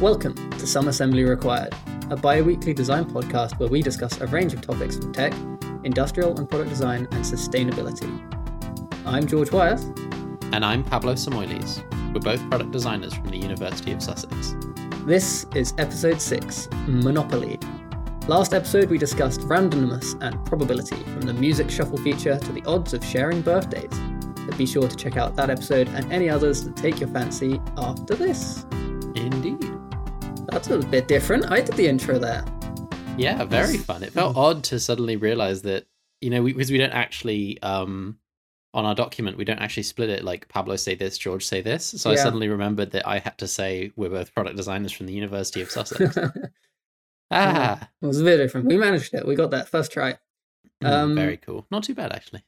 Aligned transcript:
Welcome 0.00 0.34
to 0.52 0.66
Some 0.66 0.88
Assembly 0.88 1.24
Required, 1.24 1.74
a 2.08 2.16
bi 2.16 2.40
weekly 2.40 2.72
design 2.72 3.04
podcast 3.04 3.58
where 3.58 3.68
we 3.68 3.82
discuss 3.82 4.18
a 4.22 4.26
range 4.28 4.54
of 4.54 4.62
topics 4.62 4.96
from 4.96 5.12
tech, 5.12 5.34
industrial 5.84 6.38
and 6.38 6.48
product 6.48 6.70
design, 6.70 7.06
and 7.10 7.22
sustainability. 7.22 8.08
I'm 9.04 9.26
George 9.26 9.52
Wyeth. 9.52 9.84
And 10.54 10.64
I'm 10.64 10.82
Pablo 10.84 11.12
Samoiles. 11.16 11.82
We're 12.14 12.20
both 12.20 12.40
product 12.48 12.70
designers 12.70 13.12
from 13.12 13.28
the 13.28 13.36
University 13.36 13.92
of 13.92 14.02
Sussex. 14.02 14.54
This 15.04 15.44
is 15.54 15.74
episode 15.76 16.22
6 16.22 16.70
Monopoly. 16.86 17.58
Last 18.26 18.54
episode, 18.54 18.88
we 18.88 18.96
discussed 18.96 19.40
randomness 19.40 20.18
and 20.22 20.42
probability 20.46 20.96
from 20.96 21.20
the 21.20 21.34
music 21.34 21.70
shuffle 21.70 21.98
feature 21.98 22.38
to 22.38 22.52
the 22.52 22.64
odds 22.64 22.94
of 22.94 23.04
sharing 23.04 23.42
birthdays. 23.42 23.92
So 24.34 24.56
be 24.56 24.64
sure 24.64 24.88
to 24.88 24.96
check 24.96 25.18
out 25.18 25.36
that 25.36 25.50
episode 25.50 25.88
and 25.88 26.10
any 26.10 26.30
others 26.30 26.64
that 26.64 26.74
take 26.74 27.00
your 27.00 27.10
fancy 27.10 27.60
after 27.76 28.14
this. 28.14 28.64
That's 30.60 30.84
a 30.84 30.88
bit 30.88 31.08
different. 31.08 31.50
I 31.50 31.62
did 31.62 31.74
the 31.74 31.86
intro 31.86 32.18
there. 32.18 32.44
Yeah, 33.16 33.44
very 33.44 33.78
fun. 33.78 34.02
It 34.02 34.12
felt 34.12 34.36
odd 34.36 34.62
to 34.64 34.78
suddenly 34.78 35.16
realize 35.16 35.62
that, 35.62 35.86
you 36.20 36.28
know, 36.28 36.44
because 36.44 36.70
we 36.70 36.76
don't 36.76 36.92
actually, 36.92 37.58
um, 37.62 38.18
on 38.74 38.84
our 38.84 38.94
document, 38.94 39.38
we 39.38 39.46
don't 39.46 39.58
actually 39.60 39.84
split 39.84 40.10
it 40.10 40.22
like 40.22 40.48
Pablo 40.48 40.76
say 40.76 40.94
this, 40.94 41.16
George 41.16 41.46
say 41.46 41.62
this. 41.62 41.86
So 41.86 42.10
I 42.10 42.14
suddenly 42.16 42.48
remembered 42.48 42.90
that 42.90 43.08
I 43.08 43.20
had 43.20 43.38
to 43.38 43.48
say 43.48 43.90
we're 43.96 44.10
both 44.10 44.34
product 44.34 44.58
designers 44.58 44.92
from 44.92 45.06
the 45.06 45.14
University 45.14 45.62
of 45.62 45.70
Sussex. 45.70 46.18
ah, 47.30 47.88
It 48.02 48.06
was 48.06 48.20
a 48.20 48.24
bit 48.24 48.36
different. 48.36 48.66
We 48.66 48.76
managed 48.76 49.14
it. 49.14 49.26
We 49.26 49.36
got 49.36 49.52
that 49.52 49.70
first 49.70 49.92
try. 49.92 50.18
mm, 50.84 50.86
Um, 50.90 51.14
very 51.14 51.38
cool. 51.38 51.66
Not 51.70 51.84
too 51.84 51.94
bad, 51.94 52.12
actually. 52.12 52.44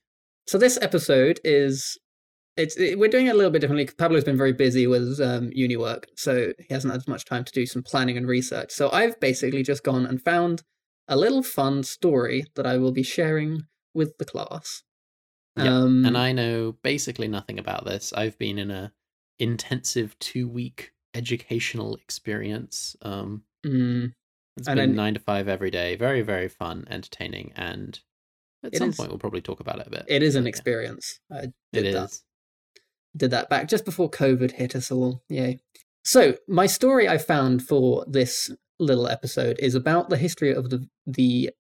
So 0.47 0.59
this 0.59 0.79
episode 0.83 1.41
is 1.45 1.97
it's 2.57 2.77
it, 2.77 2.99
we're 2.99 3.09
doing 3.09 3.27
it 3.27 3.31
a 3.35 3.37
little 3.37 3.51
bit 3.51 3.61
differently. 3.61 3.87
Pablo's 3.87 4.25
been 4.25 4.37
very 4.37 4.53
busy 4.53 4.87
with 4.87 5.21
um, 5.21 5.51
uni 5.55 5.77
work, 5.77 6.07
so 6.17 6.53
he 6.59 6.73
hasn't 6.73 6.93
had 6.93 7.01
as 7.01 7.09
much 7.09 7.25
time 7.25 7.45
to 7.45 7.53
do 7.53 7.67
some 7.67 7.83
planning 7.83 8.17
and 8.17 8.27
research. 8.27 8.71
So 8.73 8.91
I've 8.93 9.19
basically 9.21 9.63
just 9.63 9.83
gone 9.83 10.05
and 10.07 10.21
found 10.23 10.63
a 11.09 11.17
little 11.17 11.43
fun 11.43 11.83
story 11.83 12.45
that 12.55 12.67
I 12.67 12.77
will 12.79 12.93
be 12.93 13.03
sharing 13.03 13.63
with 13.95 14.17
the 14.19 14.25
class. 14.25 14.83
Yep, 15.57 15.67
Um, 15.67 16.05
And 16.05 16.17
I 16.17 16.33
know 16.33 16.77
basically 16.83 17.29
nothing 17.29 17.59
about 17.59 17.85
this. 17.85 18.13
I've 18.15 18.39
been 18.39 18.59
in 18.59 18.71
a 18.71 18.93
intensive 19.39 20.19
two 20.19 20.49
week 20.49 20.93
educational 21.15 21.97
experience. 21.97 22.97
Um, 23.03 23.45
mm, 23.67 24.13
It's 24.57 24.67
been 24.69 24.77
then- 24.79 24.95
nine 24.95 25.15
to 25.15 25.21
five 25.21 25.49
every 25.49 25.71
day. 25.71 25.97
Very, 25.97 26.23
very 26.23 26.49
fun, 26.49 26.87
entertaining, 26.91 27.53
and 27.57 28.01
at 28.63 28.77
some 28.77 28.91
is- 28.91 28.97
point 28.97 29.11
we'll 29.11 29.19
probably 29.19 29.43
talk 29.43 29.61
about 29.61 29.81
it 29.81 29.87
a 29.89 29.91
bit. 29.91 30.05
it 30.09 30.23
is 30.23 30.37
an 30.37 30.45
Yeah. 30.45 30.49
experience. 30.51 31.19
I 31.31 31.39
It 31.45 31.53
did 31.73 31.95
that. 31.95 32.05
is. 32.11 32.25
Did 33.17 33.31
that 33.31 33.49
back 33.51 33.69
just 33.69 33.85
before 33.85 34.11
COVID 34.11 34.53
hit 34.53 34.75
us 34.75 34.91
all. 34.91 35.23
Yay. 35.29 35.61
So, 36.05 36.37
my 36.49 36.67
story 36.67 37.09
I 37.09 37.19
found 37.19 37.63
for 37.63 38.05
this 38.09 38.51
little 38.79 39.07
episode 39.07 39.57
is 39.61 39.75
about 39.75 40.09
the 40.11 40.17
history 40.17 40.53
of 40.53 40.71
the 40.71 40.89
the 41.07 41.51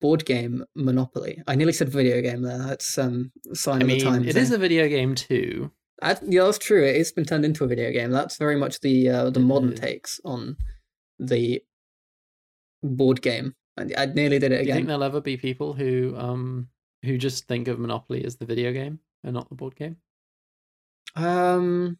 board 0.00 0.24
game 0.24 0.64
Monopoly. 0.74 1.40
I 1.46 1.54
nearly 1.54 1.72
said 1.72 1.88
video 1.88 2.20
game 2.20 2.42
there. 2.42 2.58
That's 2.58 2.98
um 2.98 3.30
sign 3.52 3.76
I 3.82 3.84
of 3.84 3.88
the 3.88 3.94
mean, 3.94 4.04
times. 4.04 4.26
it 4.26 4.32
there. 4.34 4.42
is 4.42 4.50
a 4.50 4.58
video 4.58 4.88
game 4.88 5.14
too. 5.14 5.70
I- 6.02 6.18
yeah, 6.26 6.42
that's 6.44 6.58
true. 6.58 6.82
It's 6.82 7.12
been 7.12 7.24
turned 7.24 7.44
into 7.44 7.62
a 7.62 7.68
video 7.68 7.92
game. 7.92 8.10
That's 8.10 8.36
very 8.36 8.56
much 8.56 8.80
the 8.80 9.08
uh, 9.08 9.30
the 9.30 9.38
It 9.38 9.44
modern 9.44 9.74
takes 9.76 10.20
on 10.24 10.56
the 11.20 11.62
board 12.82 13.22
game. 13.22 13.54
I, 13.78 13.86
I 13.96 14.06
nearly 14.06 14.38
did 14.40 14.50
it 14.52 14.62
Do 14.62 14.68
you 14.68 14.74
think 14.74 14.86
there'll 14.88 15.04
ever 15.04 15.20
be 15.20 15.36
people 15.36 15.72
who 15.74 16.14
um 16.16 16.68
who 17.04 17.16
just 17.18 17.46
think 17.46 17.68
of 17.68 17.78
Monopoly 17.78 18.24
as 18.24 18.36
the 18.36 18.46
video 18.46 18.72
game 18.72 18.98
and 19.22 19.34
not 19.34 19.48
the 19.48 19.54
board 19.54 19.76
game? 19.76 19.96
Um, 21.14 21.98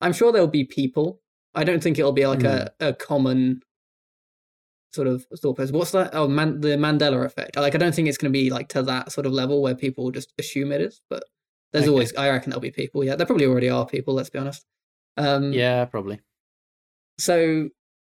I'm 0.00 0.12
sure 0.12 0.32
there'll 0.32 0.48
be 0.48 0.64
people. 0.64 1.20
I 1.54 1.64
don't 1.64 1.82
think 1.82 1.98
it'll 1.98 2.12
be 2.12 2.26
like 2.26 2.44
a, 2.44 2.72
a 2.80 2.92
common 2.94 3.62
sort 4.92 5.08
of 5.08 5.26
thought 5.40 5.56
process. 5.56 5.72
What's 5.72 5.92
that? 5.92 6.10
Oh, 6.14 6.28
man, 6.28 6.60
the 6.60 6.68
Mandela 6.76 7.24
effect. 7.24 7.56
Like, 7.56 7.74
I 7.74 7.78
don't 7.78 7.94
think 7.94 8.08
it's 8.08 8.18
going 8.18 8.32
to 8.32 8.38
be 8.38 8.50
like 8.50 8.68
to 8.70 8.82
that 8.84 9.12
sort 9.12 9.26
of 9.26 9.32
level 9.32 9.60
where 9.62 9.74
people 9.74 10.10
just 10.10 10.32
assume 10.38 10.72
it 10.72 10.80
is. 10.80 11.00
But 11.10 11.24
there's 11.72 11.84
Okay. 11.84 11.90
always, 11.90 12.14
I 12.16 12.30
reckon 12.30 12.50
there'll 12.50 12.60
be 12.60 12.70
people. 12.70 13.04
Yeah, 13.04 13.16
there 13.16 13.26
probably 13.26 13.46
already 13.46 13.68
are 13.68 13.86
people. 13.86 14.14
Let's 14.14 14.30
be 14.30 14.38
honest. 14.38 14.64
Um, 15.16 15.52
Yeah, 15.52 15.84
probably. 15.86 16.20
So, 17.18 17.70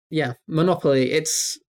yeah, 0.09 0.33
Monopoly. 0.47 1.11
It's 1.11 1.59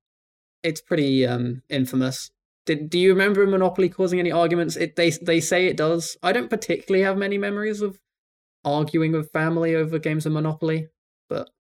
it's 0.63 0.81
pretty 0.81 1.27
um 1.27 1.63
infamous. 1.69 2.31
Did 2.67 2.89
do 2.89 2.99
you 2.99 3.11
remember 3.11 3.47
Monopoly 3.47 3.89
causing 3.89 4.19
any 4.21 4.31
arguments? 4.33 4.77
It 4.77 4.97
they 4.97 5.11
they 5.11 5.41
say 5.41 5.67
it 5.67 5.77
does. 5.77 6.17
I 6.23 6.33
don't 6.33 6.49
particularly 6.49 7.05
have 7.05 7.19
many 7.19 7.37
memories 7.37 7.83
of 7.83 7.99
arguing 8.65 9.13
with 9.13 9.31
family 9.33 9.75
over 9.75 9.99
games 9.99 10.27
of 10.27 10.33
Monopoly. 10.33 10.89
But 11.29 11.51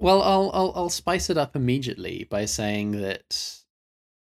Well, 0.00 0.22
I'll 0.22 0.50
I'll 0.52 0.72
I'll 0.74 0.90
spice 0.90 1.30
it 1.30 1.38
up 1.38 1.56
immediately 1.56 2.24
by 2.24 2.44
saying 2.44 2.92
that 3.00 3.58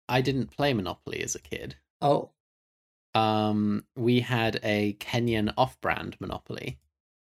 I 0.10 0.22
didn't 0.22 0.52
play 0.52 0.74
Monopoly 0.74 1.22
as 1.24 1.36
a 1.36 1.40
kid. 1.40 1.78
oh, 2.02 2.32
Um, 3.16 3.86
we 3.96 4.20
had 4.22 4.60
a 4.64 4.94
Kenyan 5.00 5.54
off-brand 5.58 6.18
Monopoly. 6.20 6.80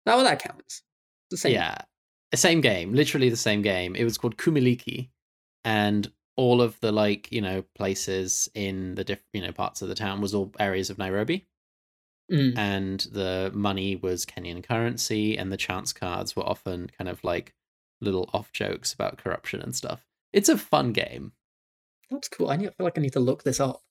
that 0.06 0.14
well, 0.16 0.24
that 0.24 0.42
counts. 0.42 0.82
The 1.30 1.36
same. 1.36 1.52
Yeah, 1.54 1.76
the 2.30 2.36
same 2.36 2.60
game, 2.60 2.92
literally 2.92 3.30
the 3.30 3.36
same 3.36 3.62
game. 3.62 3.96
It 3.96 4.04
was 4.04 4.18
called 4.18 4.36
Kumiliki, 4.36 5.10
and 5.64 6.10
all 6.36 6.62
of 6.62 6.78
the 6.80 6.92
like 6.92 7.30
you 7.32 7.40
know 7.40 7.62
places 7.74 8.48
in 8.54 8.94
the 8.94 9.04
different 9.04 9.28
you 9.32 9.42
know 9.42 9.52
parts 9.52 9.82
of 9.82 9.88
the 9.88 9.94
town 9.94 10.20
was 10.20 10.34
all 10.34 10.52
areas 10.58 10.90
of 10.90 10.98
Nairobi, 10.98 11.46
Mm. 12.30 12.56
and 12.56 13.00
the 13.12 13.50
money 13.52 13.96
was 13.96 14.24
Kenyan 14.24 14.62
currency, 14.62 15.36
and 15.36 15.50
the 15.50 15.56
chance 15.56 15.92
cards 15.92 16.36
were 16.36 16.48
often 16.48 16.88
kind 16.96 17.08
of 17.08 17.22
like 17.24 17.54
little 18.00 18.30
off 18.32 18.52
jokes 18.52 18.92
about 18.92 19.18
corruption 19.18 19.60
and 19.60 19.74
stuff. 19.74 20.06
It's 20.32 20.48
a 20.48 20.56
fun 20.56 20.92
game. 20.92 21.32
That's 22.10 22.28
cool. 22.28 22.48
I 22.48 22.54
I 22.54 22.58
feel 22.58 22.72
like 22.78 22.98
I 22.98 23.00
need 23.00 23.12
to 23.14 23.20
look 23.20 23.42
this 23.42 23.60
up. 23.60 23.82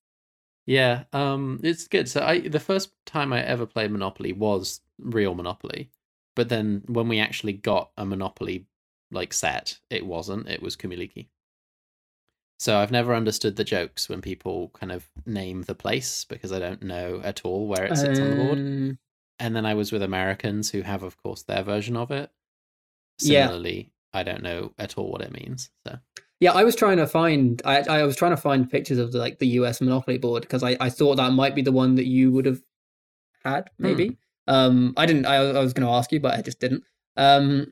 Yeah, 0.65 1.03
um, 1.13 1.59
it's 1.63 1.87
good. 1.87 2.07
So 2.07 2.21
I 2.21 2.39
the 2.41 2.59
first 2.59 2.91
time 3.05 3.33
I 3.33 3.43
ever 3.43 3.65
played 3.65 3.91
Monopoly 3.91 4.33
was 4.33 4.81
real 4.99 5.33
Monopoly, 5.33 5.89
but 6.35 6.49
then 6.49 6.83
when 6.87 7.07
we 7.07 7.19
actually 7.19 7.53
got 7.53 7.91
a 7.97 8.05
Monopoly 8.05 8.67
like 9.11 9.33
set, 9.33 9.79
it 9.89 10.05
wasn't. 10.05 10.47
It 10.47 10.61
was 10.61 10.77
Kumiliki. 10.77 11.27
So 12.59 12.77
I've 12.77 12.91
never 12.91 13.15
understood 13.15 13.55
the 13.55 13.63
jokes 13.63 14.09
when 14.09 14.21
people 14.21 14.69
kind 14.73 14.91
of 14.91 15.07
name 15.25 15.63
the 15.63 15.75
place 15.75 16.25
because 16.25 16.51
I 16.51 16.59
don't 16.59 16.83
know 16.83 17.21
at 17.23 17.45
all 17.45 17.67
where 17.67 17.85
it 17.85 17.95
sits 17.97 18.19
on 18.19 18.29
the 18.29 18.35
board. 18.35 18.57
Um, 18.57 18.99
And 19.39 19.55
then 19.55 19.65
I 19.65 19.73
was 19.73 19.93
with 19.93 20.03
Americans 20.03 20.69
who 20.69 20.81
have, 20.81 21.01
of 21.01 21.15
course, 21.23 21.43
their 21.43 21.63
version 21.63 21.95
of 21.95 22.11
it. 22.11 22.29
Yeah. 23.21 23.45
Similarly, 23.45 23.93
I 24.13 24.23
don't 24.23 24.43
know 24.43 24.73
at 24.77 24.97
all 24.97 25.09
what 25.09 25.21
it 25.21 25.31
means. 25.31 25.69
So 25.87 25.97
Yeah, 26.41 26.51
I 26.51 26.65
was 26.65 26.75
trying 26.75 26.97
to 26.97 27.07
find. 27.07 27.61
I 27.63 27.81
I 27.81 28.03
was 28.03 28.17
trying 28.17 28.31
to 28.31 28.37
find 28.41 28.69
pictures 28.69 28.97
of 28.97 29.13
the, 29.13 29.19
like 29.19 29.39
the 29.39 29.47
US 29.59 29.79
Monopoly 29.79 30.17
board 30.17 30.41
because 30.41 30.63
I 30.63 30.75
I 30.81 30.89
thought 30.89 31.15
that 31.15 31.31
might 31.31 31.55
be 31.55 31.61
the 31.61 31.71
one 31.71 31.95
that 31.95 32.07
you 32.07 32.31
would 32.31 32.45
have 32.45 32.61
had 33.45 33.69
maybe. 33.77 34.17
Um, 34.47 34.93
I 34.97 35.05
didn't. 35.05 35.25
I, 35.25 35.35
I 35.35 35.59
was 35.63 35.73
going 35.73 35.87
to 35.87 35.93
ask 35.93 36.11
you, 36.11 36.19
but 36.19 36.33
I 36.37 36.41
just 36.41 36.59
didn't. 36.59 36.83
Um, 37.15 37.67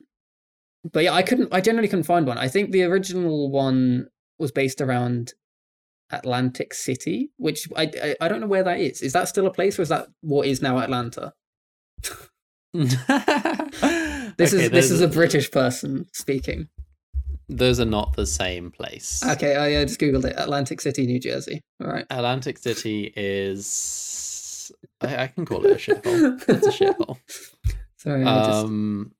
but 0.92 1.04
yeah, 1.04 1.12
I 1.12 1.22
couldn't. 1.22 1.52
I 1.52 1.60
generally 1.60 1.88
couldn't 1.88 2.04
find 2.04 2.26
one. 2.26 2.38
I 2.38 2.48
think 2.48 2.70
the 2.70 2.84
original 2.84 3.50
one 3.50 4.08
was 4.38 4.52
based 4.52 4.80
around 4.80 5.34
Atlantic 6.10 6.72
City, 6.74 7.30
which 7.36 7.68
I 7.76 7.90
I, 8.02 8.16
I 8.22 8.28
don't 8.28 8.40
know 8.40 8.46
where 8.46 8.64
that 8.64 8.80
is. 8.80 9.02
Is 9.02 9.12
that 9.12 9.28
still 9.28 9.46
a 9.46 9.52
place, 9.52 9.78
or 9.78 9.82
is 9.82 9.88
that 9.90 10.08
what 10.20 10.46
is 10.46 10.62
now 10.62 10.78
Atlanta? 10.78 11.32
This 12.72 14.54
Okay, 14.54 14.64
is 14.64 14.70
this 14.70 14.90
is 14.90 15.00
a 15.00 15.08
British 15.08 15.50
person 15.50 16.06
speaking. 16.12 16.68
Those 17.48 17.80
are 17.80 17.84
not 17.86 18.14
the 18.14 18.26
same 18.26 18.70
place. 18.70 19.22
Okay, 19.26 19.56
I 19.56 19.74
uh, 19.82 19.84
just 19.86 19.98
googled 20.00 20.24
it. 20.26 20.34
Atlantic 20.36 20.80
City, 20.82 21.06
New 21.06 21.18
Jersey. 21.18 21.62
All 21.82 21.88
right. 21.90 22.04
Atlantic 22.10 22.58
City 22.58 23.10
is. 23.16 24.70
I, 25.00 25.24
I 25.24 25.26
can 25.28 25.46
call 25.46 25.64
it 25.64 25.72
a 25.72 25.74
shithole. 25.76 26.42
It's 26.48 26.66
a 26.66 26.70
shithole. 26.84 27.16
Sorry, 27.96 28.22
I 28.24 28.44
just, 28.46 28.64
Um, 28.66 29.12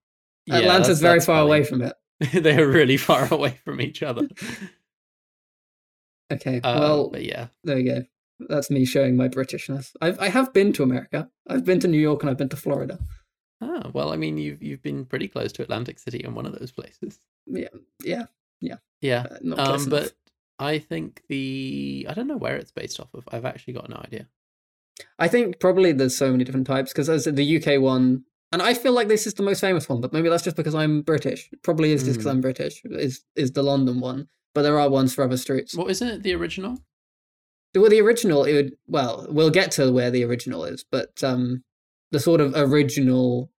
yeah, 0.46 0.58
Atlanta's 0.58 1.00
that's- 1.00 1.00
very 1.00 1.14
that's 1.18 1.26
far 1.26 1.40
away 1.42 1.64
from 1.68 1.82
it. 1.82 1.94
they 2.34 2.60
are 2.60 2.68
really 2.68 2.96
far 2.98 3.26
away 3.32 3.58
from 3.64 3.80
each 3.80 4.02
other. 4.02 4.28
Okay, 6.30 6.60
Uh, 6.62 6.78
well, 6.78 7.12
yeah, 7.18 7.48
there 7.64 7.78
you 7.78 7.90
go. 7.94 8.02
That's 8.48 8.70
me 8.70 8.84
showing 8.84 9.16
my 9.16 9.28
Britishness. 9.28 9.96
I've 10.00 10.18
I 10.20 10.28
have 10.28 10.52
been 10.52 10.72
to 10.74 10.82
America. 10.82 11.28
I've 11.48 11.64
been 11.64 11.80
to 11.80 11.88
New 11.88 11.98
York 12.00 12.22
and 12.22 12.30
I've 12.30 12.36
been 12.38 12.48
to 12.50 12.56
Florida. 12.56 12.98
oh, 13.60 13.90
well, 13.92 14.12
I 14.12 14.16
mean, 14.16 14.38
you've 14.38 14.62
you've 14.62 14.82
been 14.82 15.04
pretty 15.04 15.28
close 15.28 15.52
to 15.52 15.62
Atlantic 15.62 15.98
City 15.98 16.22
in 16.24 16.34
one 16.34 16.46
of 16.46 16.56
those 16.58 16.70
places. 16.72 17.18
Yeah, 18.02 18.26
Yeah, 19.00 19.26
uh, 19.30 19.38
not 19.42 19.58
um, 19.58 19.88
but 19.88 20.12
I 20.58 20.78
think 20.78 21.22
the 21.28 22.06
I 22.08 22.14
don't 22.14 22.26
know 22.28 22.36
where 22.36 22.56
it's 22.56 22.72
based 22.72 23.00
off 23.00 23.12
of. 23.14 23.24
I've 23.32 23.44
actually 23.44 23.74
got 23.74 23.88
no 23.88 23.96
idea. 24.04 24.28
I 25.18 25.28
think 25.28 25.60
probably 25.60 25.92
there's 25.92 26.16
so 26.16 26.30
many 26.30 26.44
different 26.44 26.66
types 26.66 26.92
because 26.92 27.08
as 27.08 27.24
the 27.24 27.56
UK 27.62 27.80
one, 27.80 28.24
and 28.52 28.60
I 28.62 28.74
feel 28.74 28.92
like 28.92 29.08
this 29.08 29.26
is 29.26 29.34
the 29.34 29.42
most 29.44 29.60
famous 29.60 29.88
one. 29.88 30.00
But 30.00 30.12
maybe 30.12 30.28
that's 30.28 30.42
just 30.44 30.56
because 30.56 30.74
I'm 30.74 31.02
British. 31.02 31.48
It 31.52 31.62
probably 31.62 31.92
is 31.92 32.02
just 32.04 32.18
because 32.18 32.26
Mm. 32.26 32.36
I'm 32.36 32.40
British. 32.40 32.82
Is 32.84 33.24
is 33.36 33.52
the 33.52 33.62
London 33.62 34.00
one? 34.00 34.28
But 34.54 34.62
there 34.62 34.78
are 34.78 34.88
ones 34.90 35.14
for 35.14 35.24
other 35.24 35.36
streets. 35.36 35.74
What 35.76 35.90
isn't 35.90 36.08
it? 36.08 36.22
The 36.22 36.34
original? 36.34 36.78
Well, 37.74 37.90
the 37.90 38.00
original, 38.00 38.44
it 38.44 38.54
would. 38.54 38.72
Well, 38.86 39.26
we'll 39.28 39.50
get 39.50 39.70
to 39.72 39.92
where 39.92 40.10
the 40.10 40.24
original 40.24 40.64
is, 40.64 40.84
but 40.90 41.22
um, 41.22 41.62
the 42.10 42.18
sort 42.18 42.40
of 42.40 42.54
original, 42.56 43.50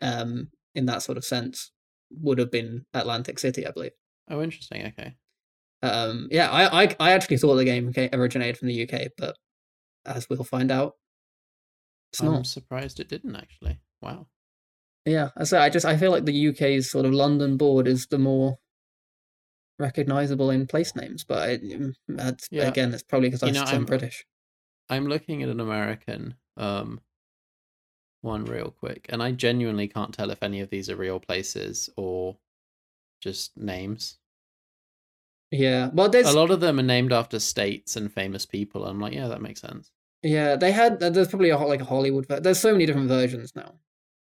um, 0.00 0.48
in 0.74 0.86
that 0.86 1.02
sort 1.02 1.18
of 1.18 1.24
sense, 1.24 1.72
would 2.10 2.38
have 2.38 2.50
been 2.50 2.86
Atlantic 2.94 3.38
City, 3.38 3.66
I 3.66 3.72
believe. 3.72 3.92
Oh, 4.30 4.40
interesting. 4.40 4.86
Okay. 4.86 5.14
Um, 5.82 6.28
yeah, 6.30 6.50
I, 6.50 6.84
I 6.84 6.96
I 7.00 7.12
actually 7.12 7.38
thought 7.38 7.56
the 7.56 7.64
game 7.64 7.92
originated 8.12 8.58
from 8.58 8.68
the 8.68 8.82
UK, 8.88 9.08
but 9.16 9.36
as 10.06 10.28
we'll 10.28 10.44
find 10.44 10.70
out, 10.70 10.94
it's 12.12 12.20
I'm 12.20 12.32
not. 12.32 12.46
surprised 12.46 13.00
it 13.00 13.08
didn't 13.08 13.36
actually. 13.36 13.80
Wow. 14.02 14.26
Yeah, 15.06 15.30
I 15.36 15.44
say 15.44 15.58
I 15.58 15.70
just 15.70 15.86
I 15.86 15.96
feel 15.96 16.10
like 16.10 16.24
the 16.26 16.48
UK's 16.48 16.90
sort 16.90 17.06
of 17.06 17.12
London 17.12 17.56
board 17.56 17.88
is 17.88 18.06
the 18.06 18.18
more 18.18 18.58
recognizable 19.80 20.50
in 20.50 20.66
place 20.66 20.94
names, 20.94 21.24
but 21.24 21.38
I, 21.48 21.58
mm, 21.58 21.94
that's 22.08 22.48
Yeah. 22.50 22.68
again, 22.68 22.92
it's 22.94 23.02
probably 23.02 23.28
because 23.30 23.42
I'm, 23.42 23.52
know, 23.54 23.62
I'm 23.62 23.68
I'm- 23.68 23.84
British. 23.86 24.24
I'm 24.88 25.06
looking 25.06 25.42
at 25.42 25.48
an 25.48 25.60
American 25.60 26.34
um 26.56 27.00
one 28.22 28.44
real 28.44 28.70
quick, 28.70 29.06
and 29.08 29.22
I 29.22 29.32
genuinely 29.32 29.88
can't 29.88 30.12
tell 30.12 30.30
if 30.30 30.42
any 30.42 30.60
of 30.60 30.68
these 30.70 30.90
are 30.90 30.96
real 30.96 31.18
places 31.20 31.88
or 31.96 32.36
just 33.20 33.56
names. 33.56 34.18
Yeah, 35.50 35.90
well, 35.92 36.08
there's 36.08 36.28
A 36.28 36.32
lot 36.32 36.50
of 36.50 36.60
them 36.60 36.78
are 36.78 36.82
named 36.84 37.12
after 37.12 37.40
states 37.40 37.96
and 37.96 38.12
famous 38.12 38.46
people. 38.46 38.86
I'm 38.86 39.00
like, 39.00 39.14
yeah, 39.14 39.28
that 39.28 39.42
makes 39.42 39.60
sense. 39.60 39.90
yeah 40.22 40.54
they 40.54 40.70
had 40.70 41.00
there's 41.00 41.28
probably 41.28 41.50
a, 41.50 41.58
like 41.58 41.80
a 41.80 41.84
Hollywood. 41.84 42.26
ver- 42.26 42.40
There's 42.40 42.60
so 42.60 42.72
many 42.72 42.86
different 42.86 43.08
versions 43.08 43.52
now. 43.56 43.74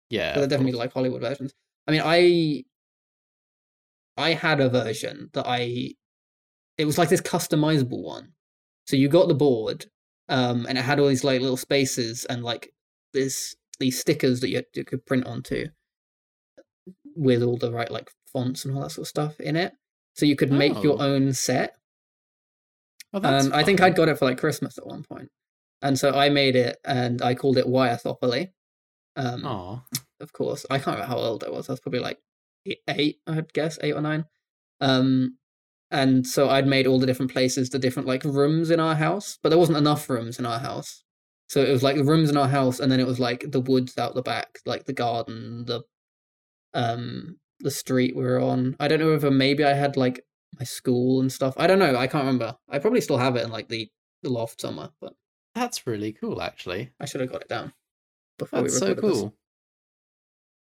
Yeah, 0.10 0.34
but 0.34 0.40
they're 0.42 0.50
definitely 0.50 0.80
like 0.80 0.94
Hollywood 0.94 1.22
versions. 1.22 1.54
I 1.88 1.92
mean, 1.92 2.02
I 2.04 2.64
I 4.20 4.34
had 4.34 4.60
a 4.60 4.70
version 4.70 5.30
that 5.34 5.46
I 5.48 5.94
it 6.78 6.86
was 6.86 6.98
like 6.98 7.10
this 7.10 7.22
customizable 7.22 8.04
one. 8.04 8.34
So 8.88 8.96
you 8.96 9.08
got 9.10 9.28
the 9.28 9.34
board, 9.36 9.86
um, 10.30 10.66
and 10.68 10.78
it 10.78 10.82
had 10.84 11.00
all 11.00 11.08
these 11.08 11.24
like 11.24 11.42
little 11.42 11.58
spaces 11.58 12.26
and 12.26 12.44
like 12.44 12.72
this 13.14 13.56
these 13.80 14.00
stickers 14.00 14.40
that 14.42 14.50
you, 14.50 14.64
you 14.76 14.84
could 14.84 15.06
print 15.06 15.26
onto 15.26 15.68
with 17.16 17.44
all 17.44 17.58
the 17.58 17.72
right 17.72 17.92
like 17.92 18.12
fonts 18.32 18.66
and 18.66 18.76
all 18.76 18.82
that 18.82 18.92
sort 18.92 19.04
of 19.06 19.10
stuff 19.10 19.40
in 19.40 19.56
it. 19.56 19.74
So 20.16 20.26
you 20.26 20.36
could 20.36 20.52
make 20.52 20.82
your 20.84 20.96
Oh. 21.02 21.06
own 21.06 21.34
set. 21.34 21.76
Oh, 23.14 23.20
that's 23.20 23.46
Um, 23.46 23.54
I 23.54 23.64
think. 23.64 23.82
I'd 23.82 23.96
got 23.96 24.10
it 24.10 24.18
for 24.20 24.26
like 24.26 24.38
Christmas 24.38 24.78
at 24.78 24.86
one 24.86 25.04
point, 25.04 25.30
and 25.82 25.98
so 25.98 26.12
I 26.12 26.30
made 26.30 26.56
it 26.56 26.78
and 26.86 27.22
I 27.22 27.36
called 27.36 27.58
it 27.58 27.66
Wyathopoly. 27.66 28.52
Um, 29.16 29.46
Aw. 29.46 29.82
of 30.20 30.34
course. 30.34 30.66
I 30.70 30.78
can't 30.78 30.98
remember 30.98 31.08
how 31.08 31.18
old 31.18 31.44
I 31.44 31.50
was. 31.50 31.70
I 31.70 31.74
was 31.74 31.80
probably 31.80 32.00
like 32.02 32.20
eight, 32.88 33.18
I'd 33.28 33.54
guess, 33.54 33.78
eight 33.82 33.94
or 33.94 34.02
nine. 34.02 34.26
Um, 34.82 35.38
and 35.92 36.26
so 36.26 36.50
I'd 36.50 36.68
made 36.68 36.86
all 36.88 37.00
the 37.00 37.06
different 37.08 37.32
places, 37.32 37.70
the 37.70 37.80
different 37.80 38.08
like 38.08 38.24
rooms 38.24 38.70
in 38.70 38.80
our 38.80 38.96
house, 38.96 39.38
but 39.42 39.50
there 39.50 39.58
wasn't 39.60 39.78
enough 39.78 40.10
rooms 40.10 40.38
in 40.40 40.46
our 40.46 40.60
house. 40.60 41.04
So 41.48 41.62
it 41.64 41.72
was 41.72 41.82
like 41.82 41.96
the 41.96 42.04
rooms 42.04 42.30
in 42.30 42.38
our 42.38 42.48
house, 42.48 42.80
and 42.80 42.92
then 42.92 43.00
it 43.00 43.08
was 43.08 43.20
like 43.20 43.44
the 43.52 43.60
woods 43.60 43.98
out 43.98 44.14
the 44.14 44.22
back, 44.22 44.60
like 44.68 44.86
the 44.86 44.94
garden, 44.94 45.66
the 45.66 45.82
um, 46.76 47.38
the 47.60 47.72
street 47.72 48.16
we 48.16 48.24
were 48.24 48.40
on. 48.40 48.76
I 48.80 48.88
don't 48.88 49.00
know 49.00 49.14
if 49.14 49.24
maybe 49.24 49.64
I 49.66 49.74
had 49.74 49.98
like 49.98 50.24
my 50.60 50.64
school 50.64 51.20
and 51.22 51.32
stuff. 51.32 51.56
I 51.58 51.66
don't 51.66 51.80
know. 51.80 51.96
I 51.96 52.06
can't 52.08 52.24
remember. 52.24 52.56
I 52.70 52.78
probably 52.80 53.02
still 53.02 53.18
have 53.18 53.36
it 53.36 53.44
in 53.44 53.52
like 53.52 53.68
the 53.68 53.90
the 54.22 54.30
loft 54.30 54.62
somewhere, 54.62 54.90
but 55.02 55.14
That's 55.56 55.88
really 55.88 56.12
cool, 56.14 56.40
actually. 56.42 56.92
I 57.00 57.06
should 57.06 57.22
have 57.22 57.32
got 57.32 57.42
it 57.42 57.48
down 57.50 57.74
before 58.38 58.62
That's 58.62 58.74
we 58.76 58.80
so 58.80 58.88
recorded 58.90 59.12
this. 59.12 59.20
cool. 59.22 59.34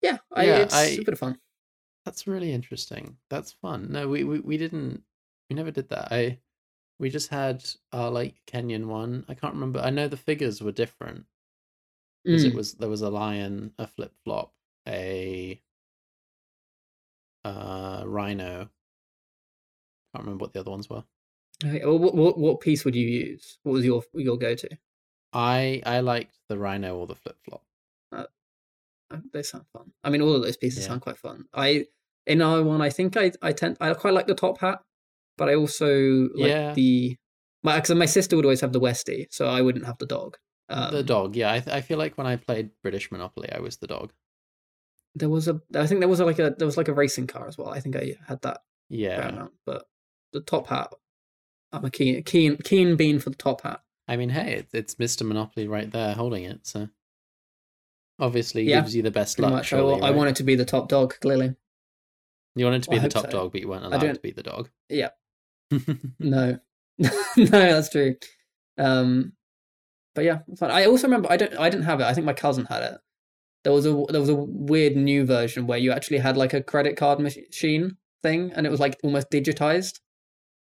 Yeah, 0.01 0.17
I, 0.33 0.45
Yeah, 0.45 0.57
it's 0.59 0.73
I- 0.73 0.83
a 0.85 0.97
bit 1.03 1.09
of 1.13 1.19
fun. 1.19 1.37
That's 2.07 2.25
really 2.25 2.53
interesting. 2.53 3.17
That's 3.27 3.51
fun. 3.51 3.91
No, 3.91 4.07
we, 4.07 4.23
we, 4.23 4.39
we 4.39 4.55
didn't 4.57 5.03
we 5.49 5.57
never 5.57 5.71
did 5.71 5.89
that. 5.89 6.09
I 6.09 6.39
we 6.99 7.09
just 7.09 7.27
had 7.27 7.65
our 7.91 8.09
like 8.09 8.45
Kenyan 8.45 8.85
one. 8.85 9.25
I 9.27 9.33
can't 9.33 9.53
remember. 9.55 9.81
I 9.81 9.89
know 9.89 10.07
the 10.07 10.15
figures 10.15 10.61
were 10.61 10.71
different 10.71 11.25
because 12.23 12.45
Mm. 12.45 12.51
it 12.51 12.55
was 12.55 12.73
there 12.75 12.87
was 12.87 13.01
a 13.01 13.09
lion, 13.09 13.73
a 13.77 13.87
flip 13.87 14.13
flop, 14.23 14.53
a 14.87 15.61
uh 17.43 18.03
rhino. 18.05 18.69
Can't 20.13 20.23
remember 20.25 20.43
what 20.43 20.53
the 20.53 20.61
other 20.61 20.71
ones 20.71 20.89
were. 20.89 21.03
Okay, 21.65 21.83
well, 21.85 21.99
what, 21.99 22.15
what 22.15 22.37
what 22.37 22.61
piece 22.61 22.85
would 22.85 22.95
you 22.95 23.05
use? 23.05 23.59
What 23.63 23.73
was 23.73 23.85
your 23.85 24.01
your 24.13 24.37
go 24.37 24.55
to? 24.55 24.77
I 25.33 25.81
I 25.85 25.99
liked 25.99 26.39
the 26.47 26.57
rhino 26.57 26.97
or 26.97 27.05
the 27.05 27.15
flip 27.15 27.37
flop. 27.43 27.65
They 29.31 29.43
sound 29.43 29.65
fun. 29.71 29.93
I 30.03 30.09
mean, 30.09 30.21
all 30.21 30.33
of 30.35 30.41
those 30.41 30.57
pieces 30.57 30.83
Yeah. 30.83 30.87
sound 30.87 31.01
quite 31.01 31.17
fun. 31.17 31.47
I 31.53 31.87
in 32.27 32.41
our 32.41 32.61
one, 32.63 32.81
I 32.81 32.89
think 32.89 33.17
I 33.17 33.31
I 33.41 33.51
tend 33.53 33.77
I 33.81 33.93
quite 33.93 34.13
like 34.13 34.27
the 34.27 34.35
top 34.35 34.59
hat, 34.59 34.79
but 35.37 35.49
I 35.49 35.55
also 35.55 36.29
like 36.35 36.51
Yeah. 36.51 36.73
the 36.73 37.17
my 37.63 37.75
because 37.79 37.95
my 37.95 38.05
sister 38.05 38.35
would 38.35 38.45
always 38.45 38.61
have 38.61 38.73
the 38.73 38.79
Westie, 38.79 39.25
so 39.31 39.47
I 39.47 39.61
wouldn't 39.61 39.85
have 39.85 39.97
the 39.97 40.05
dog. 40.05 40.37
Um, 40.69 40.91
the 40.93 41.03
dog, 41.03 41.35
yeah. 41.35 41.51
I 41.53 41.59
th- 41.59 41.75
I 41.75 41.81
feel 41.81 41.97
like 41.97 42.17
when 42.17 42.27
I 42.27 42.35
played 42.35 42.71
British 42.83 43.11
Monopoly, 43.11 43.49
I 43.51 43.59
was 43.59 43.77
the 43.77 43.87
dog. 43.87 44.11
There 45.15 45.29
was 45.29 45.47
a 45.47 45.59
I 45.73 45.87
think 45.87 46.01
there 46.01 46.09
was 46.09 46.19
a, 46.19 46.25
like 46.25 46.39
a 46.39 46.53
there 46.57 46.65
was 46.67 46.77
like 46.77 46.89
a 46.89 46.93
racing 46.93 47.27
car 47.27 47.47
as 47.47 47.57
well. 47.57 47.69
I 47.69 47.79
think 47.79 47.95
I 47.95 48.15
had 48.27 48.41
that 48.43 48.61
Yeah. 48.89 49.27
amount, 49.29 49.53
but 49.65 49.85
the 50.33 50.41
top 50.41 50.67
hat. 50.67 50.93
I'm 51.71 51.83
a 51.85 51.89
keen 51.89 52.23
keen 52.23 52.57
keen 52.57 52.95
bean 52.95 53.19
for 53.19 53.29
the 53.29 53.35
top 53.37 53.61
hat. 53.61 53.81
I 54.07 54.15
mean, 54.15 54.29
hey, 54.29 54.53
it's, 54.59 54.73
it's 54.73 54.95
Mr. 54.95 55.25
Monopoly 55.25 55.67
right 55.67 55.89
there 55.91 56.13
holding 56.13 56.43
it, 56.45 56.65
so 56.67 56.87
obviously 58.19 58.63
Yeah, 58.63 58.81
gives 58.81 58.95
you 58.95 59.01
the 59.03 59.11
best 59.11 59.37
luck. 59.39 59.53
I, 59.53 59.61
surely, 59.63 59.95
I 60.01 60.09
right? 60.09 60.15
wanted 60.15 60.35
to 60.37 60.43
be 60.43 60.55
the 60.55 60.65
top 60.65 60.87
dog. 60.89 61.15
Clearly, 61.21 61.55
You 62.57 62.65
wanted 62.65 62.83
to 62.83 62.89
be 62.89 62.95
Well, 62.97 63.03
the 63.03 63.09
top 63.09 63.25
so. 63.25 63.31
dog, 63.31 63.51
but 63.51 63.61
you 63.61 63.67
weren't 63.67 63.85
allowed 63.85 64.01
to 64.01 64.19
be 64.19 64.31
the 64.31 64.43
dog. 64.43 64.69
Yeah. 64.89 65.09
No, 66.19 66.59
no, 66.99 67.09
that's 67.37 67.89
true. 67.89 68.15
Um, 68.77 69.33
but 70.15 70.23
yeah, 70.25 70.39
fun. 70.57 70.71
I 70.71 70.85
also 70.85 71.07
remember 71.07 71.31
I 71.31 71.37
don't, 71.37 71.57
I 71.57 71.69
didn't 71.69 71.85
have 71.85 71.99
it. 71.99 72.05
I 72.05 72.13
think 72.13 72.25
my 72.25 72.33
cousin 72.33 72.65
had 72.65 72.83
it. 72.83 72.97
There 73.63 73.73
was 73.73 73.85
a 73.85 74.03
there 74.09 74.21
was 74.21 74.29
a 74.29 74.35
weird 74.35 74.95
new 74.95 75.25
version 75.25 75.67
where 75.67 75.77
you 75.77 75.91
actually 75.91 76.19
had 76.19 76.37
like 76.37 76.53
a 76.53 76.63
credit 76.63 76.95
card 76.97 77.19
machine 77.19 77.97
thing, 78.23 78.51
and 78.55 78.65
it 78.65 78.69
was 78.69 78.79
like 78.79 78.97
almost 79.03 79.29
digitized. 79.29 79.99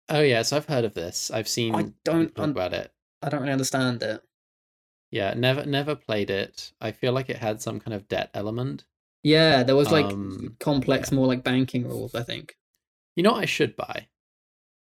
oh 0.08 0.20
yes, 0.22 0.52
I've 0.52 0.66
heard 0.66 0.84
of 0.84 0.94
this. 0.94 1.30
I've 1.30 1.48
seen 1.48 1.74
I 1.74 1.92
don't 2.04 2.34
talk 2.34 2.44
un- 2.44 2.50
about 2.50 2.72
it. 2.72 2.92
I 3.22 3.28
don't 3.28 3.40
really 3.42 3.52
understand 3.52 4.02
it. 4.02 4.22
Yeah, 5.10 5.34
never 5.34 5.64
never 5.66 5.94
played 5.94 6.30
it. 6.30 6.72
I 6.80 6.92
feel 6.92 7.12
like 7.12 7.28
it 7.30 7.36
had 7.36 7.60
some 7.62 7.78
kind 7.78 7.94
of 7.94 8.08
debt 8.08 8.30
element. 8.34 8.84
Yeah, 9.24 9.64
there 9.64 9.74
was 9.74 9.90
like 9.90 10.06
Um, 10.06 10.56
complex, 10.60 11.10
more 11.10 11.26
like 11.26 11.42
banking 11.42 11.88
rules. 11.88 12.14
I 12.14 12.22
think. 12.22 12.56
You 13.16 13.22
know 13.22 13.32
what 13.32 13.42
I 13.42 13.46
should 13.46 13.74
buy? 13.74 14.08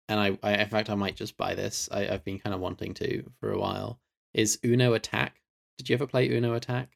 And 0.08 0.20
I, 0.20 0.38
I 0.42 0.54
in 0.56 0.68
fact 0.68 0.90
I 0.90 0.94
might 0.94 1.16
just 1.16 1.36
buy 1.36 1.54
this. 1.54 1.88
I, 1.90 2.08
I've 2.08 2.24
been 2.24 2.38
kind 2.38 2.54
of 2.54 2.60
wanting 2.60 2.92
to 2.94 3.22
for 3.40 3.50
a 3.52 3.58
while. 3.58 4.00
Is 4.34 4.58
Uno 4.64 4.92
Attack? 4.94 5.36
Did 5.78 5.88
you 5.88 5.94
ever 5.94 6.06
play 6.06 6.28
Uno 6.28 6.54
Attack? 6.54 6.90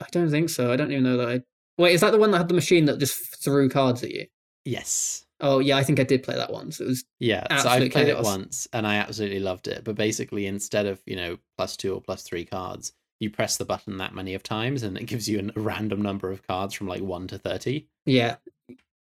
I 0.00 0.06
don't 0.10 0.30
think 0.30 0.48
so. 0.48 0.72
I 0.72 0.76
don't 0.76 0.90
even 0.90 1.04
know 1.04 1.16
that. 1.18 1.28
I 1.28 1.40
wait. 1.78 1.94
Is 1.94 2.00
that 2.00 2.12
the 2.12 2.18
one 2.18 2.30
that 2.30 2.38
had 2.38 2.48
the 2.48 2.54
machine 2.54 2.84
that 2.86 2.98
just 2.98 3.42
threw 3.42 3.68
cards 3.68 4.02
at 4.02 4.10
you? 4.10 4.26
Yes. 4.64 5.24
Oh 5.40 5.58
yeah, 5.58 5.76
I 5.76 5.82
think 5.82 5.98
I 5.98 6.04
did 6.04 6.22
play 6.22 6.36
that 6.36 6.52
once. 6.52 6.80
It 6.80 6.86
was 6.86 7.04
Yeah, 7.18 7.44
so 7.58 7.68
I 7.68 7.88
played 7.88 8.08
it 8.08 8.20
once 8.20 8.68
and 8.72 8.86
I 8.86 8.96
absolutely 8.96 9.40
loved 9.40 9.66
it. 9.66 9.82
But 9.82 9.96
basically, 9.96 10.46
instead 10.46 10.86
of 10.86 11.00
you 11.04 11.16
know 11.16 11.38
plus 11.56 11.76
two 11.76 11.94
or 11.94 12.00
plus 12.00 12.22
three 12.22 12.44
cards, 12.44 12.92
you 13.22 13.30
press 13.30 13.56
the 13.56 13.64
button 13.64 13.98
that 13.98 14.14
many 14.14 14.34
of 14.34 14.42
times, 14.42 14.82
and 14.82 14.96
it 14.98 15.04
gives 15.04 15.28
you 15.28 15.50
a 15.54 15.60
random 15.60 16.02
number 16.02 16.30
of 16.30 16.46
cards 16.46 16.74
from 16.74 16.88
like 16.88 17.00
one 17.02 17.26
to 17.28 17.38
thirty. 17.38 17.86
Yeah. 18.04 18.36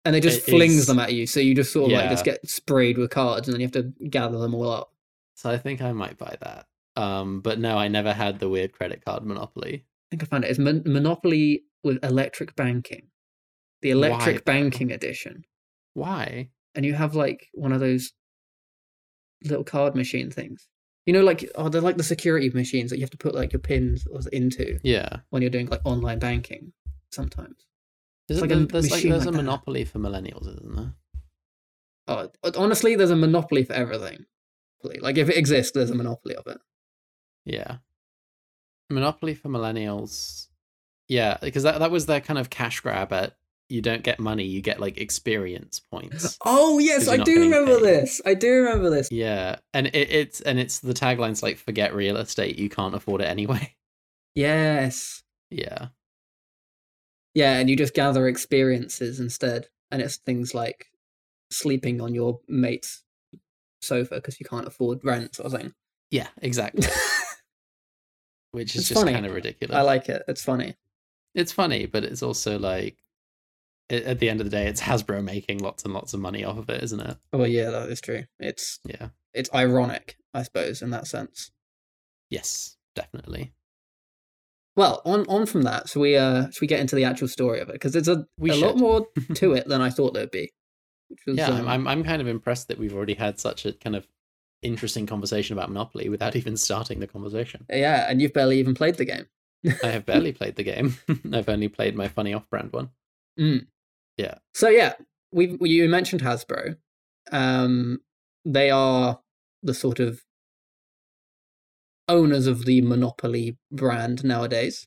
And 0.04 0.14
it 0.14 0.22
just 0.22 0.46
It 0.46 0.50
flings 0.52 0.74
is- 0.74 0.86
them 0.86 0.98
at 0.98 1.12
you, 1.14 1.26
so 1.26 1.40
you 1.40 1.54
just 1.54 1.72
sort 1.72 1.90
of 1.90 1.98
like 1.98 2.10
just 2.10 2.24
get 2.24 2.48
sprayed 2.48 2.98
with 2.98 3.10
cards, 3.10 3.48
and 3.48 3.54
then 3.54 3.60
you 3.60 3.66
have 3.66 3.72
to 3.72 4.06
gather 4.08 4.38
them 4.38 4.54
all 4.54 4.70
up. 4.70 4.92
So 5.34 5.50
I 5.50 5.58
think 5.58 5.82
I 5.82 5.92
might 5.92 6.16
buy 6.18 6.36
that. 6.42 6.66
Um, 6.96 7.40
but 7.40 7.58
no, 7.58 7.76
I 7.76 7.88
never 7.88 8.12
had 8.12 8.38
the 8.38 8.48
weird 8.48 8.72
credit 8.72 9.04
card 9.04 9.24
monopoly. 9.24 9.84
I 9.84 10.06
think 10.10 10.22
I 10.22 10.26
found 10.26 10.44
it. 10.44 10.50
It's 10.50 10.58
Mon- 10.60 10.82
Monopoly 10.86 11.64
with 11.82 12.04
electric 12.04 12.54
banking, 12.54 13.08
the 13.82 13.94
Why, 13.94 14.06
electric 14.08 14.36
though? 14.44 14.52
banking 14.52 14.92
edition, 14.92 15.44
Why? 15.94 16.50
and 16.76 16.84
you 16.84 16.94
have 16.94 17.14
like 17.16 17.48
one 17.52 17.72
of 17.72 17.80
those 17.80 18.12
little 19.42 19.64
card 19.64 19.94
machine 19.96 20.30
things. 20.30 20.68
You 21.06 21.12
know, 21.12 21.22
like 21.22 21.50
oh, 21.54 21.68
they're 21.68 21.80
like 21.82 21.96
the 21.98 22.02
security 22.02 22.48
machines 22.50 22.90
that 22.90 22.96
you 22.98 23.02
have 23.02 23.10
to 23.10 23.18
put 23.18 23.34
like 23.34 23.52
your 23.52 23.60
pins 23.60 24.06
into 24.32 24.78
Yeah. 24.82 25.18
when 25.30 25.42
you're 25.42 25.50
doing 25.50 25.66
like 25.66 25.80
online 25.84 26.18
banking. 26.18 26.72
Sometimes. 27.10 27.66
Is 28.28 28.38
it 28.38 28.40
like 28.40 28.50
a 28.50 28.56
the- 28.56 28.66
there's 28.66 28.90
like 28.90 28.98
machine 28.98 29.10
there's 29.10 29.26
like 29.26 29.34
a 29.34 29.36
that. 29.36 29.42
monopoly 29.42 29.84
for 29.84 29.98
millennials, 29.98 30.48
isn't 30.48 30.76
there? 30.76 30.92
Oh, 32.08 32.30
honestly, 32.56 32.96
there's 32.96 33.10
a 33.10 33.16
monopoly 33.16 33.64
for 33.64 33.74
everything. 33.74 34.24
Like 35.00 35.16
if 35.18 35.28
it 35.30 35.36
exists, 35.36 35.72
there's 35.72 35.90
a 35.90 35.94
monopoly 35.94 36.34
of 36.36 36.46
it. 36.46 36.58
Yeah. 37.44 37.78
Monopoly 38.90 39.34
for 39.34 39.48
millennials. 39.48 40.48
Yeah, 41.08 41.36
because 41.40 41.62
that, 41.62 41.78
that 41.80 41.90
was 41.90 42.06
their 42.06 42.20
kind 42.20 42.38
of 42.38 42.50
cash 42.50 42.80
grab 42.80 43.12
at 43.12 43.36
you 43.68 43.80
don't 43.80 44.02
get 44.02 44.20
money, 44.20 44.44
you 44.44 44.60
get 44.60 44.80
like 44.80 44.98
experience 44.98 45.80
points. 45.80 46.38
Oh 46.44 46.78
yes, 46.78 47.08
I 47.08 47.16
do 47.18 47.40
remember 47.40 47.76
paid. 47.76 47.84
this. 47.84 48.20
I 48.26 48.34
do 48.34 48.50
remember 48.62 48.90
this. 48.90 49.10
Yeah. 49.10 49.56
And 49.72 49.86
it, 49.88 50.10
it's 50.10 50.40
and 50.42 50.58
it's 50.58 50.80
the 50.80 50.92
tagline's 50.94 51.42
like 51.42 51.56
forget 51.58 51.94
real 51.94 52.16
estate, 52.16 52.58
you 52.58 52.68
can't 52.68 52.94
afford 52.94 53.20
it 53.20 53.26
anyway. 53.26 53.74
Yes. 54.36 55.22
Yeah. 55.50 55.88
Yeah, 57.34 57.58
and 57.58 57.70
you 57.70 57.76
just 57.76 57.94
gather 57.94 58.26
experiences 58.26 59.20
instead, 59.20 59.68
and 59.92 60.02
it's 60.02 60.16
things 60.16 60.54
like 60.54 60.86
sleeping 61.52 62.00
on 62.00 62.14
your 62.14 62.40
mate's 62.48 63.04
sofa 63.80 64.16
because 64.16 64.40
you 64.40 64.46
can't 64.46 64.66
afford 64.66 65.04
rent 65.04 65.38
or 65.38 65.50
something. 65.50 65.72
Yeah, 66.10 66.26
exactly. 66.42 66.88
Which 68.50 68.74
is 68.74 68.82
It's 68.82 68.88
just 68.88 69.06
kind 69.06 69.24
of 69.24 69.32
ridiculous. 69.32 69.76
I 69.76 69.82
like 69.82 70.08
it. 70.08 70.22
It's 70.26 70.42
funny. 70.42 70.74
it's 71.36 71.52
funny, 71.52 71.86
but 71.86 72.02
it's 72.02 72.22
also 72.22 72.58
like 72.58 72.96
at 73.90 74.18
the 74.18 74.28
end 74.30 74.40
of 74.40 74.46
the 74.50 74.56
day, 74.56 74.66
it's 74.66 74.80
Hasbro 74.80 75.22
making 75.22 75.58
lots 75.58 75.84
and 75.84 75.92
lots 75.92 76.14
of 76.14 76.20
money 76.20 76.44
off 76.44 76.58
of 76.58 76.68
it, 76.70 76.82
isn't 76.82 77.00
it? 77.00 77.16
Oh 77.32 77.44
yeah, 77.44 77.70
that 77.70 77.88
is 77.90 78.00
true. 78.00 78.24
It's 78.38 78.80
Yeah. 78.84 79.08
it's 79.32 79.52
ironic, 79.54 80.16
I 80.32 80.42
suppose, 80.42 80.80
in 80.82 80.90
that 80.90 81.06
sense. 81.06 81.50
Yes, 82.30 82.76
definitely. 82.94 83.52
Well, 84.76 85.02
on 85.04 85.24
on 85.28 85.46
from 85.46 85.62
that, 85.62 85.88
so 85.88 86.00
we 86.00 86.16
uh 86.16 86.50
should 86.50 86.60
we 86.62 86.66
get 86.66 86.80
into 86.80 86.96
the 86.96 87.04
actual 87.04 87.28
story 87.28 87.60
of 87.60 87.68
it 87.68 87.74
because 87.74 87.92
there's 87.92 88.08
a 88.08 88.26
We 88.38 88.50
a 88.50 88.56
lot 88.56 88.76
more 88.76 89.06
to 89.34 89.52
it 89.52 89.68
than 89.68 89.80
I 89.80 89.90
thought 89.90 90.14
there'd 90.14 90.30
be. 90.30 90.50
Was, 91.26 91.36
Yeah, 91.36 91.50
I'm, 91.50 91.60
um, 91.60 91.68
I'm 91.68 91.86
I'm 91.88 92.04
kind 92.04 92.20
of 92.20 92.26
impressed 92.26 92.68
that 92.68 92.78
we've 92.78 92.94
already 92.94 93.14
had 93.14 93.38
such 93.38 93.66
a 93.66 93.72
kind 93.72 93.94
of 93.94 94.06
interesting 94.62 95.06
conversation 95.06 95.52
about 95.56 95.68
Monopoly 95.68 96.08
without 96.08 96.34
even 96.40 96.56
starting 96.56 96.98
the 97.00 97.06
conversation. 97.06 97.66
yeah, 97.70 98.06
and 98.08 98.20
you've 98.20 98.32
barely 98.32 98.58
even 98.58 98.74
played 98.74 98.96
the 98.96 99.04
game. 99.04 99.26
I 99.82 99.88
have 99.88 100.06
barely 100.06 100.32
played 100.40 100.56
the 100.56 100.62
game. 100.64 100.96
I've 101.32 101.48
only 101.48 101.68
played 101.68 101.94
my 101.94 102.08
funny 102.08 102.34
off-brand 102.34 102.72
one. 102.72 102.90
Mm. 103.38 103.66
Yeah. 104.16 104.34
So 104.54 104.68
yeah, 104.68 104.94
we 105.32 105.56
you 105.60 105.88
mentioned 105.88 106.22
Hasbro. 106.22 106.76
Um, 107.32 107.98
they 108.44 108.70
are 108.70 109.20
the 109.62 109.74
sort 109.74 109.98
of 110.00 110.20
owners 112.08 112.46
of 112.46 112.64
the 112.66 112.82
Monopoly 112.82 113.56
brand 113.72 114.24
nowadays. 114.24 114.86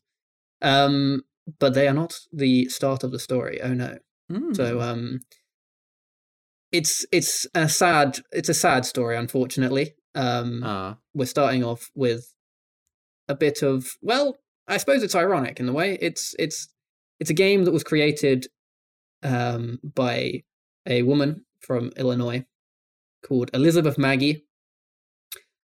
Um, 0.61 1.23
but 1.59 1.73
they 1.73 1.87
are 1.87 1.93
not 1.93 2.13
the 2.31 2.65
start 2.69 3.03
of 3.03 3.11
the 3.11 3.19
story. 3.19 3.61
Oh 3.61 3.73
no. 3.73 3.97
So 4.53 4.77
Mm. 4.77 4.81
um, 4.81 5.19
it's 6.71 7.05
it's 7.13 7.47
a 7.55 7.69
sad 7.69 8.19
it's 8.31 8.49
a 8.49 8.53
sad 8.53 8.85
story, 8.85 9.15
unfortunately. 9.15 9.95
Um, 10.15 10.61
Ah, 10.65 10.97
we're 11.13 11.25
starting 11.25 11.63
off 11.63 11.89
with 11.95 12.33
a 13.29 13.35
bit 13.35 13.61
of 13.61 13.85
well 14.01 14.37
i 14.69 14.77
suppose 14.77 15.03
it's 15.03 15.13
ironic 15.15 15.59
in 15.59 15.65
the 15.65 15.73
way 15.73 15.97
it's 16.01 16.33
it's 16.39 16.69
it's 17.19 17.29
a 17.29 17.33
game 17.33 17.65
that 17.65 17.73
was 17.73 17.83
created 17.83 18.47
um, 19.23 19.79
by 19.83 20.43
a 20.85 21.01
woman 21.03 21.45
from 21.59 21.91
illinois 21.97 22.45
called 23.25 23.49
elizabeth 23.53 23.97
magie 23.97 24.43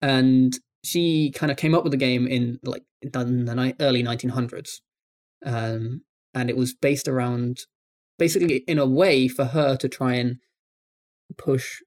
and 0.01 0.59
she 0.85 1.31
kind 1.33 1.51
of 1.51 1.59
came 1.59 1.75
up 1.75 1.83
with 1.83 1.93
the 1.93 1.99
game 1.99 2.27
in 2.27 2.59
like 2.63 2.83
in 3.03 3.45
the 3.45 3.55
ni- 3.55 3.75
early 3.81 4.03
1900s 4.03 4.81
um, 5.45 6.03
and 6.35 6.51
it 6.51 6.57
was 6.57 6.75
based 6.75 7.09
around 7.09 7.59
basically 8.19 8.59
in 8.67 8.79
a 8.79 8.87
way 8.87 9.29
for 9.29 9.47
her 9.47 9.77
to 9.77 9.89
try 9.89 10.15
and 10.15 10.37
push 11.37 11.81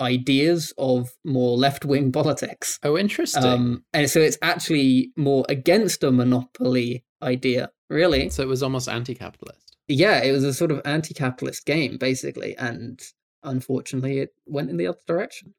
ideas 0.00 0.72
of 0.78 1.10
more 1.24 1.56
left-wing 1.56 2.12
politics 2.20 2.78
oh, 2.82 2.96
interesting. 2.96 3.44
um, 3.44 3.84
and 3.92 4.08
so 4.10 4.20
it's 4.20 4.38
actually 4.42 5.12
more 5.16 5.44
against 5.48 6.02
a 6.02 6.10
monopoly 6.10 7.04
idea, 7.22 7.70
really. 7.88 8.30
so 8.30 8.42
it 8.42 8.48
was 8.48 8.62
almost 8.62 8.88
anti-capitalist. 8.88 9.69
Yeah, 9.90 10.22
it 10.22 10.30
was 10.30 10.44
a 10.44 10.54
sort 10.54 10.70
of 10.70 10.80
anti-capitalist 10.84 11.66
game, 11.66 11.96
basically, 11.98 12.56
and 12.56 13.00
unfortunately, 13.42 14.18
it 14.18 14.30
went 14.46 14.70
in 14.70 14.76
the 14.76 14.86
other 14.86 15.00
direction. 15.04 15.52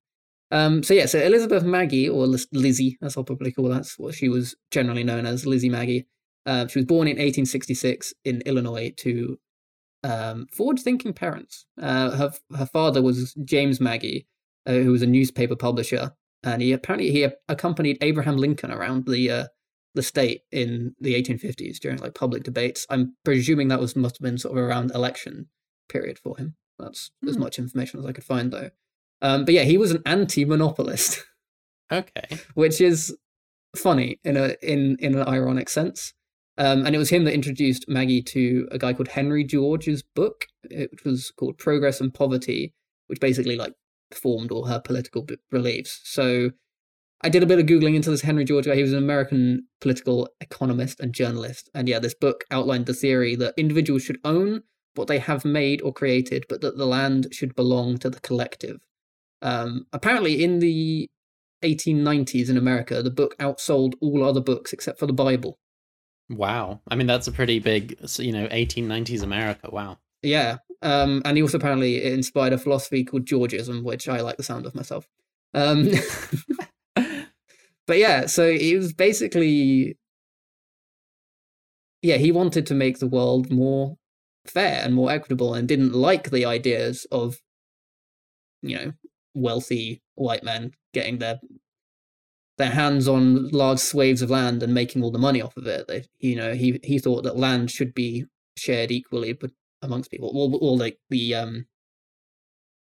Um, 0.52 0.84
so 0.84 0.94
yeah, 0.94 1.06
so 1.06 1.20
Elizabeth 1.20 1.64
Magie, 1.64 2.08
or 2.08 2.28
Liz- 2.28 2.48
Lizzie, 2.54 2.98
as 3.02 3.18
I'll 3.18 3.26
probably 3.26 3.52
call 3.52 3.68
that's 3.68 4.00
what 4.00 4.16
she 4.16 4.30
was 4.30 4.56
generally 4.72 5.04
known 5.04 5.26
as, 5.26 5.46
Lizzie 5.46 5.70
Magie. 5.70 6.08
Uh, 6.46 6.66
she 6.68 6.80
was 6.80 6.86
born 6.86 7.08
in 7.10 7.18
1866 7.18 8.14
in 8.24 8.42
Illinois 8.46 8.94
to 8.98 9.38
um, 10.04 10.48
forward-thinking 10.54 11.14
parents. 11.14 11.66
Uh, 11.82 12.12
her 12.12 12.32
her 12.58 12.66
father 12.66 13.02
was 13.02 13.34
James 13.44 13.82
Magie, 13.82 14.28
uh, 14.66 14.72
who 14.72 14.94
was 14.94 15.02
a 15.02 15.08
newspaper 15.08 15.58
publisher, 15.58 16.12
and 16.44 16.62
he 16.62 16.72
apparently 16.72 17.12
he 17.12 17.28
accompanied 17.50 17.98
Abraham 18.02 18.38
Lincoln 18.38 18.72
around 18.72 19.06
the 19.08 19.30
uh, 19.30 19.46
the 19.94 20.02
state 20.04 20.42
in 20.52 20.96
the 21.00 21.14
1850s 21.22 21.80
during 21.80 21.98
like 22.00 22.14
public 22.16 22.44
debates. 22.44 22.86
I'm 22.90 23.16
presuming 23.26 23.68
that 23.68 23.80
was 23.80 23.96
must 23.96 24.18
have 24.18 24.24
been 24.24 24.38
sort 24.38 24.58
of 24.58 24.64
around 24.64 24.92
election 24.92 25.48
period 25.90 26.18
for 26.20 26.38
him. 26.38 26.56
That's 26.80 27.12
as 27.28 27.36
Hmm. 27.36 27.42
much 27.42 27.60
information 27.60 28.00
as 28.00 28.06
I 28.06 28.12
could 28.14 28.24
find 28.24 28.52
though. 28.52 28.70
Um, 29.22 29.46
but 29.46 29.54
yeah, 29.54 29.64
he 29.64 29.78
was 29.78 29.92
an 29.92 30.02
anti-monopolist, 30.06 31.24
Okay. 31.92 32.38
which 32.54 32.80
is 32.82 33.16
funny 33.76 34.20
in 34.24 34.38
a 34.38 34.56
in 34.62 34.98
in 35.00 35.16
an 35.16 35.28
ironic 35.28 35.70
sense. 35.70 36.14
Um, 36.58 36.86
and 36.86 36.94
it 36.96 37.00
was 37.00 37.10
him 37.10 37.24
that 37.26 37.34
introduced 37.34 37.88
Magie 37.88 38.22
to 38.24 38.68
a 38.72 38.78
guy 38.78 38.94
called 38.94 39.08
Henry 39.10 39.44
George's 39.44 40.04
book, 40.04 40.46
which 40.70 41.04
was 41.06 41.32
called 41.32 41.58
Progress 41.58 42.02
and 42.02 42.14
Poverty, 42.14 42.74
which 43.08 43.20
basically 43.20 43.56
like 43.56 43.74
formed 44.14 44.52
all 44.52 44.66
her 44.66 44.80
political 44.80 45.24
b- 45.24 45.38
beliefs. 45.50 46.02
So 46.04 46.52
I 47.24 47.30
did 47.30 47.44
a 47.44 47.46
bit 47.46 47.60
of 47.60 47.66
googling 47.66 47.96
into 47.96 48.10
this 48.10 48.22
Henry 48.22 48.44
George 48.44 48.66
guy. 48.66 48.76
He 48.76 48.82
was 48.82 48.94
an 48.94 48.98
American 48.98 49.68
political 49.80 50.28
economist 50.40 51.00
and 51.00 51.14
journalist, 51.14 51.70
and 51.74 51.88
yeah, 51.88 52.00
this 52.00 52.16
book 52.16 52.44
outlined 52.52 52.88
the 52.88 52.94
theory 52.94 53.36
that 53.36 53.54
individuals 53.58 54.04
should 54.04 54.20
own 54.24 54.64
what 54.96 55.08
they 55.08 55.20
have 55.20 55.46
made 55.46 55.82
or 55.82 55.94
created, 55.94 56.46
but 56.50 56.62
that 56.62 56.78
the 56.78 56.86
land 56.86 57.28
should 57.32 57.56
belong 57.56 57.98
to 58.00 58.10
the 58.10 58.20
collective. 58.20 58.82
Um, 59.42 59.86
apparently, 59.94 60.44
in 60.44 60.60
the 60.60 61.10
1890s 61.64 62.50
in 62.50 62.58
America, 62.58 63.02
the 63.02 63.12
book 63.12 63.38
outsold 63.38 63.94
all 64.02 64.24
other 64.24 64.42
books 64.42 64.74
except 64.74 65.00
for 65.00 65.06
the 65.06 65.14
Bible. 65.14 65.60
Wow. 66.30 66.82
I 66.88 66.96
mean, 66.96 67.08
that's 67.08 67.28
a 67.28 67.32
pretty 67.32 67.60
big, 67.60 67.98
you 68.18 68.32
know, 68.32 68.48
1890s 68.48 69.22
America. 69.22 69.70
Wow. 69.72 69.98
Yeah. 70.22 70.58
Um, 70.82 71.22
and 71.26 71.38
he 71.38 71.44
also 71.44 71.58
apparently 71.58 72.04
inspired 72.04 72.54
a 72.54 72.58
philosophy 72.58 73.04
called 73.04 73.26
Georgism, 73.26 73.84
which 73.84 74.08
I 74.08 74.22
like 74.22 74.38
the 74.38 74.44
sound 74.44 74.66
of 74.66 74.74
myself. 74.74 75.08
Um, 75.54 75.90
but 77.92 77.98
yeah, 77.98 78.26
so 78.26 78.54
he 78.54 78.78
was 78.78 78.94
basically, 78.94 79.98
yeah, 82.02 82.16
he 82.16 82.32
wanted 82.32 82.66
to 82.68 82.74
make 82.74 83.00
the 83.00 83.08
world 83.08 83.52
more 83.52 83.98
fair 84.46 84.82
and 84.82 84.96
more 84.96 85.12
equitable, 85.12 85.54
and 85.54 85.68
didn't 85.68 85.92
like 85.92 86.30
the 86.30 86.46
ideas 86.46 87.06
of, 87.12 87.42
you 88.62 88.78
know, 88.78 88.94
wealthy 89.34 90.02
white 90.16 90.42
men 90.42 90.72
getting 90.94 91.18
their 91.18 91.42
their 92.58 92.70
hands 92.70 93.10
on 93.10 93.50
large 93.50 93.80
swathes 93.80 94.22
of 94.22 94.30
land 94.30 94.64
and 94.64 94.74
making 94.74 95.04
all 95.04 95.12
the 95.12 95.20
money 95.20 95.42
off 95.42 95.58
of 95.58 95.68
it. 95.68 95.86
They, 95.90 96.06
you 96.20 96.38
know, 96.38 96.54
he 96.54 96.80
he 96.86 96.98
thought 96.98 97.24
that 97.24 97.36
land 97.36 97.72
should 97.72 97.94
be 97.94 98.24
shared 98.56 98.90
equally, 98.90 99.34
but 99.34 99.52
amongst 99.82 100.12
people, 100.12 100.30
all, 100.30 100.56
all 100.62 100.78
like 100.78 100.98
the 101.10 101.36
um 101.36 101.66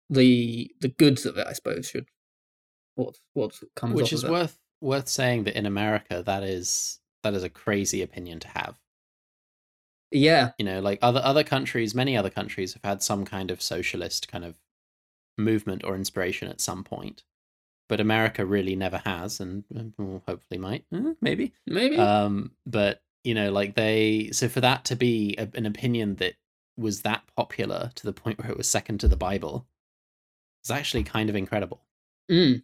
the 0.10 0.70
the 0.82 0.90
goods 0.90 1.26
of 1.26 1.38
it, 1.38 1.48
I 1.48 1.54
suppose, 1.54 1.88
should 1.88 2.08
what 2.96 3.16
what 3.32 3.54
comes 3.74 3.96
Which 3.96 4.12
is 4.12 4.26
it. 4.26 4.30
worth 4.30 4.58
worth 4.82 5.08
saying 5.08 5.44
that 5.46 5.58
in 5.58 5.66
America, 5.66 6.24
that 6.26 6.44
is 6.44 7.00
that 7.24 7.34
is 7.34 7.44
a 7.44 7.50
crazy 7.50 8.02
opinion 8.02 8.40
to 8.42 8.48
have. 8.50 8.80
Yeah, 10.12 10.52
You 10.58 10.64
know, 10.66 10.80
like 10.80 11.00
other 11.02 11.22
other 11.24 11.44
countries, 11.44 11.94
many 11.94 12.16
other 12.16 12.30
countries 12.30 12.74
have 12.74 12.84
had 12.84 13.04
some 13.04 13.26
kind 13.26 13.52
of 13.52 13.62
socialist 13.62 14.28
kind 14.30 14.46
of 14.46 14.56
movement 15.38 15.84
or 15.84 15.96
inspiration 15.96 16.48
at 16.48 16.62
some 16.62 16.84
point, 16.84 17.24
but 17.90 18.00
America 18.00 18.46
really 18.46 18.76
never 18.76 19.00
has, 19.00 19.40
and 19.42 19.66
well, 19.98 20.24
hopefully 20.28 20.58
might, 20.60 20.86
Eh, 20.94 21.14
maybe. 21.22 21.54
maybe. 21.66 21.98
Um, 21.98 22.52
but 22.66 23.02
you 23.26 23.34
know, 23.34 23.52
like 23.52 23.76
they, 23.76 24.30
so 24.32 24.48
for 24.48 24.62
that 24.62 24.86
to 24.86 24.96
be 24.96 25.36
a, 25.38 25.50
an 25.56 25.66
opinion 25.66 26.16
that 26.16 26.36
was 26.78 27.02
that 27.02 27.24
popular 27.36 27.92
to 27.96 28.06
the 28.06 28.14
point 28.14 28.40
where 28.40 28.50
it 28.50 28.58
was 28.58 28.70
second 28.70 29.00
to 29.02 29.10
the 29.10 29.18
Bible, 29.18 29.68
is 30.64 30.72
actually 30.72 31.04
kind 31.04 31.30
of 31.30 31.36
incredible. 31.36 31.82
Mm. 32.32 32.64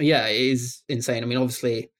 Yeah, 0.00 0.26
it 0.26 0.40
is 0.40 0.82
insane. 0.88 1.22
I 1.22 1.26
mean, 1.26 1.38
obviously, 1.38 1.90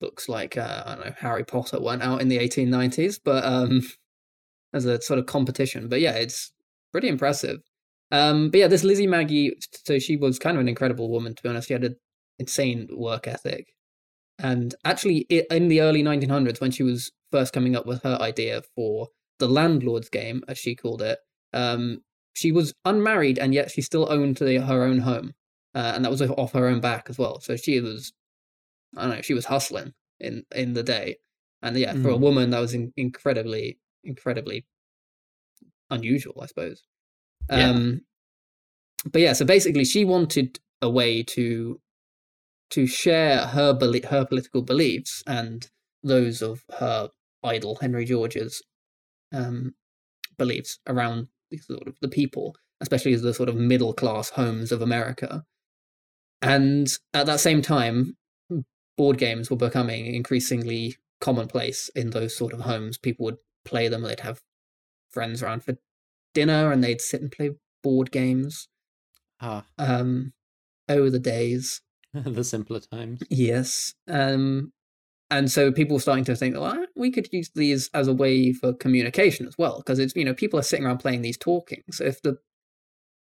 books 0.00 0.28
like 0.28 0.56
uh, 0.56 0.82
I 0.86 0.94
don't 0.94 1.06
know 1.06 1.14
Harry 1.18 1.44
Potter 1.44 1.80
went 1.80 2.02
out 2.02 2.20
in 2.20 2.28
the 2.28 2.38
1890s, 2.38 3.18
but 3.24 3.44
um, 3.44 3.82
as 4.74 4.84
a 4.84 5.00
sort 5.00 5.18
of 5.18 5.26
competition. 5.26 5.88
But 5.88 6.00
yeah, 6.00 6.12
it's 6.12 6.52
pretty 6.92 7.08
impressive. 7.08 7.58
Um, 8.10 8.50
but 8.50 8.60
yeah, 8.60 8.68
this 8.68 8.84
Lizzie 8.84 9.06
Magie, 9.06 9.52
so 9.84 9.98
she 9.98 10.16
was 10.16 10.38
kind 10.38 10.56
of 10.56 10.60
an 10.60 10.68
incredible 10.68 11.10
woman. 11.10 11.34
To 11.34 11.42
be 11.42 11.48
honest, 11.48 11.68
she 11.68 11.74
had 11.74 11.84
an 11.84 11.96
insane 12.38 12.88
work 12.92 13.26
ethic, 13.26 13.68
and 14.38 14.74
actually, 14.84 15.26
in 15.28 15.68
the 15.68 15.80
early 15.80 16.02
1900s, 16.02 16.60
when 16.60 16.70
she 16.70 16.82
was 16.82 17.10
first 17.32 17.52
coming 17.52 17.76
up 17.76 17.86
with 17.86 18.02
her 18.02 18.18
idea 18.20 18.62
for 18.74 19.08
the 19.38 19.48
landlord's 19.48 20.08
game, 20.08 20.42
as 20.48 20.58
she 20.58 20.74
called 20.74 21.02
it, 21.02 21.18
um, 21.52 22.00
she 22.34 22.52
was 22.52 22.72
unmarried 22.84 23.38
and 23.38 23.52
yet 23.52 23.70
she 23.70 23.82
still 23.82 24.10
owned 24.10 24.36
the, 24.36 24.58
her 24.58 24.84
own 24.84 25.00
home 25.00 25.34
uh, 25.78 25.92
and 25.94 26.04
that 26.04 26.10
was 26.10 26.20
off 26.22 26.52
her 26.52 26.66
own 26.66 26.80
back 26.80 27.04
as 27.08 27.18
well. 27.18 27.40
So 27.40 27.56
she 27.56 27.80
was, 27.80 28.12
I 28.96 29.02
don't 29.02 29.16
know, 29.16 29.22
she 29.22 29.34
was 29.34 29.46
hustling 29.46 29.92
in 30.18 30.44
in 30.54 30.74
the 30.74 30.82
day, 30.82 31.16
and 31.62 31.76
yeah, 31.76 31.92
for 32.02 32.10
a 32.10 32.14
Mm. 32.18 32.20
woman 32.20 32.50
that 32.50 32.60
was 32.60 32.74
in, 32.74 32.92
incredibly, 32.96 33.78
incredibly 34.02 34.66
unusual, 35.90 36.40
I 36.42 36.46
suppose. 36.46 36.82
Yeah. 37.50 37.70
Um, 37.70 38.00
but 39.12 39.22
yeah, 39.22 39.32
so 39.34 39.44
basically, 39.44 39.84
she 39.84 40.04
wanted 40.04 40.58
a 40.82 40.90
way 40.90 41.22
to 41.22 41.80
to 42.70 42.86
share 42.86 43.46
her 43.46 43.72
her 44.10 44.26
political 44.26 44.62
beliefs 44.62 45.22
and 45.26 45.70
those 46.02 46.42
of 46.42 46.64
her 46.78 47.08
idol 47.42 47.76
Henry 47.80 48.04
George's 48.04 48.62
um, 49.32 49.74
beliefs 50.36 50.78
around 50.86 51.28
the 51.50 51.58
sort 51.58 51.86
of 51.88 51.96
the 52.00 52.08
people, 52.08 52.56
especially 52.80 53.14
the 53.16 53.32
sort 53.32 53.48
of 53.48 53.56
middle 53.56 53.94
class 53.94 54.30
homes 54.30 54.72
of 54.72 54.82
America. 54.82 55.44
And 56.40 56.88
at 57.14 57.26
that 57.26 57.40
same 57.40 57.62
time, 57.62 58.16
board 58.96 59.18
games 59.18 59.50
were 59.50 59.56
becoming 59.56 60.06
increasingly 60.14 60.96
commonplace 61.20 61.90
in 61.94 62.10
those 62.10 62.36
sort 62.36 62.52
of 62.52 62.60
homes. 62.60 62.98
People 62.98 63.24
would 63.26 63.38
play 63.64 63.88
them; 63.88 64.02
they'd 64.02 64.20
have 64.20 64.40
friends 65.10 65.42
around 65.42 65.64
for 65.64 65.76
dinner 66.34 66.70
and 66.70 66.84
they'd 66.84 67.00
sit 67.00 67.20
and 67.20 67.32
play 67.32 67.50
board 67.82 68.10
games. 68.10 68.68
Ah, 69.40 69.64
Um, 69.78 70.32
oh, 70.88 71.10
the 71.10 71.18
days. 71.18 71.80
the 72.12 72.44
simpler 72.44 72.80
times. 72.80 73.20
Yes. 73.30 73.94
Um, 74.08 74.72
and 75.30 75.50
so 75.50 75.70
people 75.70 75.96
were 75.96 76.00
starting 76.00 76.24
to 76.24 76.36
think, 76.36 76.56
well, 76.56 76.86
we 76.96 77.10
could 77.10 77.28
use 77.32 77.50
these 77.54 77.90
as 77.92 78.08
a 78.08 78.14
way 78.14 78.52
for 78.52 78.72
communication 78.72 79.46
as 79.46 79.56
well, 79.58 79.78
because 79.78 79.98
it's 79.98 80.14
you 80.16 80.24
know 80.24 80.34
people 80.34 80.58
are 80.58 80.62
sitting 80.62 80.86
around 80.86 80.98
playing 80.98 81.22
these 81.22 81.36
talking. 81.38 81.82
So 81.90 82.04
if 82.04 82.22
the 82.22 82.38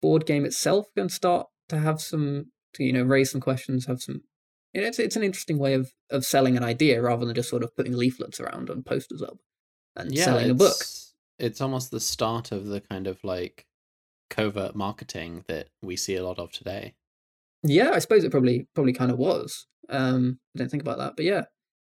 board 0.03 0.27
game 0.27 0.45
itself 0.45 0.87
can 0.97 1.09
start 1.09 1.47
to 1.71 1.79
have 1.79 2.01
some, 2.01 2.53
to 2.75 2.85
you 2.85 2.93
know, 2.93 3.03
raise 3.03 3.31
some 3.31 3.41
questions, 3.41 3.87
have 3.87 4.01
some, 4.03 4.23
you 4.73 4.81
know, 4.81 4.87
it's 4.89 4.99
it's 4.99 5.17
an 5.17 5.23
interesting 5.23 5.59
way 5.59 5.75
of 5.75 5.93
of 6.11 6.25
selling 6.25 6.57
an 6.57 6.65
idea 6.65 7.01
rather 7.03 7.25
than 7.27 7.35
just 7.35 7.49
sort 7.51 7.63
of 7.63 7.75
putting 7.77 7.95
leaflets 7.97 8.41
around 8.41 8.69
and 8.71 8.85
posters 8.87 9.23
up 9.23 9.39
and 9.97 10.17
selling 10.25 10.51
a 10.51 10.55
book. 10.55 10.75
it's- 10.75 11.15
It's 11.39 11.61
almost 11.61 11.91
the 11.91 12.01
start 12.01 12.53
of 12.53 12.67
the 12.67 12.81
kind 12.81 13.07
of 13.07 13.23
like 13.25 13.67
covert 14.31 14.75
marketing 14.75 15.45
that 15.49 15.69
we 15.83 15.97
see 15.97 16.15
a 16.17 16.25
lot 16.25 16.39
of 16.39 16.53
today. 16.53 16.95
Yeah, 17.63 17.91
I 17.91 17.99
suppose 17.99 18.25
it 18.25 18.31
probably 18.31 18.69
probably 18.75 18.93
kind 18.93 19.11
of 19.11 19.19
was. 19.19 19.67
Um, 19.89 20.39
I 20.55 20.59
didn't 20.59 20.71
think 20.71 20.83
about 20.83 20.99
that, 20.99 21.15
but 21.17 21.25
yeah. 21.25 21.45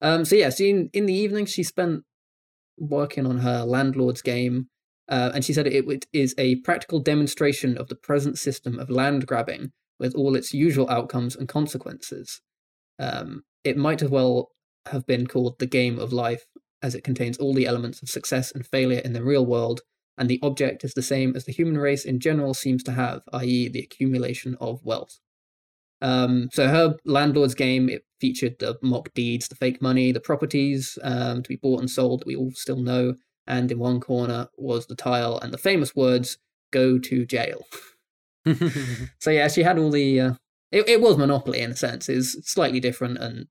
Um, 0.02 0.26
so 0.26 0.36
yeah, 0.36 0.50
so 0.50 0.64
in, 0.64 0.90
in 0.94 1.06
the 1.06 1.14
evening 1.14 1.46
she 1.46 1.64
spent 1.64 2.04
working 2.78 3.26
on 3.26 3.40
her 3.40 3.64
landlord's 3.64 4.22
game, 4.22 4.68
uh, 5.08 5.32
and 5.34 5.44
she 5.46 5.54
said 5.54 5.68
it, 5.68 5.88
it 5.88 6.06
is 6.14 6.36
a 6.38 6.56
practical 6.58 7.00
demonstration 7.00 7.78
of 7.78 7.88
the 7.88 7.96
present 7.96 8.38
system 8.38 8.80
of 8.80 8.90
land 8.90 9.26
grabbing 9.28 9.72
with 10.00 10.16
all 10.16 10.36
its 10.36 10.54
usual 10.54 10.90
outcomes 10.90 11.36
and 11.36 11.48
consequences. 11.48 12.42
Um, 13.00 13.44
it 13.64 13.78
might 13.78 14.02
as 14.02 14.10
well 14.10 14.50
have 14.88 15.06
been 15.06 15.28
called 15.28 15.60
the 15.60 15.66
game 15.66 16.00
of 16.00 16.14
life, 16.14 16.46
as 16.82 16.96
it 16.96 17.04
contains 17.04 17.38
all 17.38 17.54
the 17.54 17.66
elements 17.66 18.02
of 18.02 18.10
success 18.10 18.52
and 18.52 18.66
failure 18.68 19.00
in 19.00 19.14
the 19.14 19.24
real 19.24 19.46
world, 19.46 19.82
and 20.18 20.30
the 20.30 20.40
object 20.44 20.84
is 20.84 20.94
the 20.94 21.02
same 21.02 21.36
as 21.36 21.46
the 21.46 21.52
human 21.52 21.78
race 21.78 22.06
in 22.06 22.20
general 22.20 22.54
seems 22.54 22.84
to 22.84 22.92
have, 22.92 23.22
i.e., 23.34 23.68
the 23.68 23.80
accumulation 23.80 24.56
of 24.62 24.84
wealth. 24.84 25.20
Um, 26.02 26.50
so 26.54 26.68
her 26.68 26.96
landlord's 27.06 27.56
game 27.56 27.90
it 27.90 28.06
featured 28.20 28.60
the 28.60 28.78
mock 28.82 29.14
deeds, 29.14 29.48
the 29.48 29.56
fake 29.56 29.82
money, 29.82 30.12
the 30.12 30.20
properties 30.20 30.98
um, 31.04 31.42
to 31.44 31.50
be 31.50 31.56
bought 31.56 31.80
and 31.80 31.90
sold 31.90 32.22
that 32.22 32.28
we 32.28 32.36
all 32.36 32.52
still 32.52 32.80
know, 32.80 33.16
and 33.48 33.72
in 33.72 33.80
one 33.80 34.00
corner 34.00 34.48
was 34.58 34.86
the 34.86 34.96
tile 34.96 35.40
and 35.40 35.54
the 35.54 35.58
famous 35.58 35.96
words 35.96 36.38
"Go 36.72 37.00
to 37.00 37.26
jail." 37.26 37.66
So 39.20 39.32
yeah, 39.32 39.48
she 39.48 39.64
had 39.64 39.78
all 39.80 39.92
the. 39.92 40.20
Uh, 40.20 40.34
it, 40.72 40.88
it 40.90 41.02
was 41.02 41.18
Monopoly 41.18 41.62
in 41.62 41.72
a 41.72 41.76
sense. 41.76 42.10
Is 42.10 42.38
slightly 42.44 42.80
different 42.80 43.18
and 43.18 43.48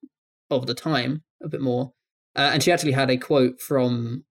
of 0.51 0.67
the 0.67 0.75
time 0.75 1.23
a 1.43 1.49
bit 1.49 1.61
more. 1.61 1.93
Uh, 2.37 2.51
and 2.53 2.63
she 2.63 2.73
actually 2.73 2.93
had 2.93 3.11
a 3.11 3.17
quote 3.17 3.61
from 3.61 4.25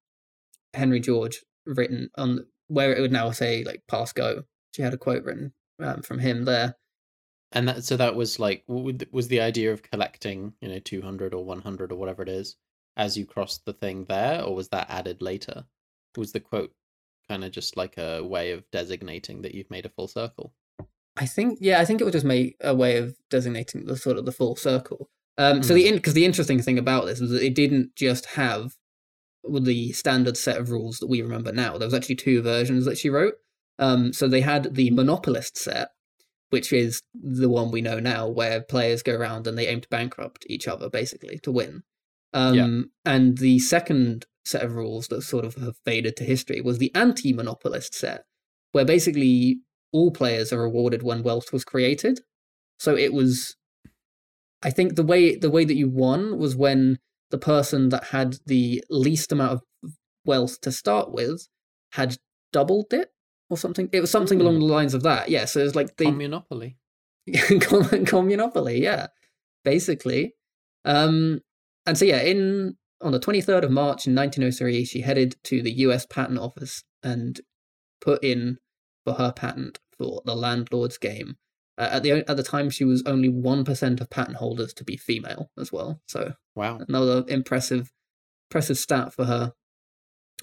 Henry 0.73 0.99
George 0.99 1.41
written 1.65 2.09
on 2.17 2.45
where 2.67 2.93
it 2.93 3.01
would 3.01 3.11
now 3.11 3.31
say 3.31 3.63
like 3.63 3.81
"pass 3.89 4.13
go." 4.13 4.43
She 4.75 4.81
had 4.81 4.93
a 4.93 4.97
quote 4.97 5.23
written 5.23 5.53
um, 5.79 6.01
from 6.01 6.19
him 6.19 6.45
there. 6.45 6.75
and 7.51 7.67
that 7.67 7.83
so 7.83 7.97
that 7.97 8.15
was 8.15 8.39
like 8.39 8.63
was 8.67 9.27
the 9.27 9.41
idea 9.41 9.71
of 9.71 9.83
collecting 9.83 10.53
you 10.61 10.67
know 10.69 10.79
200 10.79 11.33
or 11.33 11.45
100 11.45 11.91
or 11.91 11.95
whatever 11.95 12.23
it 12.23 12.29
is 12.29 12.55
as 12.97 13.17
you 13.17 13.25
crossed 13.25 13.65
the 13.65 13.73
thing 13.73 14.05
there 14.05 14.43
or 14.43 14.55
was 14.55 14.69
that 14.69 14.89
added 14.89 15.21
later 15.21 15.65
was 16.17 16.31
the 16.31 16.39
quote 16.39 16.73
kind 17.27 17.43
of 17.43 17.51
just 17.51 17.77
like 17.77 17.97
a 17.97 18.23
way 18.23 18.51
of 18.51 18.69
designating 18.71 19.41
that 19.41 19.55
you've 19.55 19.71
made 19.71 19.85
a 19.85 19.89
full 19.89 20.07
circle 20.07 20.53
I 21.15 21.25
think 21.25 21.59
yeah, 21.61 21.79
I 21.79 21.85
think 21.85 22.01
it 22.01 22.05
was 22.05 22.13
just 22.13 22.25
a 22.61 22.75
way 22.75 22.97
of 22.97 23.15
designating 23.29 23.85
the 23.85 23.97
sort 23.97 24.17
of 24.17 24.25
the 24.25 24.31
full 24.31 24.55
circle. 24.55 25.09
Um, 25.37 25.63
so 25.63 25.73
the 25.73 25.91
because 25.91 26.13
the 26.13 26.25
interesting 26.25 26.61
thing 26.61 26.77
about 26.77 27.05
this 27.05 27.19
was 27.19 27.31
that 27.31 27.43
it 27.43 27.55
didn't 27.55 27.95
just 27.95 28.25
have 28.27 28.75
the 29.43 29.91
standard 29.91 30.37
set 30.37 30.57
of 30.57 30.69
rules 30.69 30.99
that 30.99 31.07
we 31.07 31.21
remember 31.21 31.51
now. 31.51 31.77
There 31.77 31.87
was 31.87 31.93
actually 31.93 32.15
two 32.15 32.41
versions 32.41 32.85
that 32.85 32.97
she 32.97 33.09
wrote. 33.09 33.35
Um, 33.79 34.13
so 34.13 34.27
they 34.27 34.41
had 34.41 34.75
the 34.75 34.91
monopolist 34.91 35.57
set, 35.57 35.89
which 36.49 36.71
is 36.71 37.01
the 37.13 37.49
one 37.49 37.71
we 37.71 37.81
know 37.81 37.99
now, 37.99 38.27
where 38.27 38.61
players 38.61 39.03
go 39.03 39.15
around 39.15 39.47
and 39.47 39.57
they 39.57 39.67
aim 39.67 39.81
to 39.81 39.89
bankrupt 39.89 40.45
each 40.47 40.67
other 40.67 40.89
basically 40.89 41.39
to 41.39 41.51
win. 41.51 41.83
Um, 42.33 42.53
Yeah. 42.53 43.11
And 43.11 43.37
the 43.37 43.59
second 43.59 44.25
set 44.45 44.63
of 44.63 44.75
rules 44.75 45.07
that 45.07 45.21
sort 45.21 45.45
of 45.45 45.55
have 45.55 45.77
faded 45.85 46.15
to 46.17 46.23
history 46.23 46.61
was 46.61 46.77
the 46.77 46.93
anti-monopolist 46.95 47.95
set, 47.95 48.25
where 48.71 48.85
basically 48.85 49.59
all 49.91 50.11
players 50.11 50.51
are 50.51 50.61
rewarded 50.61 51.03
when 51.03 51.23
wealth 51.23 51.53
was 51.53 51.63
created. 51.63 52.21
So 52.79 52.95
it 52.95 53.13
was, 53.13 53.55
I 54.61 54.69
think 54.69 54.95
the 54.95 55.03
way 55.03 55.35
the 55.35 55.51
way 55.51 55.65
that 55.65 55.75
you 55.75 55.89
won 55.89 56.37
was 56.37 56.55
when 56.55 56.99
the 57.31 57.37
person 57.37 57.89
that 57.89 58.05
had 58.05 58.37
the 58.45 58.83
least 58.89 59.31
amount 59.31 59.53
of 59.53 59.91
wealth 60.25 60.61
to 60.61 60.71
start 60.71 61.11
with 61.11 61.47
had 61.93 62.17
doubled 62.51 62.93
it 62.93 63.09
or 63.49 63.57
something. 63.57 63.89
It 63.91 64.01
was 64.01 64.11
something 64.11 64.41
along 64.41 64.59
the 64.59 64.65
lines 64.65 64.93
of 64.93 65.03
that. 65.03 65.29
Yeah. 65.29 65.45
So 65.45 65.59
it's 65.59 65.75
like 65.75 65.97
the 65.97 66.05
communopoly 66.05 66.77
Com- 67.61 68.05
communopoly 68.05 68.81
yeah 68.81 69.07
basically 69.63 70.33
um 70.83 71.39
and 71.85 71.97
so 71.97 72.03
yeah 72.03 72.21
in 72.21 72.75
on 73.01 73.11
the 73.11 73.19
23rd 73.19 73.63
of 73.63 73.71
march 73.71 74.07
in 74.07 74.15
1903 74.15 74.85
she 74.85 75.01
headed 75.01 75.35
to 75.43 75.61
the 75.61 75.71
us 75.71 76.05
patent 76.05 76.39
office 76.39 76.83
and 77.03 77.41
put 78.01 78.23
in 78.23 78.57
for 79.03 79.13
her 79.13 79.31
patent 79.31 79.79
for 79.97 80.21
the 80.25 80.35
landlord's 80.35 80.97
game. 80.97 81.35
Uh, 81.77 81.89
at 81.91 82.03
the 82.03 82.11
at 82.29 82.37
the 82.37 82.43
time 82.43 82.69
she 82.69 82.83
was 82.83 83.01
only 83.05 83.29
1% 83.29 84.01
of 84.01 84.09
patent 84.09 84.37
holders 84.37 84.73
to 84.75 84.83
be 84.83 84.95
female 84.95 85.49
as 85.57 85.71
well 85.71 85.99
so 86.07 86.33
wow. 86.55 86.79
another 86.87 87.23
impressive 87.27 87.91
impressive 88.49 88.77
stat 88.77 89.11
for 89.11 89.25
her. 89.25 89.53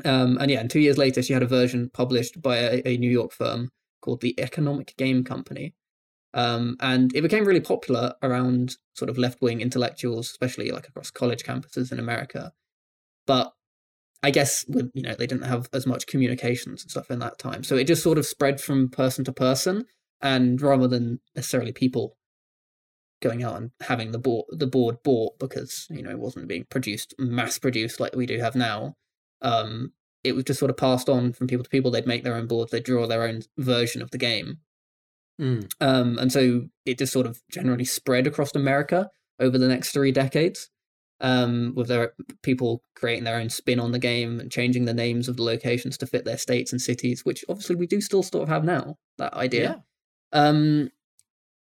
Um 0.05 0.39
and 0.39 0.51
yeah 0.51 0.61
and 0.61 0.69
two 0.69 0.81
years 0.81 0.99
later 0.99 1.23
she 1.23 1.33
had 1.33 1.43
a 1.43 1.47
version 1.47 1.89
published 1.93 2.43
by 2.43 2.57
a, 2.57 2.83
a 2.85 2.97
new 2.97 3.11
york 3.11 3.33
firm 3.33 3.71
called 4.03 4.23
the 4.23 4.39
economic 4.41 4.97
game 4.97 5.23
company 5.23 5.75
um, 6.35 6.77
and 6.81 7.15
it 7.15 7.23
became 7.23 7.45
really 7.45 7.61
popular 7.61 8.15
around 8.23 8.77
sort 8.95 9.09
of 9.09 9.19
left-wing 9.19 9.61
intellectuals, 9.61 10.31
especially 10.31 10.71
like 10.71 10.89
across 10.89 11.11
college 11.11 11.43
campuses 11.43 11.91
in 11.91 11.99
America. 11.99 12.53
But 13.27 13.53
I 14.23 14.31
guess 14.31 14.65
you 14.69 15.03
know 15.03 15.15
they 15.15 15.27
didn't 15.27 15.47
have 15.47 15.69
as 15.73 15.87
much 15.87 16.07
communications 16.07 16.83
and 16.83 16.91
stuff 16.91 17.11
in 17.11 17.19
that 17.21 17.39
time, 17.39 17.65
so 17.65 17.77
it 17.77 17.87
just 17.87 18.03
sort 18.03 18.19
of 18.19 18.27
spread 18.27 18.61
from 18.61 18.89
person 18.89 19.25
to 19.25 19.33
person, 19.33 19.87
and 20.21 20.61
rather 20.61 20.89
than 20.89 21.21
necessarily 21.35 21.73
people 21.73 22.17
going 23.21 23.43
out 23.43 23.57
and 23.57 23.71
having 23.83 24.13
the 24.13 24.19
board 24.19 24.47
the 24.51 24.67
board 24.67 24.97
bought 25.03 25.39
because 25.39 25.87
you 25.91 26.03
know 26.03 26.11
it 26.11 26.19
wasn't 26.19 26.49
being 26.49 26.65
produced 26.71 27.15
mass 27.19 27.59
produced 27.59 28.01
like 28.01 28.15
we 28.15 28.27
do 28.27 28.39
have 28.39 28.55
now. 28.55 28.97
Um, 29.43 29.93
it 30.23 30.35
was 30.35 30.45
just 30.45 30.59
sort 30.59 30.71
of 30.71 30.77
passed 30.77 31.09
on 31.09 31.33
from 31.33 31.47
people 31.47 31.65
to 31.65 31.71
people. 31.71 31.91
They'd 31.91 32.07
make 32.07 32.25
their 32.25 32.35
own 32.35 32.47
boards, 32.47 32.71
they'd 32.71 32.85
draw 32.85 33.07
their 33.07 33.23
own 33.23 33.41
version 33.57 34.03
of 34.03 34.11
the 34.11 34.19
game, 34.19 34.59
Mm. 35.41 35.71
um, 35.81 36.19
and 36.19 36.31
so 36.31 36.69
it 36.85 36.99
just 36.99 37.13
sort 37.13 37.27
of 37.27 37.41
generally 37.51 37.87
spread 37.87 38.27
across 38.27 38.55
America 38.55 39.09
over 39.39 39.57
the 39.57 39.69
next 39.69 39.93
three 39.93 40.13
decades, 40.13 40.69
um, 41.21 41.73
with 41.75 41.89
their 41.89 42.13
people 42.43 42.83
creating 42.95 43.25
their 43.25 43.39
own 43.39 43.49
spin 43.49 43.81
on 43.81 43.93
the 43.93 43.99
game 43.99 44.39
and 44.39 44.53
changing 44.53 44.85
the 44.85 44.93
names 44.93 45.29
of 45.29 45.37
the 45.37 45.43
locations 45.43 45.97
to 45.99 46.07
fit 46.07 46.25
their 46.25 46.37
states 46.37 46.73
and 46.73 46.81
cities, 46.81 47.25
which 47.25 47.45
obviously 47.49 47.77
we 47.77 47.87
do 47.87 48.01
still 48.01 48.23
sort 48.23 48.43
of 48.43 48.49
have 48.49 48.65
now. 48.65 48.97
That 49.19 49.35
idea. 49.35 49.83
Um, 50.33 50.91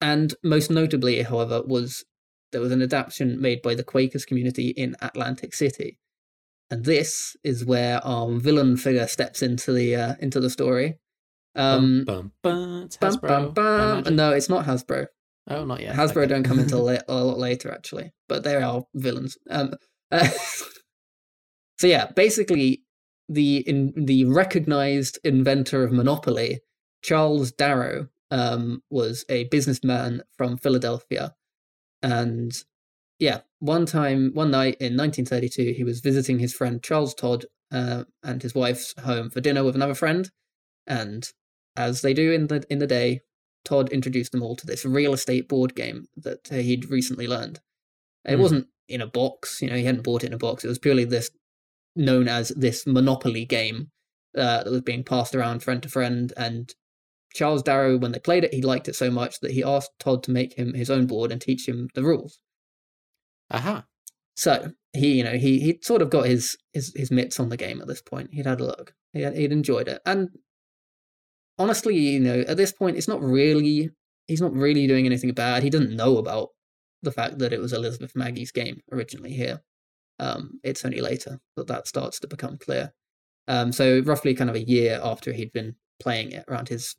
and 0.01 0.35
most 0.43 0.71
notably, 0.71 1.23
however, 1.23 1.63
was 1.63 2.05
there 2.53 2.61
was 2.61 2.73
an 2.73 2.83
adaptation 2.83 3.41
made 3.41 3.63
by 3.63 3.75
the 3.75 3.85
Quakers 3.85 4.25
community 4.25 4.69
in 4.69 4.97
Atlantic 5.03 5.55
City, 5.55 5.99
and 6.71 6.85
this 6.85 7.37
is 7.45 7.65
where 7.65 8.05
our 8.05 8.39
villain 8.39 8.77
figure 8.77 9.07
steps 9.07 9.43
into 9.43 9.73
the 9.73 9.97
uh, 9.97 10.15
into 10.21 10.41
the 10.41 10.51
story. 10.51 10.99
Um, 11.57 12.05
bum, 12.05 12.33
bum, 12.43 12.89
bum, 13.01 13.11
Hasbro, 13.11 13.55
bum. 13.55 14.15
No, 14.15 14.31
it's 14.33 14.49
not 14.49 14.67
Hasbro. 14.67 15.07
oh 15.49 15.65
not 15.65 15.81
yet 15.81 15.97
Hasbro 15.97 16.19
okay. 16.19 16.27
don't 16.27 16.43
come 16.43 16.59
until 16.59 16.85
la- 16.85 16.99
a 17.09 17.25
lot 17.25 17.39
later, 17.39 17.73
actually, 17.73 18.13
but 18.29 18.45
they 18.45 18.57
are 18.57 18.85
villains. 18.95 19.39
Um, 19.51 19.75
uh, 20.13 20.29
so 21.79 21.87
yeah, 21.87 22.07
basically, 22.15 22.83
the 23.29 23.59
in 23.59 23.93
the 23.97 24.27
recognized 24.27 25.19
inventor 25.25 25.83
of 25.83 25.93
Monopoly, 25.93 26.61
Charles 27.03 27.53
Darrow, 27.53 28.09
um, 28.31 28.83
was 28.91 29.25
a 29.31 29.45
businessman 29.45 30.23
from 30.37 30.59
Philadelphia, 30.59 31.35
and 32.03 32.53
yeah, 33.19 33.41
one 33.61 33.87
time, 33.87 34.33
one 34.35 34.51
night 34.51 34.77
in 34.79 34.97
1932, 34.97 35.73
he 35.75 35.85
was 35.85 36.01
visiting 36.01 36.39
his 36.39 36.53
friend 36.53 36.83
Charles 36.83 37.15
Todd 37.15 37.47
uh, 37.73 38.05
and 38.23 38.43
his 38.43 38.55
wife's 38.55 38.95
home 39.03 39.31
for 39.31 39.41
dinner 39.41 39.65
with 39.65 39.75
another 39.75 39.95
friend, 39.95 40.31
and 40.87 41.27
as 41.77 42.01
they 42.03 42.15
do 42.15 42.33
in 42.33 42.47
the 42.49 42.65
in 42.71 42.79
the 42.79 42.87
day, 42.87 43.21
Todd 43.65 43.91
introduced 43.91 44.33
them 44.33 44.43
all 44.43 44.57
to 44.57 44.67
this 44.67 44.85
real 44.85 45.13
estate 45.13 45.49
board 45.49 45.75
game 45.75 46.09
that 46.17 46.51
uh, 46.53 46.57
he'd 46.57 46.91
recently 46.91 47.27
learned. 47.27 47.61
It 48.25 48.37
Hmm. 48.37 48.43
wasn't 48.43 48.67
in 48.89 49.01
a 49.01 49.07
box, 49.07 49.61
you 49.61 49.69
know, 49.69 49.77
he 49.77 49.85
hadn't 49.85 50.05
bought 50.05 50.23
it 50.25 50.29
in 50.29 50.33
a 50.33 50.39
box. 50.39 50.65
It 50.65 50.69
was 50.69 50.79
purely 50.79 51.05
this 51.05 51.31
known 51.97 52.29
as 52.29 52.49
this 52.51 52.87
Monopoly 52.87 53.45
game 53.45 53.91
uh, 54.37 54.63
that 54.65 54.71
was 54.71 54.83
being 54.83 55.03
passed 55.03 55.35
around 55.35 55.63
friend 55.63 55.83
to 55.83 55.89
friend. 55.89 56.33
And 56.37 56.73
Charles 57.35 57.63
Darrow, 57.63 57.97
when 57.97 58.13
they 58.13 58.19
played 58.19 58.45
it, 58.45 58.55
he 58.55 58.63
liked 58.63 58.89
it 58.89 58.95
so 58.95 59.11
much 59.11 59.41
that 59.41 59.53
he 59.53 59.65
asked 59.65 59.91
Todd 59.99 60.23
to 60.25 60.31
make 60.31 60.55
him 60.55 60.75
his 60.75 60.91
own 60.91 61.07
board 61.07 61.33
and 61.33 61.41
teach 61.41 61.67
him 61.67 61.89
the 61.95 62.05
rules. 62.05 62.39
aha 63.51 63.87
So 64.37 64.73
he, 64.93 65.15
you 65.19 65.25
know, 65.25 65.37
he 65.37 65.61
he'd 65.61 65.85
sort 65.85 66.03
of 66.03 66.11
got 66.11 66.27
his 66.27 66.57
his 66.73 66.93
his 66.95 67.11
mitts 67.11 67.41
on 67.41 67.49
the 67.49 67.57
game 67.57 67.81
at 67.81 67.89
this 67.89 68.03
point. 68.03 68.31
He'd 68.33 68.47
had 68.47 68.61
a 68.61 68.65
look. 68.67 68.95
He 69.13 69.23
had, 69.23 69.37
he'd 69.37 69.53
enjoyed 69.53 69.89
it, 69.89 70.01
and 70.07 70.29
honestly, 71.59 71.97
you 71.97 72.21
know, 72.21 72.41
at 72.47 72.57
this 72.57 72.73
point, 72.73 72.97
it's 72.97 73.09
not 73.09 73.23
really 73.23 73.91
he's 74.27 74.41
not 74.41 74.53
really 74.53 74.87
doing 74.87 75.07
anything 75.07 75.33
bad. 75.33 75.63
He 75.63 75.71
doesn't 75.71 75.95
know 75.95 76.19
about 76.19 76.49
the 77.03 77.13
fact 77.13 77.39
that 77.39 77.53
it 77.53 77.61
was 77.61 77.73
Elizabeth 77.73 78.17
Magie's 78.17 78.51
game 78.51 78.81
originally 78.91 79.33
here. 79.33 79.63
Um, 80.19 80.59
it's 80.65 80.85
only 80.85 81.01
later 81.01 81.39
that 81.57 81.69
that 81.69 81.87
starts 81.87 82.19
to 82.21 82.27
become 82.27 82.57
clear. 82.59 82.93
Um, 83.49 83.71
so 83.71 84.01
roughly 84.01 84.35
kind 84.35 84.51
of 84.51 84.57
a 84.57 84.65
year 84.67 84.99
after 85.03 85.33
he'd 85.33 85.53
been 85.53 85.77
playing 86.01 86.33
it 86.33 86.45
around 86.49 86.69
his 86.69 86.97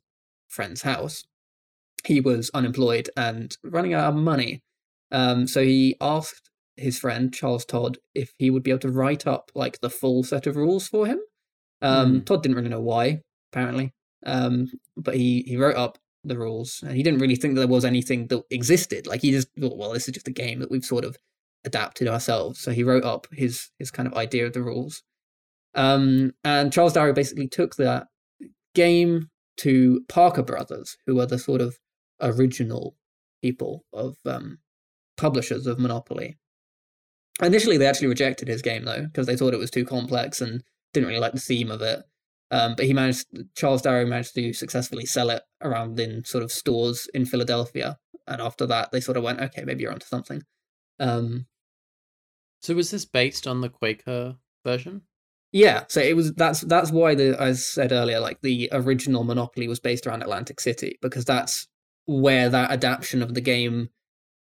friend's 0.47 0.83
house, 0.83 1.23
he 2.05 2.21
was 2.21 2.49
unemployed 2.53 3.09
and 3.17 3.57
running 3.63 3.93
out 3.93 4.09
of 4.09 4.15
money. 4.15 4.61
Um, 5.11 5.47
so 5.47 5.63
he 5.63 5.95
asked 5.99 6.49
his 6.77 6.99
friend 6.99 7.33
Charles 7.33 7.65
Todd 7.65 7.97
if 8.13 8.31
he 8.37 8.49
would 8.49 8.63
be 8.63 8.71
able 8.71 8.79
to 8.81 8.91
write 8.91 9.27
up 9.27 9.51
like 9.55 9.79
the 9.81 9.89
full 9.89 10.23
set 10.23 10.47
of 10.47 10.55
rules 10.55 10.87
for 10.87 11.05
him. 11.07 11.19
Um, 11.81 12.21
Mm. 12.21 12.25
Todd 12.25 12.43
didn't 12.43 12.55
really 12.55 12.69
know 12.69 12.81
why, 12.81 13.21
apparently, 13.51 13.93
um, 14.27 14.69
but 14.95 15.15
he 15.15 15.43
he 15.47 15.57
wrote 15.57 15.77
up 15.77 15.97
the 16.23 16.37
rules, 16.37 16.83
and 16.85 16.95
he 16.95 17.01
didn't 17.01 17.19
really 17.19 17.35
think 17.35 17.55
that 17.55 17.61
there 17.61 17.67
was 17.67 17.85
anything 17.85 18.27
that 18.27 18.43
existed. 18.51 19.07
Like 19.07 19.21
he 19.21 19.31
just 19.31 19.47
thought, 19.59 19.77
well, 19.77 19.93
this 19.93 20.07
is 20.07 20.13
just 20.13 20.27
a 20.27 20.31
game 20.31 20.59
that 20.59 20.69
we've 20.69 20.85
sort 20.85 21.05
of 21.05 21.17
adapted 21.65 22.07
ourselves. 22.07 22.59
So 22.59 22.71
he 22.71 22.83
wrote 22.83 23.03
up 23.03 23.27
his 23.31 23.69
his 23.79 23.89
kind 23.89 24.07
of 24.07 24.13
idea 24.13 24.45
of 24.45 24.53
the 24.53 24.61
rules. 24.61 25.01
Um, 25.73 26.33
and 26.43 26.73
Charles 26.73 26.93
Darrow 26.93 27.13
basically 27.13 27.47
took 27.47 27.75
that 27.75 28.07
game 28.75 29.29
to 29.57 30.01
Parker 30.09 30.43
Brothers, 30.43 30.97
who 31.05 31.19
are 31.19 31.25
the 31.25 31.39
sort 31.39 31.61
of 31.61 31.77
original 32.21 32.95
people 33.41 33.85
of 33.93 34.17
um, 34.25 34.59
publishers 35.17 35.67
of 35.67 35.79
Monopoly. 35.79 36.37
Initially, 37.41 37.77
they 37.77 37.85
actually 37.85 38.07
rejected 38.07 38.47
his 38.47 38.61
game 38.61 38.85
though 38.85 39.03
because 39.03 39.27
they 39.27 39.35
thought 39.35 39.53
it 39.53 39.59
was 39.59 39.71
too 39.71 39.85
complex 39.85 40.41
and 40.41 40.63
didn't 40.93 41.07
really 41.07 41.19
like 41.19 41.33
the 41.33 41.39
theme 41.39 41.71
of 41.71 41.81
it. 41.81 42.03
Um, 42.49 42.75
but 42.75 42.85
he 42.85 42.93
managed, 42.93 43.25
Charles 43.55 43.81
Darrow 43.81 44.05
managed 44.05 44.35
to 44.35 44.53
successfully 44.53 45.05
sell 45.05 45.29
it 45.29 45.43
around 45.61 45.99
in 45.99 46.23
sort 46.23 46.43
of 46.43 46.51
stores 46.51 47.07
in 47.13 47.25
Philadelphia. 47.25 47.97
And 48.25 48.41
after 48.41 48.65
that, 48.67 48.91
they 48.91 49.01
sort 49.01 49.17
of 49.17 49.23
went, 49.23 49.41
okay, 49.41 49.63
maybe 49.63 49.83
you're 49.83 49.91
onto 49.91 50.05
something. 50.05 50.43
Um, 50.99 51.47
So 52.61 52.73
was 52.75 52.91
this 52.91 53.05
based 53.05 53.47
on 53.47 53.61
the 53.61 53.69
Quaker 53.69 54.35
version? 54.65 55.01
yeah, 55.51 55.83
so 55.87 56.01
it 56.01 56.15
was 56.15 56.33
that's 56.33 56.61
that's 56.61 56.91
why 56.91 57.15
the 57.15 57.41
I 57.41 57.53
said 57.53 57.91
earlier, 57.91 58.19
like 58.19 58.41
the 58.41 58.69
original 58.73 59.23
Monopoly 59.23 59.67
was 59.67 59.79
based 59.79 60.05
around 60.05 60.21
Atlantic 60.21 60.59
City 60.59 60.97
because 61.01 61.25
that's 61.25 61.67
where 62.05 62.49
that 62.49 62.71
adaptation 62.71 63.21
of 63.21 63.33
the 63.33 63.41
game. 63.41 63.89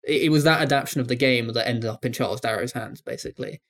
It, 0.04 0.24
it 0.24 0.30
was 0.30 0.44
that 0.44 0.62
adaptation 0.62 1.02
of 1.02 1.08
the 1.08 1.16
game 1.16 1.48
that 1.54 1.68
ended 1.68 1.90
up 1.90 2.06
in 2.06 2.14
Charles 2.14 2.42
Darrow's 2.42 2.74
hands, 2.74 3.02
basically. 3.02 3.62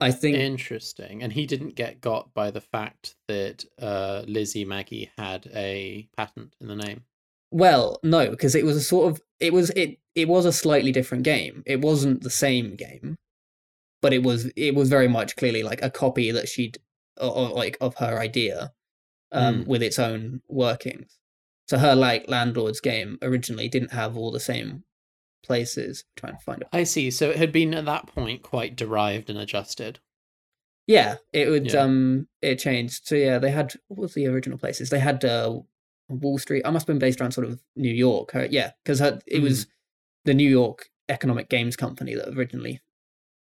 I 0.00 0.10
think 0.10 0.36
Interesting. 0.36 1.22
And 1.22 1.32
he 1.32 1.46
didn't 1.46 1.74
get 1.76 2.00
got 2.00 2.34
by 2.34 2.50
the 2.50 2.60
fact 2.60 3.14
that 3.28 3.64
uh, 3.80 4.22
Lizzie 4.26 4.64
Magie 4.64 5.10
had 5.16 5.48
a 5.54 6.08
patent 6.16 6.54
in 6.60 6.66
the 6.68 6.76
name. 6.76 7.04
Well, 7.50 8.00
no, 8.02 8.30
because 8.30 8.54
it 8.54 8.64
was 8.64 8.76
a 8.76 8.80
sort 8.82 9.12
of 9.12 9.22
it 9.40 9.52
was 9.52 9.70
it 9.70 9.98
it 10.14 10.28
was 10.28 10.44
a 10.44 10.52
slightly 10.52 10.90
different 10.92 11.22
game. 11.24 11.62
It 11.66 11.80
wasn't 11.80 12.22
the 12.22 12.30
same 12.30 12.74
game, 12.74 13.16
but 14.02 14.12
it 14.12 14.22
was 14.24 14.46
it 14.56 14.74
was 14.74 14.88
very 14.88 15.08
much 15.08 15.36
clearly 15.36 15.62
like 15.62 15.80
a 15.82 15.90
copy 15.90 16.32
that 16.32 16.48
she'd 16.48 16.78
or, 17.20 17.30
or 17.30 17.48
like 17.50 17.76
of 17.80 17.94
her 17.96 18.18
idea, 18.18 18.72
um, 19.30 19.62
Mm. 19.62 19.66
with 19.68 19.82
its 19.82 19.98
own 20.00 20.42
workings. 20.48 21.18
So 21.68 21.78
her 21.78 21.94
like 21.94 22.28
landlord's 22.28 22.80
game 22.80 23.18
originally 23.22 23.68
didn't 23.68 23.92
have 23.92 24.16
all 24.16 24.32
the 24.32 24.40
same 24.40 24.82
places. 25.44 26.04
trying 26.16 26.32
to 26.36 26.42
find 26.42 26.62
it. 26.62 26.68
I 26.72 26.84
see. 26.84 27.10
So 27.10 27.30
it 27.30 27.36
had 27.36 27.52
been 27.52 27.72
at 27.74 27.84
that 27.84 28.06
point 28.08 28.42
quite 28.42 28.74
derived 28.76 29.30
and 29.30 29.38
adjusted. 29.38 30.00
Yeah, 30.86 31.16
it 31.32 31.48
would 31.48 31.72
Yeah. 31.72 31.80
um 31.80 32.28
it 32.42 32.56
changed. 32.58 33.06
So 33.06 33.14
yeah, 33.14 33.38
they 33.38 33.50
had 33.50 33.72
what 33.88 33.98
was 34.00 34.14
the 34.14 34.26
original 34.26 34.58
places? 34.58 34.90
They 34.90 34.98
had 34.98 35.24
uh, 35.24 35.60
Wall 36.08 36.38
Street. 36.38 36.62
I 36.66 36.70
must 36.70 36.86
have 36.86 36.94
been 36.94 36.98
based 36.98 37.20
around 37.20 37.32
sort 37.32 37.46
of 37.46 37.62
New 37.76 37.92
York. 37.92 38.32
Her, 38.32 38.46
yeah, 38.50 38.72
because 38.84 39.00
it 39.26 39.40
was 39.40 39.66
the 40.24 40.34
New 40.34 40.48
York 40.50 40.88
Economic 41.08 41.48
Games 41.48 41.76
Company 41.76 42.14
that 42.14 42.28
originally 42.36 42.80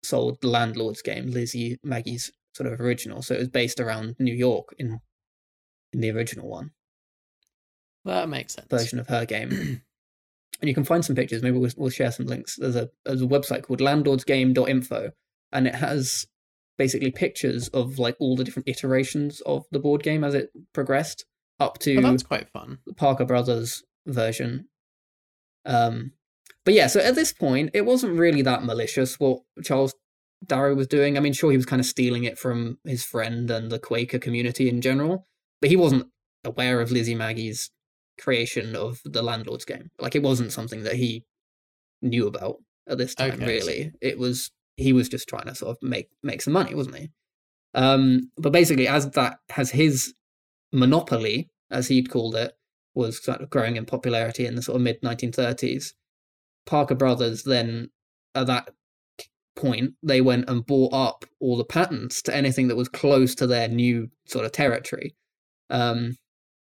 sold 0.04 0.42
the 0.42 0.48
Landlord's 0.50 1.02
game, 1.02 1.28
Lizzie 1.32 1.78
Magie's 1.84 2.32
sort 2.56 2.72
of 2.72 2.80
original. 2.82 3.22
So 3.22 3.36
it 3.36 3.40
was 3.40 3.48
based 3.50 3.80
around 3.80 4.16
New 4.20 4.34
York 4.34 4.74
in 4.78 5.00
in 5.94 6.02
the 6.02 6.12
original 6.12 6.48
one 6.50 6.72
That 8.06 8.28
makes 8.30 8.54
sense. 8.56 8.68
version 8.70 9.00
of 9.00 9.08
her 9.08 9.26
game. 9.26 9.82
and 10.62 10.70
you 10.70 10.74
can 10.76 10.84
find 10.84 11.04
some 11.04 11.16
pictures. 11.16 11.42
Maybe 11.42 11.58
we'll, 11.58 11.72
we'll 11.76 11.90
share 11.90 12.12
some 12.12 12.28
links. 12.28 12.56
There's 12.56 12.76
a 12.76 12.90
there's 13.06 13.22
a 13.22 13.28
website 13.28 13.64
called 13.64 13.80
landlordsgame.info, 13.80 15.12
and 15.52 15.68
it 15.68 15.76
has 15.76 16.26
basically 16.78 17.12
pictures 17.12 17.68
of 17.70 18.00
like 18.00 18.16
all 18.20 18.36
the 18.36 18.44
different 18.44 18.70
iterations 18.70 19.42
of 19.42 19.66
the 19.72 19.80
board 19.80 20.04
game 20.04 20.24
as 20.24 20.34
it 20.34 20.50
progressed 20.74 21.26
up 21.60 21.78
to 21.80 21.98
Oh, 21.98 22.02
that's 22.02 22.24
quite 22.24 22.50
fun. 22.50 22.80
the 22.86 22.94
Parker 22.94 23.26
Brothers 23.26 23.84
version. 24.08 24.68
Um, 25.66 26.14
but 26.66 26.74
yeah, 26.74 26.88
so 26.88 27.00
at 27.00 27.16
this 27.16 27.34
point, 27.34 27.72
it 27.74 27.86
wasn't 27.86 28.18
really 28.18 28.42
that 28.44 28.64
malicious 28.64 29.20
what 29.20 29.42
Charles 29.64 29.94
Darrow 30.46 30.74
was 30.76 30.88
doing. 30.88 31.18
I 31.18 31.20
mean, 31.20 31.34
sure, 31.34 31.52
he 31.52 31.58
was 31.58 31.66
kind 31.66 31.80
of 31.80 31.86
stealing 31.86 32.24
it 32.24 32.38
from 32.40 32.80
his 32.84 33.04
friend 33.04 33.50
and 33.52 33.72
the 33.72 33.80
Quaker 33.80 34.20
community 34.20 34.70
in 34.70 34.82
general, 34.82 35.28
but 35.60 35.70
he 35.70 35.76
wasn't 35.76 36.08
aware 36.44 36.82
of 36.82 36.92
Lizzie 36.92 37.16
Magie's 37.16 37.70
creation 38.20 38.76
of 38.76 39.02
the 39.06 39.22
Landlord's 39.22 39.66
game. 39.66 39.90
Like, 40.00 40.16
it 40.16 40.24
wasn't 40.24 40.52
something 40.52 40.84
that 40.84 40.96
he 40.96 41.24
knew 42.02 42.28
about 42.28 42.58
at 42.88 42.98
this 42.98 43.16
time. 43.16 43.34
Okay, 43.34 43.46
really, 43.46 43.92
it 44.02 44.18
was 44.18 44.52
he 44.76 44.94
was 44.94 45.10
just 45.10 45.28
trying 45.28 45.46
to 45.46 45.56
sort 45.56 45.72
of 45.72 45.78
make 45.88 46.10
make 46.24 46.42
some 46.42 46.54
money, 46.54 46.74
wasn't 46.74 46.98
he? 46.98 47.10
Um, 47.74 48.32
but 48.38 48.52
basically, 48.52 48.88
as 48.88 49.10
that 49.12 49.38
has 49.50 49.72
his 49.72 50.14
monopoly, 50.74 51.50
as 51.70 51.88
he'd 51.88 52.10
called 52.10 52.36
it, 52.36 52.54
was 52.94 53.24
sort 53.24 53.42
of 53.42 53.50
growing 53.50 53.76
in 53.76 53.86
popularity 53.86 54.46
in 54.46 54.56
the 54.56 54.62
sort 54.62 54.78
of 54.78 54.82
mid 54.82 55.02
1930s. 55.02 55.94
Parker 56.66 56.96
Brothers 56.96 57.44
then, 57.44 57.90
at 58.36 58.48
that 58.48 58.70
point, 59.56 59.94
they 60.04 60.22
went 60.22 60.50
and 60.50 60.66
bought 60.66 60.94
up 60.94 61.26
all 61.40 61.58
the 61.58 61.66
patents 61.66 62.22
to 62.24 62.36
anything 62.36 62.68
that 62.68 62.76
was 62.76 62.90
close 62.90 63.36
to 63.36 63.48
their 63.48 63.68
new 63.68 64.10
sort 64.26 64.46
of 64.46 64.52
territory. 64.52 65.16
Um, 65.70 66.18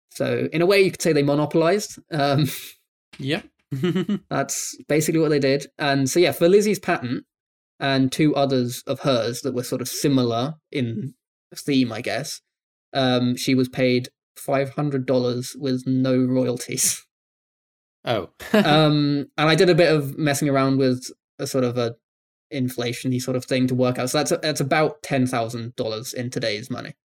so, 0.09 0.49
in 0.51 0.61
a 0.61 0.65
way, 0.65 0.81
you 0.81 0.91
could 0.91 1.01
say 1.01 1.13
they 1.13 1.23
monopolized. 1.23 1.99
Um, 2.11 2.47
Yep. 3.19 3.45
that's 4.29 4.75
basically 4.87 5.19
what 5.19 5.29
they 5.29 5.39
did. 5.39 5.67
And 5.77 6.09
so, 6.09 6.19
yeah, 6.19 6.31
for 6.31 6.49
Lizzie's 6.49 6.79
patent 6.79 7.25
and 7.79 8.11
two 8.11 8.35
others 8.35 8.83
of 8.87 9.01
hers 9.01 9.41
that 9.41 9.53
were 9.53 9.63
sort 9.63 9.81
of 9.81 9.87
similar 9.87 10.55
in 10.71 11.13
theme, 11.55 11.91
I 11.91 12.01
guess, 12.01 12.41
um, 12.93 13.35
she 13.35 13.53
was 13.55 13.69
paid 13.69 14.09
$500 14.37 15.49
with 15.57 15.83
no 15.85 16.17
royalties. 16.17 17.05
oh. 18.05 18.29
um, 18.53 19.27
and 19.37 19.49
I 19.49 19.55
did 19.55 19.69
a 19.69 19.75
bit 19.75 19.93
of 19.93 20.17
messing 20.17 20.49
around 20.49 20.77
with 20.77 21.05
a 21.37 21.45
sort 21.45 21.63
of 21.63 21.77
a 21.77 21.95
inflation 22.51 23.17
sort 23.19 23.37
of 23.37 23.45
thing 23.45 23.67
to 23.67 23.75
work 23.75 23.99
out. 23.99 24.09
So 24.09 24.17
that's 24.17 24.31
that's 24.41 24.59
about 24.59 25.03
ten 25.03 25.27
thousand 25.27 25.75
dollars 25.75 26.13
in 26.13 26.31
today's 26.31 26.69
money. 26.71 26.95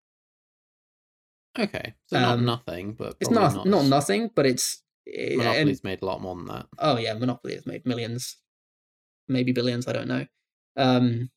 Okay. 1.59 1.95
So 2.07 2.19
not 2.21 2.33
um, 2.35 2.45
nothing, 2.45 2.93
but 2.93 3.17
It's 3.21 3.31
not 3.31 3.67
not 3.67 3.85
nothing, 3.87 4.31
but 4.35 4.47
it's 4.47 4.83
eh, 5.07 5.29
and- 5.31 5.39
Monopoly's 5.39 5.85
made 5.85 6.03
a 6.03 6.07
lot 6.07 6.21
more 6.23 6.35
than 6.37 6.47
that. 6.47 6.67
oh 6.79 6.99
yeah, 6.99 7.15
Monopoly 7.15 7.55
has 7.55 7.67
made 7.67 7.87
millions, 7.87 8.37
maybe 9.29 9.53
billions. 9.53 9.87
I 9.89 9.93
don't 9.93 10.09
know. 10.09 10.27
Um, 10.77 11.31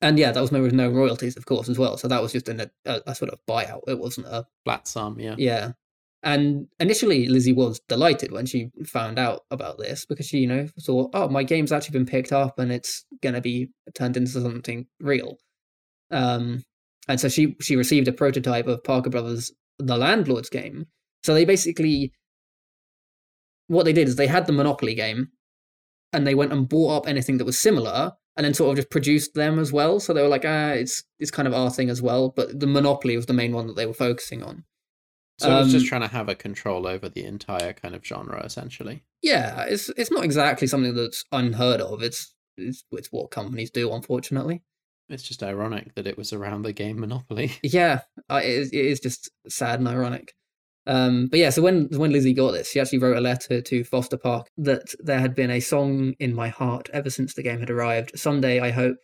and 0.00 0.18
yeah, 0.18 0.32
that 0.32 0.40
was 0.40 0.52
no 0.52 0.60
with 0.62 0.72
no 0.72 0.88
royalties, 0.90 1.36
of 1.36 1.46
course, 1.46 1.68
as 1.68 1.78
well. 1.78 1.96
So 1.96 2.08
that 2.08 2.20
was 2.22 2.32
just 2.32 2.48
an, 2.48 2.70
a, 2.84 3.00
a 3.06 3.14
sort 3.14 3.30
of 3.30 3.38
buyout. 3.48 3.82
It 3.86 3.98
wasn't 3.98 4.26
a 4.26 4.46
Flat 4.64 4.86
sum, 4.86 5.18
yeah. 5.18 5.34
yeah. 5.38 5.72
And 6.22 6.68
initially, 6.80 7.26
Lizzie 7.26 7.52
was 7.52 7.80
delighted 7.88 8.32
when 8.32 8.46
she 8.46 8.70
found 8.86 9.18
out 9.18 9.42
about 9.50 9.78
this 9.78 10.06
because 10.06 10.26
she, 10.26 10.38
you 10.38 10.46
know, 10.46 10.68
thought, 10.80 11.10
"Oh, 11.14 11.28
my 11.28 11.42
game's 11.42 11.70
actually 11.72 11.98
been 11.98 12.06
picked 12.06 12.32
up 12.32 12.58
and 12.58 12.72
it's 12.72 13.04
gonna 13.22 13.40
be 13.40 13.70
turned 13.94 14.16
into 14.16 14.30
something 14.32 14.86
real." 15.00 15.38
Um, 16.10 16.64
and 17.08 17.20
so 17.20 17.28
she 17.28 17.56
she 17.60 17.76
received 17.76 18.08
a 18.08 18.12
prototype 18.12 18.66
of 18.66 18.84
Parker 18.84 19.10
Brothers' 19.10 19.52
The 19.78 19.96
Landlord's 19.96 20.48
game. 20.50 20.86
So 21.24 21.34
they 21.34 21.44
basically, 21.44 22.12
what 23.68 23.84
they 23.84 23.92
did 23.92 24.08
is 24.08 24.16
they 24.16 24.26
had 24.26 24.46
the 24.46 24.52
Monopoly 24.52 24.94
game, 24.94 25.28
and 26.12 26.26
they 26.26 26.34
went 26.34 26.52
and 26.52 26.68
bought 26.68 26.96
up 26.96 27.08
anything 27.08 27.38
that 27.38 27.44
was 27.44 27.58
similar, 27.58 28.12
and 28.36 28.44
then 28.44 28.54
sort 28.54 28.70
of 28.70 28.76
just 28.76 28.90
produced 28.90 29.34
them 29.34 29.58
as 29.58 29.72
well. 29.72 30.00
So 30.00 30.12
they 30.12 30.22
were 30.22 30.28
like, 30.28 30.44
"Ah, 30.44 30.70
it's 30.70 31.02
it's 31.18 31.30
kind 31.30 31.48
of 31.48 31.54
our 31.54 31.70
thing 31.70 31.90
as 31.90 32.02
well." 32.02 32.30
But 32.30 32.60
the 32.60 32.66
Monopoly 32.66 33.16
was 33.16 33.26
the 33.26 33.32
main 33.32 33.52
one 33.52 33.66
that 33.66 33.76
they 33.76 33.86
were 33.86 33.94
focusing 33.94 34.42
on. 34.42 34.64
So 35.40 35.50
it 35.50 35.58
was 35.60 35.72
just 35.72 35.84
Um, 35.84 35.88
trying 35.88 36.00
to 36.02 36.08
have 36.08 36.28
a 36.28 36.36
control 36.36 36.86
over 36.86 37.08
the 37.08 37.24
entire 37.24 37.72
kind 37.72 37.94
of 37.96 38.04
genre, 38.04 38.40
essentially. 38.44 39.02
Yeah, 39.20 39.64
it's 39.64 39.88
it's 39.96 40.10
not 40.10 40.24
exactly 40.24 40.68
something 40.68 40.94
that's 40.94 41.24
unheard 41.32 41.80
of. 41.80 42.02
It's 42.02 42.34
it's, 42.56 42.84
it's 42.92 43.08
what 43.10 43.32
companies 43.32 43.70
do, 43.70 43.92
unfortunately. 43.92 44.62
It's 45.08 45.22
just 45.22 45.42
ironic 45.42 45.94
that 45.94 46.06
it 46.06 46.16
was 46.16 46.32
around 46.32 46.62
the 46.62 46.72
game 46.72 46.98
Monopoly. 47.00 47.52
Yeah, 47.62 48.00
it, 48.30 48.44
is, 48.44 48.68
it 48.72 48.84
is 48.84 49.00
just 49.00 49.30
sad 49.48 49.78
and 49.78 49.88
ironic. 49.88 50.34
Um, 50.86 51.28
but 51.28 51.38
yeah, 51.38 51.50
so 51.50 51.62
when 51.62 51.88
when 51.96 52.12
Lizzie 52.12 52.34
got 52.34 52.52
this, 52.52 52.70
she 52.70 52.78
actually 52.80 52.98
wrote 52.98 53.16
a 53.16 53.20
letter 53.20 53.60
to 53.62 53.84
Foster 53.84 54.18
Parker 54.18 54.48
that 54.58 54.94
there 55.00 55.18
had 55.20 55.34
been 55.34 55.50
a 55.50 55.60
song 55.60 56.14
in 56.20 56.34
my 56.34 56.48
heart 56.48 56.90
ever 56.92 57.08
since 57.10 57.32
the 57.34 57.42
game 57.42 57.60
had 57.60 57.70
arrived. 57.70 58.18
Someday, 58.18 58.60
I 58.60 58.70
hope 58.70 58.96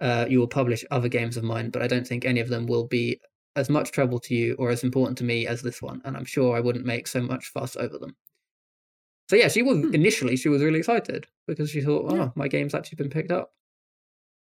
uh, 0.00 0.26
you 0.28 0.40
will 0.40 0.48
publish 0.48 0.84
other 0.90 1.08
games 1.08 1.36
of 1.36 1.44
mine, 1.44 1.70
but 1.70 1.82
I 1.82 1.86
don't 1.86 2.06
think 2.06 2.24
any 2.24 2.40
of 2.40 2.48
them 2.48 2.66
will 2.66 2.86
be 2.88 3.20
as 3.54 3.70
much 3.70 3.92
trouble 3.92 4.18
to 4.18 4.34
you 4.34 4.54
or 4.58 4.70
as 4.70 4.82
important 4.82 5.16
to 5.18 5.24
me 5.24 5.46
as 5.46 5.62
this 5.62 5.80
one, 5.80 6.02
and 6.04 6.16
I'm 6.16 6.24
sure 6.24 6.56
I 6.56 6.60
wouldn't 6.60 6.84
make 6.84 7.06
so 7.06 7.20
much 7.22 7.46
fuss 7.46 7.76
over 7.76 7.96
them. 7.98 8.16
So 9.30 9.36
yeah, 9.36 9.46
she 9.48 9.62
was 9.62 9.78
Hmm. 9.78 9.94
initially 9.94 10.36
she 10.36 10.48
was 10.48 10.62
really 10.62 10.80
excited 10.80 11.26
because 11.46 11.70
she 11.70 11.80
thought, 11.80 12.06
oh, 12.12 12.16
Yeah. 12.16 12.30
my 12.34 12.48
game's 12.48 12.74
actually 12.74 12.96
been 12.96 13.10
picked 13.10 13.30
up. 13.30 13.52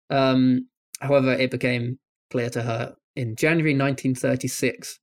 Um, 0.09 0.67
however, 0.99 1.33
it 1.33 1.51
became 1.51 1.99
clear 2.29 2.49
to 2.51 2.61
her 2.61 2.95
in 3.15 3.35
January 3.35 3.73
1936 3.73 4.99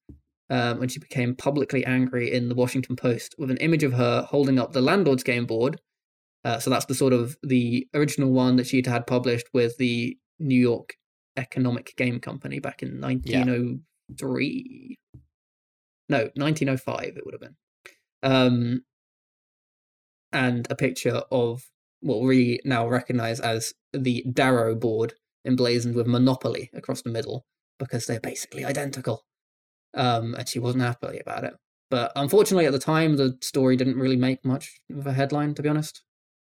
um, 0.51 0.79
when 0.79 0.89
she 0.89 0.99
became 1.01 1.35
publicly 1.35 1.85
angry 1.85 2.33
in 2.33 2.49
the 2.49 2.55
Washington 2.55 2.97
Post 2.97 3.35
with 3.39 3.51
an 3.51 3.57
image 3.59 3.83
of 3.83 3.93
her 3.95 4.23
holding 4.23 4.59
up 4.59 4.73
the 4.73 4.81
Landlord's 4.81 5.25
Game 5.25 5.47
board. 5.47 5.81
Uh, 6.45 6.59
so 6.59 6.71
that's 6.71 6.85
the 6.85 6.95
sort 6.95 7.13
of 7.13 7.37
the 7.43 7.89
original 7.95 8.31
one 8.31 8.57
that 8.57 8.67
she'd 8.67 8.87
had 8.87 9.07
published 9.07 9.49
with 9.53 9.77
the 9.79 10.17
New 10.39 10.61
York 10.61 10.95
Economic 11.37 11.95
Game 11.97 12.21
Company 12.21 12.61
back 12.61 12.83
in 12.83 13.01
1903. 13.01 14.99
No, 16.11 16.19
1905 16.37 17.17
it 17.17 17.25
would 17.25 17.35
have 17.35 17.41
been. 17.41 17.57
Um, 18.23 18.83
and 20.33 20.67
a 20.71 20.77
picture 20.77 21.23
of 21.31 21.63
what 22.01 22.21
we 22.21 22.61
now 22.65 22.87
recognize 22.87 23.41
as 23.41 23.73
the 23.93 24.25
Darrow 24.31 24.75
board 24.75 25.15
emblazoned 25.45 25.95
with 25.95 26.07
Monopoly 26.07 26.71
across 26.75 27.03
the 27.03 27.11
middle 27.11 27.47
because 27.79 28.07
they're 28.07 28.21
basically 28.21 28.65
identical. 28.65 29.25
Um, 29.95 30.35
and 30.35 30.49
she 30.49 30.59
wasn't 30.59 30.83
happy 30.83 31.19
about 31.19 31.45
it. 31.45 31.55
But 31.91 32.13
unfortunately, 32.17 32.67
at 32.67 32.73
the 32.73 32.79
time, 32.79 33.17
the 33.17 33.37
story 33.41 33.77
didn't 33.77 33.99
really 33.99 34.17
make 34.17 34.45
much 34.45 34.81
of 34.91 35.07
a 35.07 35.13
headline, 35.13 35.55
to 35.55 35.63
be 35.63 35.69
honest. 35.69 36.03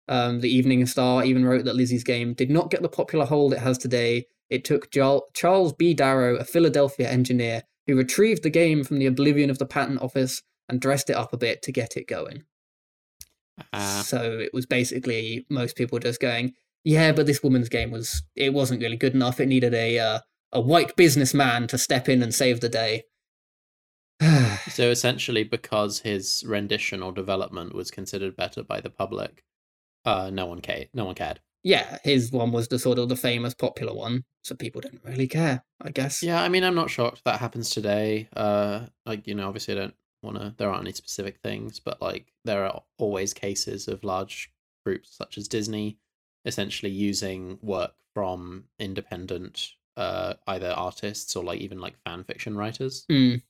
Um, 0.08 0.40
the 0.40 0.54
Evening 0.54 0.84
Star 0.86 1.24
even 1.24 1.44
wrote 1.44 1.64
that 1.64 1.76
Lizzie's 1.76 2.04
game 2.04 2.34
did 2.34 2.50
not 2.50 2.70
get 2.70 2.82
the 2.82 2.88
popular 2.88 3.26
hold 3.26 3.52
it 3.52 3.58
has 3.58 3.78
today. 3.78 4.26
It 4.50 4.64
took 4.64 4.90
Charles 4.90 5.72
B. 5.72 5.94
Darrow, 5.94 6.36
a 6.36 6.44
Philadelphia 6.44 7.10
engineer, 7.10 7.62
who 7.86 7.96
retrieved 7.96 8.42
the 8.42 8.50
game 8.50 8.84
from 8.84 8.98
the 8.98 9.06
oblivion 9.06 9.50
of 9.50 9.58
the 9.58 9.66
patent 9.66 10.00
office 10.00 10.42
and 10.68 10.80
dressed 10.80 11.10
it 11.10 11.16
up 11.16 11.32
a 11.32 11.38
bit 11.38 11.62
to 11.62 11.72
get 11.72 11.96
it 11.96 12.06
going. 12.06 12.44
Ah, 13.72 14.02
So 14.04 14.38
it 14.38 14.52
was 14.52 14.66
basically 14.66 15.46
most 15.48 15.76
people 15.76 15.98
just 15.98 16.20
going, 16.20 16.54
yeah, 16.84 17.12
but 17.12 17.26
this 17.26 17.42
woman's 17.42 17.68
game 17.68 17.90
was 17.90 18.22
it 18.36 18.52
wasn't 18.52 18.82
really 18.82 18.96
good 18.96 19.14
enough. 19.14 19.40
It 19.40 19.48
needed 19.48 19.74
a 19.74 19.98
uh, 19.98 20.18
a 20.52 20.60
white 20.60 20.94
businessman 20.96 21.66
to 21.68 21.78
step 21.78 22.08
in 22.08 22.22
and 22.22 22.34
save 22.34 22.60
the 22.60 22.68
day. 22.68 23.04
so 24.68 24.90
essentially, 24.90 25.44
because 25.44 26.00
his 26.00 26.44
rendition 26.46 27.02
or 27.02 27.12
development 27.12 27.74
was 27.74 27.90
considered 27.90 28.36
better 28.36 28.62
by 28.62 28.80
the 28.80 28.90
public, 28.90 29.42
uh, 30.04 30.30
no 30.32 30.46
one 30.46 30.60
cared. 30.60 30.88
No 30.94 31.06
one 31.06 31.14
cared. 31.14 31.40
yeah, 31.64 31.98
his 32.04 32.30
one 32.30 32.52
was 32.52 32.68
the 32.68 32.78
sort 32.78 32.98
of 32.98 33.08
the 33.08 33.16
famous 33.16 33.54
popular 33.54 33.94
one, 33.94 34.24
so 34.42 34.54
people 34.54 34.80
didn't 34.82 35.02
really 35.04 35.26
care, 35.26 35.64
I 35.80 35.90
guess. 35.90 36.22
Yeah, 36.22 36.42
I 36.42 36.48
mean, 36.48 36.62
I'm 36.62 36.74
not 36.74 36.90
shocked 36.90 37.22
that 37.24 37.40
happens 37.40 37.70
today. 37.70 38.28
Uh, 38.36 38.86
like 39.06 39.26
you 39.26 39.34
know, 39.34 39.48
obviously, 39.48 39.74
I 39.74 39.78
don't 39.78 39.94
want 40.22 40.36
to. 40.36 40.54
There 40.58 40.68
aren't 40.68 40.82
any 40.82 40.92
specific 40.92 41.38
things, 41.42 41.80
but 41.80 42.02
like 42.02 42.32
there 42.44 42.64
are 42.66 42.82
always 42.98 43.32
cases 43.32 43.88
of 43.88 44.04
large 44.04 44.52
groups 44.84 45.16
such 45.16 45.38
as 45.38 45.48
Disney, 45.48 45.98
essentially 46.44 46.92
using 46.92 47.58
work 47.62 47.92
from 48.14 48.64
independent, 48.78 49.70
uh, 49.96 50.34
either 50.46 50.70
artists 50.70 51.34
or 51.36 51.44
like 51.44 51.60
even 51.60 51.80
like 51.80 51.96
fan 52.04 52.24
fiction 52.24 52.56
writers, 52.56 53.06
Mm, 53.10 53.42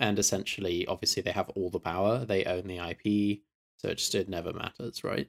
and 0.00 0.18
essentially, 0.18 0.86
obviously, 0.86 1.22
they 1.22 1.30
have 1.32 1.48
all 1.50 1.70
the 1.70 1.80
power. 1.80 2.24
They 2.24 2.44
own 2.44 2.66
the 2.66 2.78
IP, 2.80 3.42
so 3.78 3.88
it 3.88 3.98
just 3.98 4.14
it 4.14 4.28
never 4.28 4.52
matters, 4.52 5.04
right? 5.04 5.28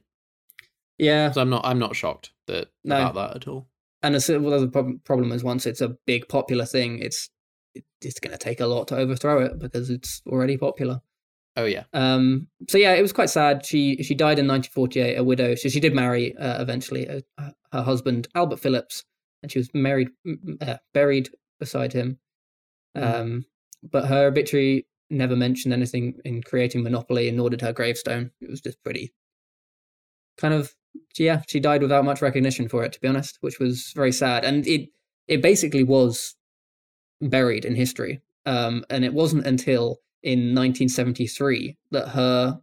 yeah, 0.98 1.30
So 1.30 1.40
I'm 1.40 1.50
not 1.50 1.64
I'm 1.64 1.78
not 1.78 1.94
shocked 1.96 2.30
that 2.46 2.68
No. 2.84 2.96
about 2.96 3.14
that 3.14 3.36
at 3.36 3.48
all. 3.48 3.68
and 4.02 4.14
the 4.14 4.38
well, 4.40 4.54
other 4.54 4.68
prob- 4.68 5.02
problem 5.04 5.32
is 5.32 5.44
once 5.44 5.66
it's 5.66 5.80
a 5.80 5.96
big 6.06 6.28
popular 6.28 6.64
thing, 6.64 6.98
it's 7.00 7.28
it, 7.74 7.84
it's 8.00 8.18
going 8.20 8.32
to 8.32 8.38
take 8.38 8.60
a 8.60 8.66
lot 8.66 8.88
to 8.88 8.96
overthrow 8.96 9.44
it 9.44 9.58
because 9.58 9.90
it's 9.90 10.22
already 10.26 10.56
popular. 10.56 11.00
Oh 11.58 11.64
yeah, 11.64 11.84
Um, 11.94 12.48
so 12.68 12.76
yeah, 12.76 12.92
it 12.92 13.02
was 13.02 13.12
quite 13.14 13.30
sad. 13.30 13.64
She 13.64 14.02
she 14.02 14.14
died 14.14 14.38
in 14.38 14.46
1948, 14.46 15.16
a 15.16 15.24
widow. 15.24 15.54
So 15.54 15.68
she 15.70 15.80
did 15.80 15.94
marry 15.94 16.36
uh, 16.36 16.60
eventually 16.60 17.08
uh, 17.08 17.20
her 17.72 17.82
husband 17.82 18.28
Albert 18.34 18.60
Phillips, 18.60 19.04
and 19.42 19.50
she 19.50 19.58
was 19.58 19.70
married 19.72 20.08
uh, 20.60 20.76
buried 20.92 21.30
beside 21.58 21.92
him. 21.94 22.18
Mhm. 22.96 23.14
Um, 23.20 23.44
but 23.90 24.06
her 24.06 24.26
obituary 24.26 24.86
never 25.08 25.36
mentioned 25.36 25.72
anything 25.72 26.18
in 26.24 26.42
creating 26.42 26.82
Monopoly, 26.82 27.28
and 27.28 27.36
nor 27.38 27.48
did 27.48 27.62
her 27.62 27.72
gravestone. 27.72 28.32
It 28.40 28.50
was 28.50 28.60
just 28.60 28.82
pretty 28.84 29.14
kind 30.36 30.52
of 30.54 30.74
yeah. 31.18 31.42
She 31.48 31.60
died 31.60 31.82
without 31.82 32.04
much 32.04 32.20
recognition 32.22 32.68
for 32.68 32.84
it, 32.84 32.92
to 32.92 33.00
be 33.00 33.08
honest, 33.08 33.38
which 33.40 33.58
was 33.58 33.92
very 33.96 34.12
sad. 34.12 34.44
And 34.44 34.66
it 34.66 34.90
it 35.26 35.40
basically 35.42 35.84
was 35.84 36.34
buried 37.20 37.64
in 37.64 37.74
history. 37.74 38.20
Um, 38.44 38.84
and 38.90 39.04
it 39.04 39.12
wasn't 39.14 39.46
until 39.46 39.98
in 40.26 40.54
1973 40.54 41.78
that 41.92 42.08
her 42.08 42.60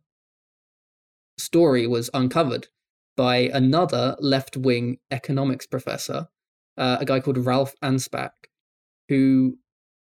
story 1.38 1.88
was 1.88 2.10
uncovered 2.14 2.68
by 3.16 3.50
another 3.54 4.18
left 4.20 4.58
wing 4.58 4.98
economics 5.12 5.66
professor, 5.66 6.28
uh, 6.78 6.98
a 7.00 7.06
guy 7.06 7.22
called 7.22 7.38
Ralph 7.38 7.74
Anspach, 7.82 8.32
who 9.08 9.58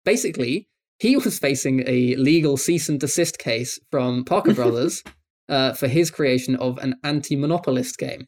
basically 0.04 0.68
he 1.00 1.16
was 1.24 1.38
facing 1.38 1.82
a 1.86 2.14
legal 2.14 2.56
cease 2.56 2.88
and 2.88 3.00
desist 3.00 3.38
case 3.38 3.78
from 3.90 4.24
Parker 4.24 4.54
Brothers 4.54 5.02
uh, 5.48 5.72
for 5.72 5.88
his 5.88 6.12
creation 6.12 6.54
of 6.56 6.78
an 6.78 6.94
anti 7.02 7.34
monopolist 7.34 7.98
game. 7.98 8.26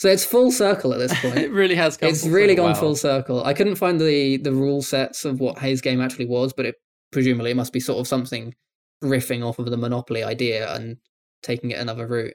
So 0.00 0.08
it's 0.08 0.24
full 0.24 0.50
circle 0.50 0.92
at 0.92 0.98
this 0.98 1.18
point 1.20 1.38
it 1.38 1.52
really 1.52 1.76
has 1.76 1.96
come. 1.96 2.08
it's 2.08 2.26
really 2.26 2.56
gone 2.56 2.74
full 2.74 2.96
circle. 2.96 3.44
I 3.44 3.54
couldn't 3.54 3.76
find 3.76 4.00
the 4.00 4.38
the 4.38 4.52
rule 4.52 4.82
sets 4.82 5.24
of 5.24 5.38
what 5.38 5.60
Hayes 5.60 5.80
game 5.80 6.00
actually 6.00 6.26
was, 6.26 6.52
but 6.52 6.66
it 6.66 6.74
presumably 7.12 7.50
it 7.52 7.56
must 7.56 7.72
be 7.72 7.80
sort 7.80 8.00
of 8.00 8.08
something 8.08 8.54
riffing 9.04 9.44
off 9.46 9.58
of 9.58 9.70
the 9.70 9.76
Monopoly 9.76 10.22
idea 10.24 10.72
and 10.74 10.96
taking 11.42 11.70
it 11.70 11.78
another 11.78 12.06
route. 12.06 12.34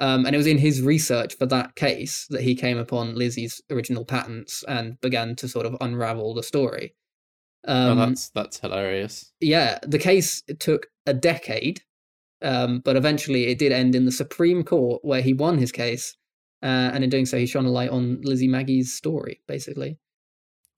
Um, 0.00 0.26
and 0.26 0.34
it 0.34 0.38
was 0.38 0.46
in 0.48 0.58
his 0.58 0.82
research 0.82 1.36
for 1.36 1.46
that 1.46 1.76
case 1.76 2.26
that 2.30 2.40
he 2.42 2.56
came 2.56 2.78
upon 2.78 3.14
Lizzie's 3.14 3.60
original 3.70 4.04
patents 4.04 4.64
and 4.66 5.00
began 5.00 5.36
to 5.36 5.48
sort 5.48 5.66
of 5.66 5.76
unravel 5.80 6.34
the 6.34 6.42
story. 6.42 6.94
Oh, 7.66 7.92
Um, 7.92 7.98
that's 7.98 8.28
that's 8.30 8.58
hilarious. 8.60 9.32
yeah, 9.40 9.78
the 9.86 9.98
case 9.98 10.42
took 10.58 10.88
a 11.06 11.14
decade, 11.14 11.80
um, 12.42 12.80
but 12.80 12.96
eventually 12.96 13.46
it 13.46 13.58
did 13.58 13.72
end 13.72 13.94
in 13.94 14.04
the 14.04 14.12
Supreme 14.12 14.64
Court 14.64 15.04
where 15.04 15.22
he 15.22 15.32
won 15.32 15.58
his 15.58 15.72
case. 15.72 16.16
Uh, 16.62 16.90
and 16.94 17.04
in 17.04 17.10
doing 17.10 17.26
so, 17.26 17.38
he 17.38 17.46
shone 17.46 17.66
a 17.66 17.70
light 17.70 17.90
on 17.90 18.20
Lizzie 18.22 18.48
Magie's 18.48 18.94
story, 18.94 19.42
basically. 19.46 19.98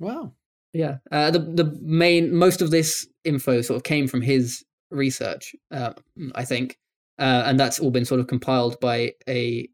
Wow. 0.00 0.34
Yeah, 0.76 0.98
uh, 1.10 1.30
the 1.30 1.38
the 1.38 1.78
main 1.80 2.34
most 2.34 2.60
of 2.60 2.70
this 2.70 3.06
info 3.24 3.62
sort 3.62 3.76
of 3.78 3.82
came 3.82 4.06
from 4.06 4.20
his 4.20 4.62
research, 4.90 5.54
uh, 5.70 5.94
I 6.34 6.44
think, 6.44 6.78
uh, 7.18 7.44
and 7.46 7.58
that's 7.58 7.78
all 7.78 7.90
been 7.90 8.04
sort 8.04 8.20
of 8.20 8.26
compiled 8.26 8.78
by 8.80 9.12
a 9.26 9.68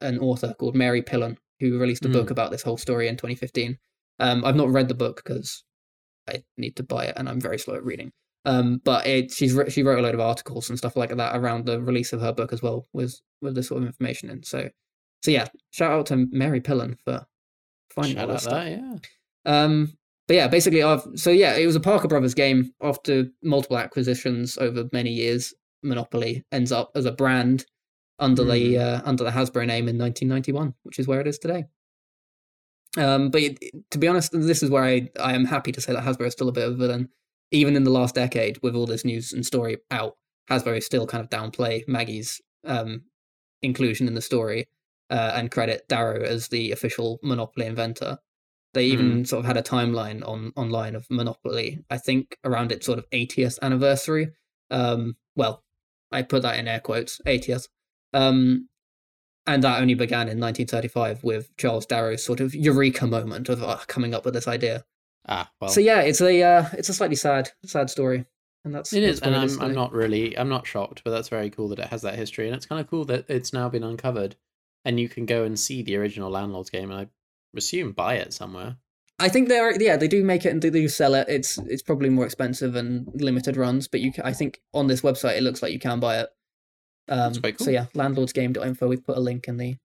an 0.00 0.20
author 0.20 0.54
called 0.54 0.76
Mary 0.76 1.02
Pilon, 1.02 1.36
who 1.58 1.78
released 1.78 2.04
a 2.04 2.08
book 2.08 2.30
about 2.30 2.52
this 2.52 2.62
whole 2.62 2.76
story 2.76 3.08
in 3.08 3.16
2015. 3.16 3.76
Um, 4.20 4.44
I've 4.44 4.54
not 4.54 4.68
read 4.68 4.86
the 4.86 4.94
book 4.94 5.22
because 5.24 5.64
I 6.28 6.44
need 6.56 6.76
to 6.76 6.84
buy 6.84 7.06
it, 7.06 7.14
and 7.16 7.28
I'm 7.28 7.40
very 7.40 7.58
slow 7.58 7.74
at 7.74 7.84
reading. 7.84 8.12
Um, 8.44 8.80
but 8.84 9.06
it, 9.08 9.32
she's 9.32 9.58
she 9.70 9.82
wrote 9.82 9.98
a 9.98 10.02
load 10.02 10.14
of 10.14 10.20
articles 10.20 10.68
and 10.68 10.78
stuff 10.78 10.96
like 10.96 11.10
that 11.10 11.36
around 11.36 11.66
the 11.66 11.80
release 11.80 12.12
of 12.12 12.20
her 12.20 12.32
book 12.32 12.52
as 12.52 12.62
well, 12.62 12.86
with 12.92 13.20
with 13.42 13.56
this 13.56 13.68
sort 13.68 13.82
of 13.82 13.88
information 13.88 14.30
in. 14.30 14.44
So, 14.44 14.68
so 15.24 15.32
yeah, 15.32 15.48
shout 15.70 15.90
out 15.90 16.06
to 16.06 16.28
Mary 16.30 16.60
Pilon 16.60 16.96
for 17.04 17.26
finding 17.90 18.16
Shout 18.16 18.28
all 18.28 18.36
out 18.36 18.42
that, 18.42 18.70
yeah. 18.70 18.98
Um, 19.44 19.97
but 20.28 20.36
yeah, 20.36 20.46
basically, 20.46 20.82
I've 20.82 21.02
so 21.16 21.30
yeah, 21.30 21.56
it 21.56 21.66
was 21.66 21.74
a 21.74 21.80
Parker 21.80 22.06
Brothers 22.06 22.34
game 22.34 22.72
after 22.82 23.26
multiple 23.42 23.78
acquisitions 23.78 24.56
over 24.58 24.84
many 24.92 25.10
years. 25.10 25.54
Monopoly 25.82 26.44
ends 26.52 26.70
up 26.72 26.90
as 26.94 27.04
a 27.06 27.12
brand 27.12 27.64
under 28.18 28.44
the 28.44 28.74
Hmm. 28.76 28.80
uh, 28.80 29.00
under 29.04 29.24
the 29.24 29.30
Hasbro 29.30 29.66
name 29.66 29.88
in 29.88 29.96
1991, 29.98 30.74
which 30.82 30.98
is 30.98 31.08
where 31.08 31.20
it 31.20 31.26
is 31.26 31.38
today. 31.38 31.64
Um, 32.96 33.30
but 33.30 33.42
it, 33.42 33.58
to 33.90 33.98
be 33.98 34.08
honest, 34.08 34.32
this 34.32 34.62
is 34.62 34.70
where 34.70 34.84
I 34.84 35.08
I 35.18 35.34
am 35.34 35.44
happy 35.44 35.72
to 35.72 35.80
say 35.80 35.92
that 35.92 36.04
Hasbro 36.04 36.26
is 36.26 36.32
still 36.32 36.48
a 36.48 36.52
bit 36.52 36.66
of 36.66 36.74
a 36.74 36.76
villain, 36.76 37.08
even 37.50 37.76
in 37.76 37.84
the 37.84 37.90
last 37.90 38.14
decade 38.14 38.58
with 38.62 38.74
all 38.74 38.86
this 38.86 39.04
news 39.04 39.32
and 39.32 39.46
story 39.46 39.78
out. 39.90 40.16
Hasbro 40.50 40.82
still 40.82 41.06
kind 41.06 41.22
of 41.22 41.30
downplay 41.30 41.86
Magie's 41.86 42.40
um, 42.64 43.02
inclusion 43.62 44.08
in 44.08 44.14
the 44.14 44.22
story 44.22 44.66
uh, 45.10 45.32
and 45.34 45.50
credit 45.50 45.86
Darrow 45.88 46.22
as 46.22 46.48
the 46.48 46.72
official 46.72 47.18
Monopoly 47.22 47.66
inventor. 47.66 48.18
They 48.78 48.86
even 48.86 49.24
sort 49.24 49.40
of 49.40 49.46
had 49.46 49.56
a 49.56 49.62
timeline 49.62 50.24
on 50.24 50.52
online 50.54 50.94
of 50.94 51.04
Monopoly. 51.10 51.84
I 51.90 51.98
think 51.98 52.38
around 52.44 52.70
its 52.70 52.86
sort 52.86 53.00
of 53.00 53.10
80th 53.10 53.58
anniversary. 53.60 54.30
Um, 54.70 55.16
well, 55.34 55.64
I 56.12 56.22
put 56.22 56.42
that 56.42 56.60
in 56.60 56.68
air 56.68 56.78
quotes, 56.78 57.20
80th. 57.26 57.66
Um, 58.14 58.68
and 59.48 59.64
that 59.64 59.80
only 59.80 59.94
began 59.94 60.28
in 60.28 60.38
1935 60.38 61.24
with 61.24 61.56
Charles 61.56 61.86
Darrow's 61.86 62.24
sort 62.24 62.38
of 62.38 62.54
eureka 62.54 63.08
moment 63.08 63.48
of 63.48 63.64
uh, 63.64 63.78
coming 63.88 64.14
up 64.14 64.24
with 64.24 64.34
this 64.34 64.46
idea. 64.46 64.84
Ah, 65.28 65.50
well. 65.60 65.70
so 65.70 65.80
yeah, 65.80 66.02
it's 66.02 66.20
a 66.20 66.40
uh, 66.40 66.68
it's 66.74 66.88
a 66.88 66.94
slightly 66.94 67.16
sad 67.16 67.50
sad 67.64 67.90
story, 67.90 68.26
and 68.64 68.72
that's 68.72 68.92
It 68.92 69.02
is, 69.02 69.18
that's 69.18 69.54
and 69.54 69.60
I'm, 69.60 69.70
I'm 69.70 69.74
not 69.74 69.92
really, 69.92 70.38
I'm 70.38 70.48
not 70.48 70.68
shocked, 70.68 71.02
but 71.04 71.10
that's 71.10 71.28
very 71.28 71.50
cool 71.50 71.66
that 71.70 71.80
it 71.80 71.88
has 71.88 72.02
that 72.02 72.14
history, 72.14 72.46
and 72.46 72.54
it's 72.54 72.66
kind 72.66 72.80
of 72.80 72.88
cool 72.88 73.04
that 73.06 73.28
it's 73.28 73.52
now 73.52 73.68
been 73.68 73.82
uncovered, 73.82 74.36
and 74.84 75.00
you 75.00 75.08
can 75.08 75.26
go 75.26 75.42
and 75.42 75.58
see 75.58 75.82
the 75.82 75.96
original 75.96 76.30
Landlords 76.30 76.70
game, 76.70 76.92
and 76.92 77.00
I 77.00 77.08
assume 77.58 77.92
buy 77.92 78.14
it 78.14 78.32
somewhere. 78.32 78.76
I 79.18 79.28
think 79.28 79.48
they 79.48 79.58
are. 79.58 79.72
Yeah, 79.78 79.96
they 79.96 80.08
do 80.08 80.24
make 80.24 80.46
it 80.46 80.50
and 80.50 80.62
they 80.62 80.70
do 80.70 80.88
sell 80.88 81.14
it. 81.14 81.28
It's 81.28 81.58
it's 81.58 81.82
probably 81.82 82.08
more 82.08 82.24
expensive 82.24 82.76
and 82.76 83.08
limited 83.20 83.56
runs, 83.56 83.88
but 83.88 84.00
you. 84.00 84.12
I 84.24 84.32
think 84.32 84.60
on 84.72 84.86
this 84.86 85.00
website 85.02 85.36
it 85.36 85.42
looks 85.42 85.60
like 85.62 85.72
you 85.72 85.80
can 85.80 85.98
buy 86.00 86.20
it. 86.20 86.28
Um, 87.08 87.34
quite 87.34 87.58
So 87.58 87.64
cool. 87.66 87.74
yeah, 87.74 87.86
landlordsgame.info. 87.94 88.86
We've 88.86 89.04
put 89.04 89.16
a 89.16 89.20
link 89.20 89.48
in 89.48 89.56
the 89.56 89.76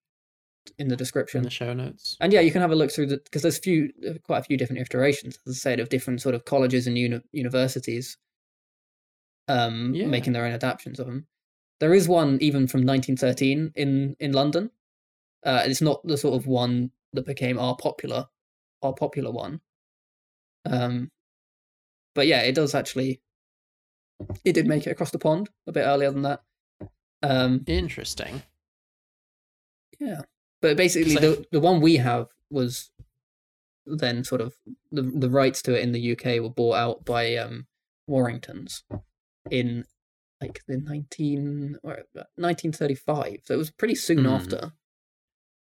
in 0.78 0.88
the 0.88 0.94
in 0.94 0.98
description. 0.98 1.42
the 1.44 1.50
show 1.50 1.74
notes. 1.74 2.16
And 2.22 2.32
yeah, 2.32 2.42
you 2.42 2.52
can 2.52 2.62
have 2.62 2.72
a 2.72 2.76
look 2.76 2.92
through 2.92 3.08
the 3.08 3.18
because 3.18 3.42
there's 3.42 3.58
few, 3.58 3.92
quite 4.24 4.40
a 4.40 4.44
few 4.44 4.56
different 4.58 4.82
iterations, 4.82 5.40
as 5.48 5.56
I 5.56 5.58
said, 5.58 5.80
of 5.80 5.90
different 5.90 6.22
sort 6.22 6.36
of 6.36 6.46
colleges 6.46 6.86
and 6.88 6.98
uni- 6.98 7.22
universities, 7.32 8.18
um, 9.48 9.94
Yeah. 9.96 10.08
making 10.08 10.34
their 10.34 10.46
own 10.46 10.54
adaptations 10.54 11.00
of 11.00 11.08
them. 11.08 11.28
There 11.80 11.94
is 11.94 12.08
one 12.08 12.38
even 12.42 12.68
from 12.68 12.86
1913 12.86 13.72
in 13.76 14.16
in 14.20 14.32
London. 14.32 14.70
Uh, 15.44 15.64
it's 15.66 15.82
not 15.82 16.06
the 16.06 16.18
sort 16.18 16.36
of 16.36 16.48
one 16.48 16.92
that 17.14 17.26
became 17.26 17.60
our 17.60 17.76
popular, 17.76 18.28
our 18.82 18.94
popular 18.94 19.32
one. 19.32 19.62
Um, 20.66 21.12
but 22.16 22.28
yeah, 22.28 22.42
it 22.42 22.56
does 22.56 22.74
actually. 22.76 23.22
It 24.46 24.54
did 24.54 24.68
make 24.68 24.88
it 24.88 24.92
across 24.92 25.12
the 25.12 25.20
pond 25.20 25.50
a 25.68 25.72
bit 25.72 25.82
earlier 25.82 26.12
than 26.12 26.22
that. 26.22 26.42
Um, 27.22 27.64
Interesting. 27.68 28.44
yeah, 30.00 30.22
but 30.62 30.78
basically, 30.78 31.16
So- 31.16 31.20
the 31.36 31.46
the 31.52 31.60
one 31.60 31.82
we 31.82 31.98
have 31.98 32.28
was 32.50 32.92
then 33.86 34.24
sort 34.24 34.42
of 34.42 34.54
the 34.92 35.02
the 35.02 35.30
rights 35.30 35.62
to 35.64 35.74
it 35.78 35.82
in 35.84 35.92
the 35.92 36.12
UK 36.14 36.40
were 36.42 36.50
bought 36.50 36.76
out 36.76 37.06
by 37.06 37.36
um 37.36 37.68
Waddingtons 38.10 38.84
in 39.52 39.86
like 40.42 40.62
the 40.68 40.78
19 40.78 41.78
or 41.84 42.04
1935. 42.36 43.40
So 43.46 43.54
it 43.54 43.58
was 43.58 43.72
pretty 43.72 43.96
soon 43.96 44.20
Hmm. 44.26 44.30
after. 44.32 44.74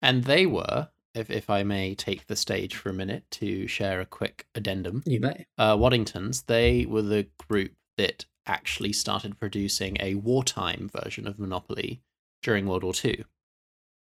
And 0.01 0.23
they 0.23 0.45
were, 0.45 0.89
if 1.13 1.29
if 1.29 1.49
I 1.49 1.63
may 1.63 1.95
take 1.95 2.27
the 2.27 2.35
stage 2.35 2.75
for 2.75 2.89
a 2.89 2.93
minute 2.93 3.23
to 3.31 3.67
share 3.67 4.01
a 4.01 4.05
quick 4.05 4.45
addendum. 4.55 5.03
You 5.05 5.19
may. 5.19 5.45
uh, 5.57 5.75
Waddingtons, 5.75 6.45
they 6.45 6.85
were 6.85 7.01
the 7.01 7.27
group 7.47 7.73
that 7.97 8.25
actually 8.45 8.93
started 8.93 9.39
producing 9.39 9.97
a 9.99 10.15
wartime 10.15 10.89
version 10.93 11.27
of 11.27 11.37
Monopoly 11.39 12.01
during 12.41 12.65
World 12.65 12.83
War 12.83 12.93
II. 13.03 13.25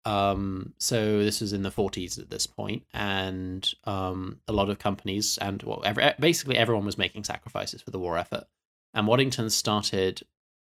Um, 0.06 0.74
so 0.80 1.20
this 1.20 1.42
was 1.42 1.54
in 1.54 1.62
the 1.64 1.70
40s 1.70 2.20
at 2.20 2.30
this 2.30 2.48
point, 2.48 2.84
and 2.94 3.72
um, 3.84 4.40
a 4.48 4.54
lot 4.54 4.70
of 4.70 4.80
companies 4.80 5.38
and 5.40 5.62
well, 5.64 5.82
every, 5.86 6.12
basically 6.20 6.58
everyone 6.58 6.86
was 6.86 6.98
making 6.98 7.24
sacrifices 7.24 7.82
for 7.82 7.92
the 7.92 8.00
war 8.00 8.18
effort. 8.18 8.46
And 8.94 9.08
Waddington 9.08 9.50
started, 9.50 10.22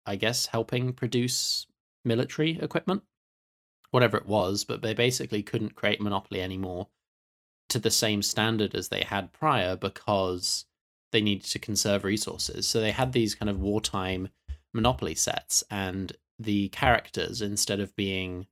I 0.06 0.16
guess, 0.16 0.46
helping 0.46 0.92
produce 0.92 1.66
military 2.04 2.58
equipment, 2.60 3.02
whatever 3.90 4.16
it 4.16 4.26
was, 4.26 4.64
but 4.64 4.82
they 4.82 4.94
basically 4.94 5.42
couldn't 5.42 5.74
create 5.74 6.00
Monopoly 6.00 6.40
anymore 6.42 6.88
to 7.68 7.78
the 7.78 7.90
same 7.90 8.22
standard 8.22 8.74
as 8.74 8.88
they 8.88 9.02
had 9.02 9.32
prior 9.32 9.74
because 9.76 10.66
they 11.12 11.20
needed 11.20 11.44
to 11.46 11.58
conserve 11.58 12.04
resources. 12.04 12.66
So 12.66 12.80
they 12.80 12.92
had 12.92 13.12
these 13.12 13.34
kind 13.34 13.48
of 13.50 13.60
wartime 13.60 14.28
Monopoly 14.74 15.14
sets, 15.14 15.64
and 15.70 16.12
the 16.38 16.68
characters, 16.68 17.40
instead 17.40 17.80
of 17.80 17.96
being 17.96 18.46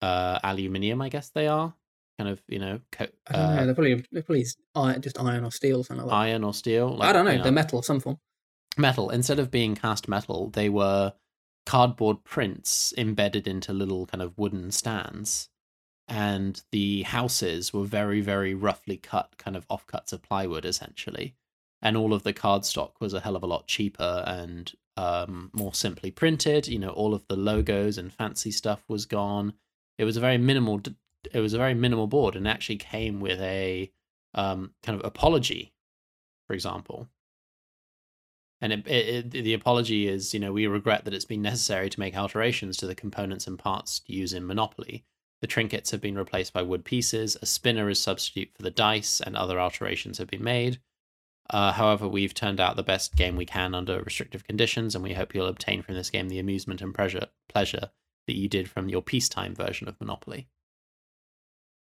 uh, 0.00 0.38
aluminium, 0.42 1.00
I 1.00 1.08
guess 1.08 1.28
they 1.30 1.46
are 1.46 1.74
kind 2.18 2.28
of 2.28 2.42
you 2.48 2.58
know 2.58 2.80
co- 2.90 3.06
I 3.28 3.32
don't 3.32 3.42
know. 3.56 3.62
uh, 3.62 3.64
They're 3.66 3.74
probably 3.74 4.06
they're 4.10 4.22
probably 4.22 4.46
iron, 4.74 5.00
just 5.02 5.20
iron 5.20 5.44
or 5.44 5.52
steel 5.52 5.80
or 5.80 5.84
something 5.84 6.04
like 6.06 6.10
that. 6.10 6.16
iron 6.16 6.44
or 6.44 6.52
steel. 6.52 6.98
I 7.00 7.12
don't 7.12 7.24
know. 7.24 7.30
you 7.32 7.42
They're 7.42 7.52
metal 7.52 7.78
of 7.78 7.84
some 7.84 8.00
form. 8.00 8.18
metal. 8.76 9.10
Instead 9.10 9.38
of 9.38 9.50
being 9.50 9.74
cast 9.76 10.08
metal, 10.08 10.50
they 10.50 10.68
were 10.68 11.12
cardboard 11.64 12.24
prints 12.24 12.92
embedded 12.96 13.46
into 13.46 13.72
little 13.72 14.06
kind 14.06 14.22
of 14.22 14.36
wooden 14.36 14.70
stands. 14.70 15.48
And 16.08 16.60
the 16.72 17.02
houses 17.02 17.72
were 17.72 17.84
very, 17.84 18.20
very 18.20 18.54
roughly 18.54 18.96
cut, 18.96 19.34
kind 19.38 19.56
of 19.56 19.66
offcuts 19.68 20.12
of 20.12 20.22
plywood, 20.22 20.64
essentially. 20.64 21.34
And 21.80 21.96
all 21.96 22.12
of 22.12 22.22
the 22.22 22.34
cardstock 22.34 22.92
was 23.00 23.14
a 23.14 23.20
hell 23.20 23.36
of 23.36 23.42
a 23.42 23.46
lot 23.46 23.66
cheaper 23.66 24.24
and 24.26 24.72
um, 24.96 25.50
more 25.52 25.74
simply 25.74 26.10
printed. 26.10 26.68
You 26.68 26.78
know, 26.78 26.90
all 26.90 27.14
of 27.14 27.26
the 27.28 27.36
logos 27.36 27.98
and 27.98 28.12
fancy 28.12 28.50
stuff 28.50 28.82
was 28.88 29.06
gone. 29.06 29.54
It 29.98 30.04
was 30.04 30.16
a 30.16 30.20
very 30.20 30.38
minimal. 30.38 30.80
It 31.32 31.40
was 31.40 31.54
a 31.54 31.58
very 31.58 31.74
minimal 31.74 32.08
board, 32.08 32.36
and 32.36 32.46
actually 32.46 32.76
came 32.76 33.20
with 33.20 33.40
a 33.40 33.90
um, 34.34 34.72
kind 34.82 34.98
of 34.98 35.06
apology, 35.06 35.72
for 36.46 36.54
example. 36.54 37.08
And 38.62 38.72
it, 38.72 38.86
it, 38.86 39.30
the 39.32 39.54
apology 39.54 40.06
is, 40.06 40.32
you 40.32 40.38
know, 40.38 40.52
we 40.52 40.68
regret 40.68 41.04
that 41.04 41.12
it's 41.12 41.24
been 41.24 41.42
necessary 41.42 41.90
to 41.90 42.00
make 42.00 42.16
alterations 42.16 42.76
to 42.76 42.86
the 42.86 42.94
components 42.94 43.48
and 43.48 43.58
parts 43.58 44.02
used 44.06 44.34
in 44.34 44.46
Monopoly. 44.46 45.04
The 45.40 45.48
trinkets 45.48 45.90
have 45.90 46.00
been 46.00 46.16
replaced 46.16 46.52
by 46.52 46.62
wood 46.62 46.84
pieces, 46.84 47.36
a 47.42 47.46
spinner 47.46 47.90
is 47.90 47.98
substitute 47.98 48.50
for 48.54 48.62
the 48.62 48.70
dice, 48.70 49.20
and 49.20 49.36
other 49.36 49.58
alterations 49.58 50.18
have 50.18 50.28
been 50.28 50.44
made. 50.44 50.80
Uh, 51.50 51.72
however, 51.72 52.06
we've 52.06 52.32
turned 52.32 52.60
out 52.60 52.76
the 52.76 52.84
best 52.84 53.16
game 53.16 53.34
we 53.34 53.44
can 53.44 53.74
under 53.74 54.00
restrictive 54.00 54.46
conditions, 54.46 54.94
and 54.94 55.02
we 55.02 55.14
hope 55.14 55.34
you'll 55.34 55.48
obtain 55.48 55.82
from 55.82 55.96
this 55.96 56.10
game 56.10 56.28
the 56.28 56.38
amusement 56.38 56.80
and 56.80 56.94
pleasure, 56.94 57.26
pleasure 57.48 57.90
that 58.28 58.36
you 58.36 58.48
did 58.48 58.70
from 58.70 58.88
your 58.88 59.02
peacetime 59.02 59.56
version 59.56 59.88
of 59.88 60.00
Monopoly. 60.00 60.46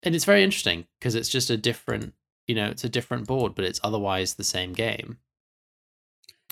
And 0.01 0.15
it's 0.15 0.23
very 0.23 0.45
interesting 0.45 0.87
because 0.97 1.15
it's 1.15 1.27
just 1.27 1.49
a 1.49 1.57
different, 1.57 2.13
you 2.47 2.55
know, 2.55 2.67
it's 2.67 2.85
a 2.85 2.89
different 2.89 3.27
board, 3.27 3.53
but 3.53 3.65
it's 3.65 3.81
otherwise 3.83 4.35
the 4.35 4.45
same 4.45 4.71
game. 4.71 5.17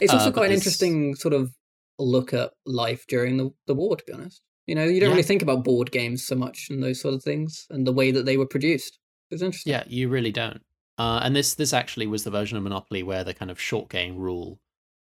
It's 0.01 0.13
also 0.13 0.29
Uh, 0.29 0.33
quite 0.33 0.45
an 0.45 0.51
this- 0.51 0.61
interesting 0.61 1.15
sort 1.15 1.33
of 1.33 1.51
look 1.99 2.33
at 2.33 2.51
life 2.65 3.05
during 3.07 3.37
the, 3.37 3.49
the 3.65 3.73
war, 3.73 3.95
to 3.95 4.03
be 4.05 4.13
honest. 4.13 4.41
You 4.67 4.75
know, 4.75 4.83
you 4.83 4.99
don't 4.99 5.09
Yeah. 5.09 5.15
really 5.15 5.23
think 5.23 5.41
about 5.41 5.63
board 5.63 5.91
games 5.91 6.25
so 6.25 6.35
much 6.35 6.69
and 6.69 6.83
those 6.83 6.99
sort 7.01 7.13
of 7.15 7.23
things 7.23 7.65
and 7.69 7.87
the 7.87 7.93
way 7.93 8.11
that 8.11 8.25
they 8.25 8.37
were 8.37 8.45
produced. 8.45 8.99
It's 9.31 9.41
interesting. 9.41 9.71
Yeah, 9.71 9.83
you 9.87 10.09
really 10.09 10.31
don't. 10.31 10.61
Uh, 10.97 11.19
and 11.23 11.35
this 11.35 11.53
this 11.55 11.73
actually 11.73 12.07
was 12.07 12.23
the 12.23 12.31
version 12.31 12.57
of 12.57 12.63
Monopoly 12.63 13.03
where 13.03 13.23
the 13.23 13.33
kind 13.33 13.49
of 13.51 13.59
short 13.61 13.89
game 13.89 14.17
rule 14.17 14.59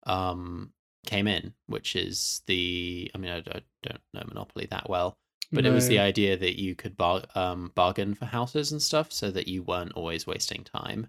um, 0.07 0.73
came 1.05 1.27
in, 1.27 1.53
which 1.67 1.95
is 1.95 2.41
the 2.47 3.11
I 3.13 3.17
mean 3.17 3.31
I, 3.31 3.37
I 3.37 3.61
don't 3.83 4.01
know 4.13 4.23
Monopoly 4.27 4.67
that 4.71 4.89
well, 4.89 5.17
but 5.51 5.65
it 5.65 5.71
was 5.71 5.87
the 5.87 5.99
idea 5.99 6.35
that 6.37 6.59
you 6.59 6.75
could 6.75 6.97
bar- 6.97 7.25
um, 7.35 7.71
bargain 7.75 8.13
for 8.15 8.25
houses 8.25 8.71
and 8.71 8.81
stuff 8.81 9.11
so 9.11 9.31
that 9.31 9.47
you 9.47 9.63
weren't 9.63 9.93
always 9.93 10.25
wasting 10.27 10.63
time. 10.63 11.07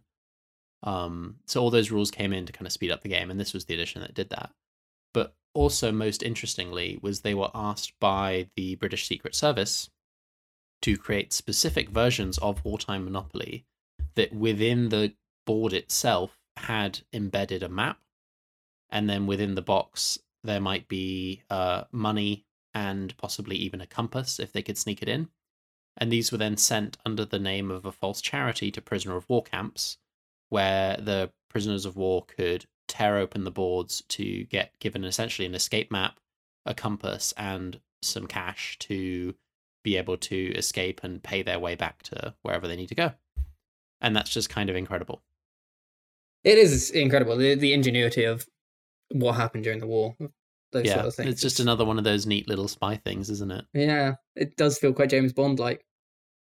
Um, 0.87 1.37
so 1.46 1.61
all 1.61 1.70
those 1.70 1.90
rules 1.90 2.11
came 2.11 2.33
in 2.33 2.46
to 2.46 2.53
kind 2.53 2.66
of 2.66 2.72
speed 2.72 2.92
up 2.92 3.03
the 3.03 3.09
game, 3.09 3.31
and 3.31 3.38
this 3.38 3.53
was 3.53 3.64
the 3.64 3.75
edition 3.75 4.01
that 4.01 4.14
did 4.14 4.31
that. 4.31 4.51
But 5.12 5.35
also, 5.53 5.90
most 5.92 6.22
interestingly, 6.22 6.99
was 7.03 7.20
they 7.20 7.35
were 7.35 7.51
asked 7.55 7.92
by 8.01 8.49
the 8.57 8.77
British 8.77 9.07
Secret 9.07 9.35
Service 9.35 9.90
to 10.83 10.96
create 10.96 11.33
specific 11.33 11.90
versions 11.90 12.38
of 12.38 12.64
wartime 12.64 13.05
Monopoly 13.05 13.66
that 14.14 14.33
within 14.33 14.88
the 14.88 15.14
board 15.44 15.72
itself 15.72 16.38
had 16.57 17.01
embedded 17.12 17.62
a 17.62 17.68
map, 17.68 17.99
and 18.88 19.11
then 19.11 19.27
within 19.27 19.57
the 19.57 19.62
box 19.62 20.18
there 20.44 20.61
might 20.61 20.87
be 20.87 21.42
uh, 21.51 21.85
money 21.90 22.46
and 22.72 23.16
possibly 23.16 23.57
even 23.57 23.81
a 23.81 23.87
compass 23.87 24.38
if 24.38 24.53
they 24.53 24.62
could 24.62 24.79
sneak 24.79 25.03
it 25.03 25.09
in. 25.09 25.29
And 25.96 26.12
these 26.12 26.31
were 26.31 26.38
then 26.38 26.57
sent 26.57 26.99
under 27.05 27.25
the 27.25 27.38
name 27.38 27.70
of 27.70 27.87
a 27.87 27.92
false 27.92 28.20
charity 28.20 28.70
to 28.70 28.83
prisoner 28.83 29.16
of 29.16 29.29
war 29.29 29.42
camps, 29.42 29.96
where 30.48 30.96
the 30.96 31.30
prisoners 31.48 31.85
of 31.85 31.96
war 31.96 32.24
could 32.24 32.64
tear 32.88 33.16
open 33.16 33.44
the 33.44 33.50
boards 33.50 34.02
to 34.09 34.44
get 34.44 34.78
given 34.78 35.04
essentially 35.04 35.46
an 35.46 35.54
escape 35.54 35.90
map, 35.90 36.18
a 36.64 36.74
compass, 36.74 37.32
and 37.37 37.80
some 38.02 38.26
cash 38.26 38.76
to 38.78 39.35
be 39.82 39.96
able 39.96 40.16
to 40.16 40.52
escape 40.54 41.00
and 41.02 41.22
pay 41.22 41.42
their 41.42 41.59
way 41.59 41.74
back 41.74 42.02
to 42.02 42.35
wherever 42.42 42.66
they 42.66 42.76
need 42.76 42.88
to 42.88 42.94
go. 42.94 43.12
And 44.00 44.14
that's 44.14 44.30
just 44.30 44.50
kind 44.50 44.68
of 44.68 44.76
incredible. 44.76 45.22
It 46.44 46.59
is 46.59 46.90
incredible 46.90 47.37
the 47.37 47.54
the 47.54 47.72
ingenuity 47.72 48.24
of 48.24 48.46
what 49.12 49.32
happened 49.32 49.64
during 49.64 49.80
the 49.80 49.87
war. 49.87 50.16
Those 50.72 50.87
yeah, 50.87 50.94
sort 50.94 51.06
of 51.06 51.14
things. 51.14 51.30
it's 51.30 51.40
just 51.40 51.61
another 51.61 51.85
one 51.85 51.98
of 51.98 52.04
those 52.04 52.26
neat 52.26 52.48
little 52.48 52.68
spy 52.68 52.96
things, 52.96 53.30
isn't 53.30 53.50
it? 53.50 53.64
Yeah, 53.72 54.14
it 54.35 54.56
does 54.56 54.78
feel 54.78 54.92
quite 54.92 55.11
James 55.11 55.32
Bond 55.32 55.59
like. 55.59 55.85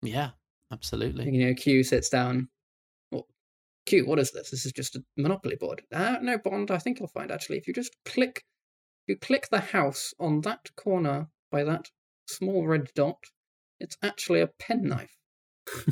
Yeah, 0.03 0.31
absolutely. 0.73 1.31
You 1.31 1.47
know, 1.47 1.55
Q 1.55 1.83
sits 1.83 2.09
down. 2.09 2.49
Q, 3.87 4.07
what 4.07 4.19
is 4.19 4.31
this? 4.33 4.51
This 4.51 4.67
is 4.67 4.73
just 4.73 4.97
a 4.97 5.05
Monopoly 5.17 5.57
board. 5.57 5.83
Ah, 5.93 6.19
no, 6.21 6.39
Bond. 6.39 6.71
I 6.71 6.79
think 6.79 6.99
you'll 6.99 7.09
find 7.09 7.31
actually 7.31 7.59
if 7.59 7.67
you 7.67 7.75
just 7.75 7.97
click, 8.05 8.45
you 9.07 9.17
click 9.17 9.49
the 9.51 9.61
house 9.61 10.13
on 10.21 10.41
that 10.43 10.71
corner 10.77 11.29
by 11.51 11.65
that 11.65 11.91
small 12.27 12.67
red 12.67 12.89
dot, 12.95 13.19
it's 13.81 13.97
actually 14.03 14.41
a 14.41 14.47
penknife. 14.59 15.17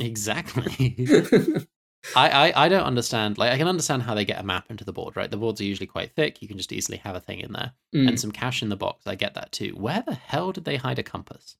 exactly. 0.00 1.06
I, 2.14 2.30
I 2.30 2.64
I 2.66 2.68
don't 2.68 2.84
understand. 2.84 3.38
Like 3.38 3.52
I 3.52 3.58
can 3.58 3.66
understand 3.66 4.02
how 4.02 4.14
they 4.14 4.24
get 4.24 4.40
a 4.40 4.44
map 4.44 4.66
into 4.70 4.84
the 4.84 4.92
board, 4.92 5.16
right? 5.16 5.30
The 5.30 5.36
boards 5.36 5.60
are 5.60 5.64
usually 5.64 5.88
quite 5.88 6.14
thick. 6.14 6.40
You 6.40 6.46
can 6.48 6.56
just 6.56 6.72
easily 6.72 6.98
have 6.98 7.16
a 7.16 7.20
thing 7.20 7.40
in 7.40 7.52
there 7.52 7.72
Mm. 7.94 8.06
and 8.06 8.20
some 8.20 8.30
cash 8.30 8.62
in 8.62 8.68
the 8.68 8.76
box. 8.76 9.06
I 9.06 9.14
get 9.14 9.34
that 9.34 9.50
too. 9.50 9.70
Where 9.76 10.02
the 10.06 10.14
hell 10.14 10.52
did 10.52 10.64
they 10.64 10.76
hide 10.76 10.98
a 10.98 11.02
compass? 11.02 11.56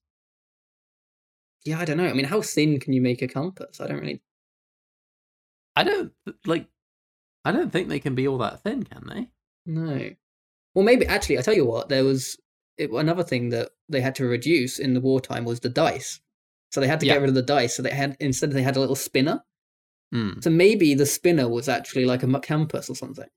Yeah, 1.64 1.80
I 1.80 1.84
don't 1.84 1.96
know. 1.96 2.06
I 2.06 2.12
mean, 2.12 2.26
how 2.26 2.40
thin 2.42 2.78
can 2.78 2.92
you 2.92 3.00
make 3.00 3.22
a 3.22 3.28
compass? 3.28 3.80
I 3.80 3.86
don't 3.88 3.98
really. 4.00 4.20
I 5.78 5.84
don't 5.84 6.12
like. 6.46 6.66
I 7.44 7.52
don't 7.52 7.70
think 7.72 7.88
they 7.88 8.00
can 8.00 8.14
be 8.14 8.26
all 8.28 8.38
that 8.38 8.62
thin, 8.62 8.82
can 8.84 9.06
they? 9.06 9.28
No. 9.66 10.10
Well, 10.74 10.84
maybe 10.84 11.06
actually, 11.06 11.38
I 11.38 11.42
tell 11.42 11.54
you 11.54 11.64
what. 11.64 11.88
There 11.88 12.04
was 12.04 12.36
it, 12.76 12.90
another 12.90 13.22
thing 13.24 13.50
that 13.50 13.70
they 13.88 14.00
had 14.00 14.14
to 14.16 14.26
reduce 14.26 14.78
in 14.78 14.94
the 14.94 15.00
wartime 15.00 15.44
was 15.44 15.60
the 15.60 15.68
dice. 15.68 16.20
So 16.70 16.80
they 16.80 16.86
had 16.86 17.00
to 17.00 17.06
Yeah. 17.06 17.14
get 17.14 17.20
rid 17.22 17.28
of 17.30 17.34
the 17.34 17.42
dice. 17.42 17.76
So 17.76 17.82
they 17.82 17.90
had 17.90 18.16
instead 18.20 18.52
they 18.52 18.62
had 18.62 18.76
a 18.76 18.80
little 18.80 18.96
spinner, 18.96 19.42
Hmm. 20.12 20.40
So 20.40 20.48
maybe 20.50 20.94
the 20.94 21.06
spinner 21.06 21.48
was 21.48 21.68
actually 21.68 22.06
like 22.06 22.22
a 22.22 22.40
campus 22.40 22.88
or 22.88 22.94
something. 22.94 23.28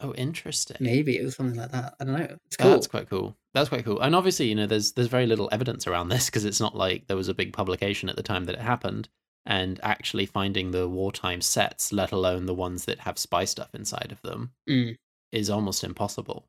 Oh, 0.00 0.14
interesting. 0.14 0.76
Maybe 0.78 1.18
it 1.18 1.24
was 1.24 1.34
something 1.34 1.58
like 1.58 1.72
that. 1.72 1.94
I 1.98 2.04
don't 2.04 2.16
know. 2.16 2.36
It's 2.46 2.56
Oh, 2.60 2.62
cool. 2.62 2.70
That's 2.70 2.86
quite 2.86 3.08
cool. 3.10 3.36
That's 3.52 3.68
quite 3.68 3.84
cool. 3.84 4.00
And 4.00 4.14
obviously, 4.14 4.46
you 4.48 4.54
know, 4.54 4.66
there's 4.66 4.92
there's 4.92 5.08
very 5.08 5.26
little 5.26 5.48
evidence 5.50 5.86
around 5.88 6.08
this 6.08 6.26
because 6.26 6.44
it's 6.44 6.60
not 6.60 6.76
like 6.76 7.08
there 7.08 7.16
was 7.16 7.28
a 7.28 7.34
big 7.34 7.52
publication 7.52 8.08
at 8.08 8.14
the 8.16 8.22
time 8.22 8.44
that 8.44 8.54
it 8.54 8.60
happened. 8.60 9.08
And 9.50 9.80
actually 9.82 10.26
finding 10.26 10.72
the 10.72 10.86
wartime 10.86 11.40
sets, 11.40 11.90
let 11.90 12.12
alone 12.12 12.44
the 12.44 12.52
ones 12.54 12.84
that 12.84 13.00
have 13.00 13.18
spy 13.18 13.46
stuff 13.46 13.74
inside 13.74 14.12
of 14.12 14.20
them, 14.20 14.52
Mm. 14.68 14.96
is 15.32 15.48
almost 15.48 15.82
impossible. 15.82 16.46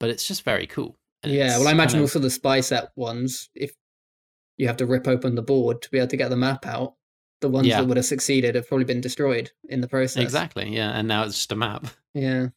But 0.00 0.08
it's 0.08 0.26
just 0.26 0.42
very 0.42 0.66
cool. 0.66 0.96
And 1.22 1.30
Yeah, 1.30 1.58
well, 1.58 1.68
I 1.68 1.72
imagine 1.72 1.98
kind 1.98 2.04
of- 2.04 2.10
also 2.10 2.18
the 2.20 2.30
spy 2.30 2.60
set 2.62 2.90
ones, 2.96 3.50
if 3.54 3.76
you 4.56 4.66
have 4.66 4.78
to 4.78 4.86
rip 4.86 5.06
open 5.06 5.34
the 5.34 5.42
board 5.42 5.82
to 5.82 5.90
be 5.90 5.98
able 5.98 6.08
to 6.08 6.16
get 6.16 6.30
the 6.30 6.36
map 6.36 6.64
out, 6.64 6.94
the 7.42 7.50
ones 7.50 7.66
Yeah. 7.66 7.82
that 7.82 7.86
would 7.86 7.98
have 7.98 8.06
succeeded 8.06 8.54
have 8.54 8.66
probably 8.66 8.86
been 8.86 9.02
destroyed 9.02 9.52
in 9.68 9.82
the 9.82 9.88
process. 9.88 10.22
exactly, 10.22 10.74
yeah. 10.74 10.90
And 10.98 11.06
now 11.06 11.24
it's 11.24 11.34
just 11.36 11.52
a 11.52 11.56
map. 11.56 11.86
Yeah. 12.14 12.48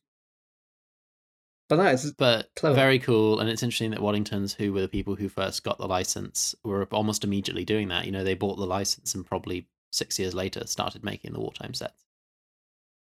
But 1.68 1.78
that 1.78 1.94
is 1.96 2.14
but 2.14 2.50
Clever. 2.56 2.76
very 2.76 3.00
cool 3.00 3.40
and 3.40 3.50
it's 3.50 3.64
interesting 3.64 3.92
that 3.92 4.00
waddingtons 4.00 4.56
who 4.56 4.72
were 4.72 4.82
the 4.82 4.88
people 4.88 5.16
who 5.16 5.30
first 5.30 5.64
got 5.64 5.80
the 5.80 5.88
license 5.88 6.54
were 6.64 6.86
almost 6.92 7.24
immediately 7.24 7.66
doing 7.66 7.88
that 7.88 8.06
you 8.06 8.12
know 8.12 8.24
they 8.24 8.36
bought 8.36 8.58
the 8.58 8.68
license 8.68 9.16
and 9.16 9.26
probably 9.26 9.68
six 9.92 10.20
years 10.20 10.36
later 10.36 10.68
started 10.68 11.04
making 11.04 11.34
the 11.34 11.40
wartime 11.40 11.74
sets 11.74 12.06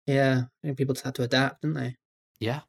yeah. 0.06 0.42
I 0.62 0.66
think 0.68 0.78
people 0.78 0.94
just 0.94 1.04
had 1.04 1.16
to 1.16 1.24
adapt, 1.24 1.62
didn't 1.62 1.74
they? 1.74 1.96
yeah 2.38 2.60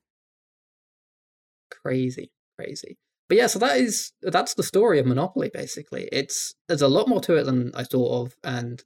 Crazy, 1.69 2.31
crazy. 2.57 2.97
But 3.29 3.37
yeah, 3.37 3.47
so 3.47 3.59
that 3.59 3.77
is 3.77 4.13
that's 4.21 4.53
the 4.53 4.63
story 4.63 4.99
of 4.99 5.05
Monopoly. 5.05 5.51
Basically, 5.53 6.07
it's 6.11 6.55
there's 6.67 6.81
a 6.81 6.87
lot 6.87 7.09
more 7.09 7.21
to 7.21 7.35
it 7.35 7.43
than 7.43 7.71
I 7.75 7.83
thought 7.83 8.25
of, 8.25 8.35
and 8.43 8.81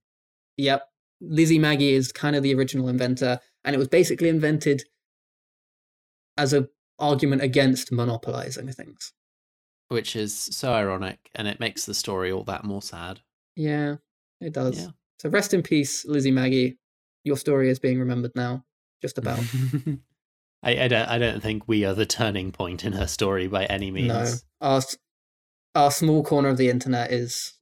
yep, 0.58 0.88
Lizzie 1.20 1.60
Magie 1.60 1.94
is 1.94 2.12
kind 2.12 2.36
of 2.36 2.44
the 2.44 2.56
original 2.56 2.90
inventor, 2.90 3.40
and 3.64 3.76
it 3.76 3.80
was 3.80 3.88
basically 3.88 4.30
invented 4.30 4.84
as 6.38 6.54
a 6.54 6.68
argument 7.02 7.42
against 7.42 7.92
monopolizing 7.92 8.72
things. 8.72 9.14
which 9.90 10.16
is 10.16 10.34
so 10.34 10.74
ironic 10.74 11.30
and 11.36 11.48
it 11.48 11.60
makes 11.60 11.86
the 11.86 11.94
story 11.94 12.32
all 12.32 12.44
that 12.46 12.64
more 12.64 12.82
sad 12.82 13.20
Yeah, 13.56 13.96
it 14.40 14.54
does. 14.54 14.78
Yeah. 14.80 14.88
So 15.20 15.30
rest 15.30 15.54
in 15.54 15.62
peace, 15.62 16.06
Lizzie 16.06 16.32
Magie. 16.32 16.78
Your 17.24 17.38
story 17.38 17.70
is 17.70 17.78
being 17.80 18.00
remembered 18.00 18.32
now. 18.36 18.64
Just 19.02 19.18
about. 19.22 19.40
I, 20.64 20.84
I 20.84 20.88
don't 20.88 21.10
i 21.10 21.18
don't 21.18 21.42
think 21.42 21.68
we 21.68 21.86
are 21.86 21.96
the 21.96 22.06
turning 22.06 22.52
point 22.52 22.86
in 22.86 22.94
her 22.94 23.08
story 23.08 23.48
by 23.48 23.66
any 23.66 23.90
means 23.90 24.08
no, 24.08 24.36
our 24.62 24.82
our 25.74 25.90
small 25.92 26.24
corner 26.24 26.50
of 26.50 26.58
the 26.58 26.70
internet 26.70 27.12
is, 27.12 27.54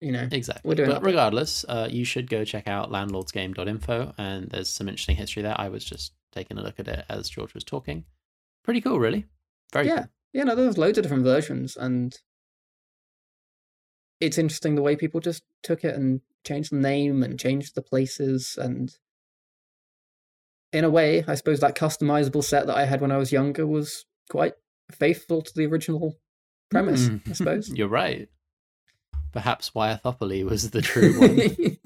you 0.00 0.12
know, 0.12 0.28
Exactly. 0.30 0.68
We're 0.68 0.74
doing 0.74 0.90
but 0.90 1.02
regardless, 1.02 1.64
uh, 1.68 1.88
you 1.90 2.04
should 2.04 2.28
go 2.30 2.44
check 2.44 2.68
out 2.68 2.90
landlordsgame.info 2.92 4.14
and 4.18 4.50
there's 4.50 4.68
some 4.68 4.88
interesting 4.88 5.16
history 5.16 5.42
there. 5.42 5.58
I 5.58 5.68
was 5.70 5.84
just 5.84 6.12
taking 6.32 6.58
a 6.58 6.62
look 6.62 6.78
at 6.78 6.86
it 6.86 7.04
as 7.08 7.28
George 7.30 7.54
was 7.54 7.64
talking. 7.64 8.04
Pretty 8.68 8.82
cool, 8.82 9.00
really. 9.00 9.24
Very 9.72 9.86
Yeah. 9.86 9.96
cool. 10.00 10.08
yeah, 10.34 10.44
no, 10.44 10.54
there's 10.54 10.76
loads 10.76 10.98
of 10.98 11.02
different 11.02 11.24
versions, 11.24 11.74
and 11.74 12.14
it's 14.20 14.36
interesting 14.36 14.74
the 14.74 14.82
way 14.82 14.94
people 14.94 15.20
just 15.20 15.42
took 15.62 15.84
it 15.84 15.94
and 15.94 16.20
changed 16.44 16.70
the 16.70 16.76
name 16.76 17.22
and 17.22 17.40
changed 17.40 17.74
the 17.74 17.80
places, 17.80 18.58
and 18.60 18.94
in 20.70 20.84
a 20.84 20.90
way, 20.90 21.24
I 21.26 21.34
suppose 21.34 21.60
that 21.60 21.74
customizable 21.76 22.44
set 22.44 22.66
that 22.66 22.76
I 22.76 22.84
had 22.84 23.00
when 23.00 23.10
I 23.10 23.16
was 23.16 23.32
younger 23.32 23.66
was 23.66 24.04
quite 24.28 24.52
faithful 24.92 25.40
to 25.40 25.52
the 25.56 25.64
original 25.64 26.18
premise. 26.70 27.06
Hmm. 27.08 27.16
I 27.26 27.32
suppose. 27.32 27.70
You're 27.70 27.88
right. 27.88 28.28
Perhaps 29.32 29.70
Wyathopoly 29.70 30.44
was 30.44 30.72
the 30.72 30.82
true 30.82 31.18
one. 31.18 31.78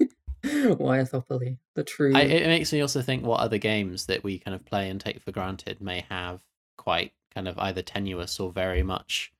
Wyathopoly, 0.77 1.59
the 1.75 1.85
true. 1.85 2.13
I, 2.13 2.23
it 2.23 2.47
makes 2.47 2.73
me 2.73 2.81
also 2.81 3.01
think 3.01 3.25
what 3.25 3.39
other 3.39 3.57
games 3.57 4.07
that 4.07 4.21
we 4.25 4.39
kind 4.39 4.53
of 4.53 4.65
play 4.65 4.89
and 4.89 4.99
take 4.99 5.21
for 5.21 5.31
granted 5.31 5.79
may 5.79 6.01
have 6.09 6.41
quite 6.83 7.13
kind 7.33 7.47
of 7.47 7.57
either 7.57 7.81
tenuous 7.81 8.39
or 8.39 8.51
very 8.51 8.83
much 8.83 9.31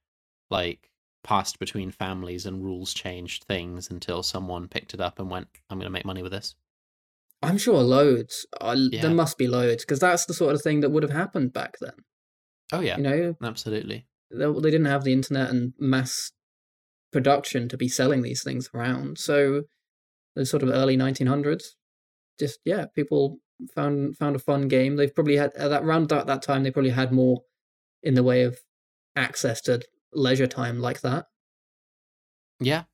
like 0.50 0.90
passed 1.24 1.60
between 1.60 1.92
families 1.92 2.46
and 2.46 2.64
rules 2.64 2.94
changed 2.94 3.44
things 3.44 3.90
until 3.90 4.24
someone 4.24 4.68
picked 4.68 4.94
it 4.94 5.02
up 5.02 5.20
and 5.20 5.30
went, 5.30 5.48
I'm 5.70 5.78
going 5.78 5.86
to 5.86 5.92
make 5.92 6.06
money 6.06 6.22
with 6.24 6.32
this. 6.32 6.56
I'm 7.42 7.58
sure 7.58 7.82
loads. 7.82 8.46
Uh, 8.60 8.76
Yeah. 8.78 9.02
There 9.02 9.12
must 9.12 9.38
be 9.38 9.48
loads 9.48 9.84
because 9.84 10.00
that's 10.00 10.26
the 10.26 10.34
sort 10.34 10.56
of 10.56 10.62
thing 10.62 10.80
that 10.82 10.90
would 10.92 11.04
have 11.04 11.12
happened 11.12 11.54
back 11.54 11.76
then. 11.82 11.94
Oh, 12.72 12.80
yeah, 12.80 12.98
You 12.98 13.04
know, 13.04 13.36
absolutely. 13.44 14.06
they, 14.32 14.46
they 14.46 14.72
didn't 14.72 14.86
have 14.86 15.04
the 15.04 15.14
internet 15.14 15.50
and 15.50 15.74
mass 15.78 16.32
production 17.12 17.70
to 17.70 17.78
be 17.78 17.88
selling 17.88 18.22
these 18.22 18.44
things 18.44 18.70
around. 18.74 19.18
So 19.18 19.64
the 20.36 20.46
sort 20.46 20.64
of 20.64 20.70
early 20.70 20.98
1900s, 20.98 21.64
just 22.40 22.60
yeah, 22.66 22.86
people 22.96 23.38
found 23.72 24.18
found 24.18 24.36
a 24.36 24.40
fun 24.40 24.68
game. 24.68 24.96
They've 24.96 25.14
probably 25.14 25.38
had 25.38 25.54
at 25.56 25.70
that 25.70 25.84
round 25.84 26.10
that, 26.10 26.28
that 26.28 26.42
time 26.42 26.64
they 26.64 26.72
probably 26.72 26.92
had 26.92 27.12
more 27.12 27.44
in 28.04 28.16
the 28.16 28.24
way 28.24 28.44
of 28.44 28.60
access 29.16 29.62
to 29.62 29.82
leisure 30.14 30.48
time 30.48 30.80
like 30.80 31.02
that. 31.02 31.28
Yeah, 32.60 32.86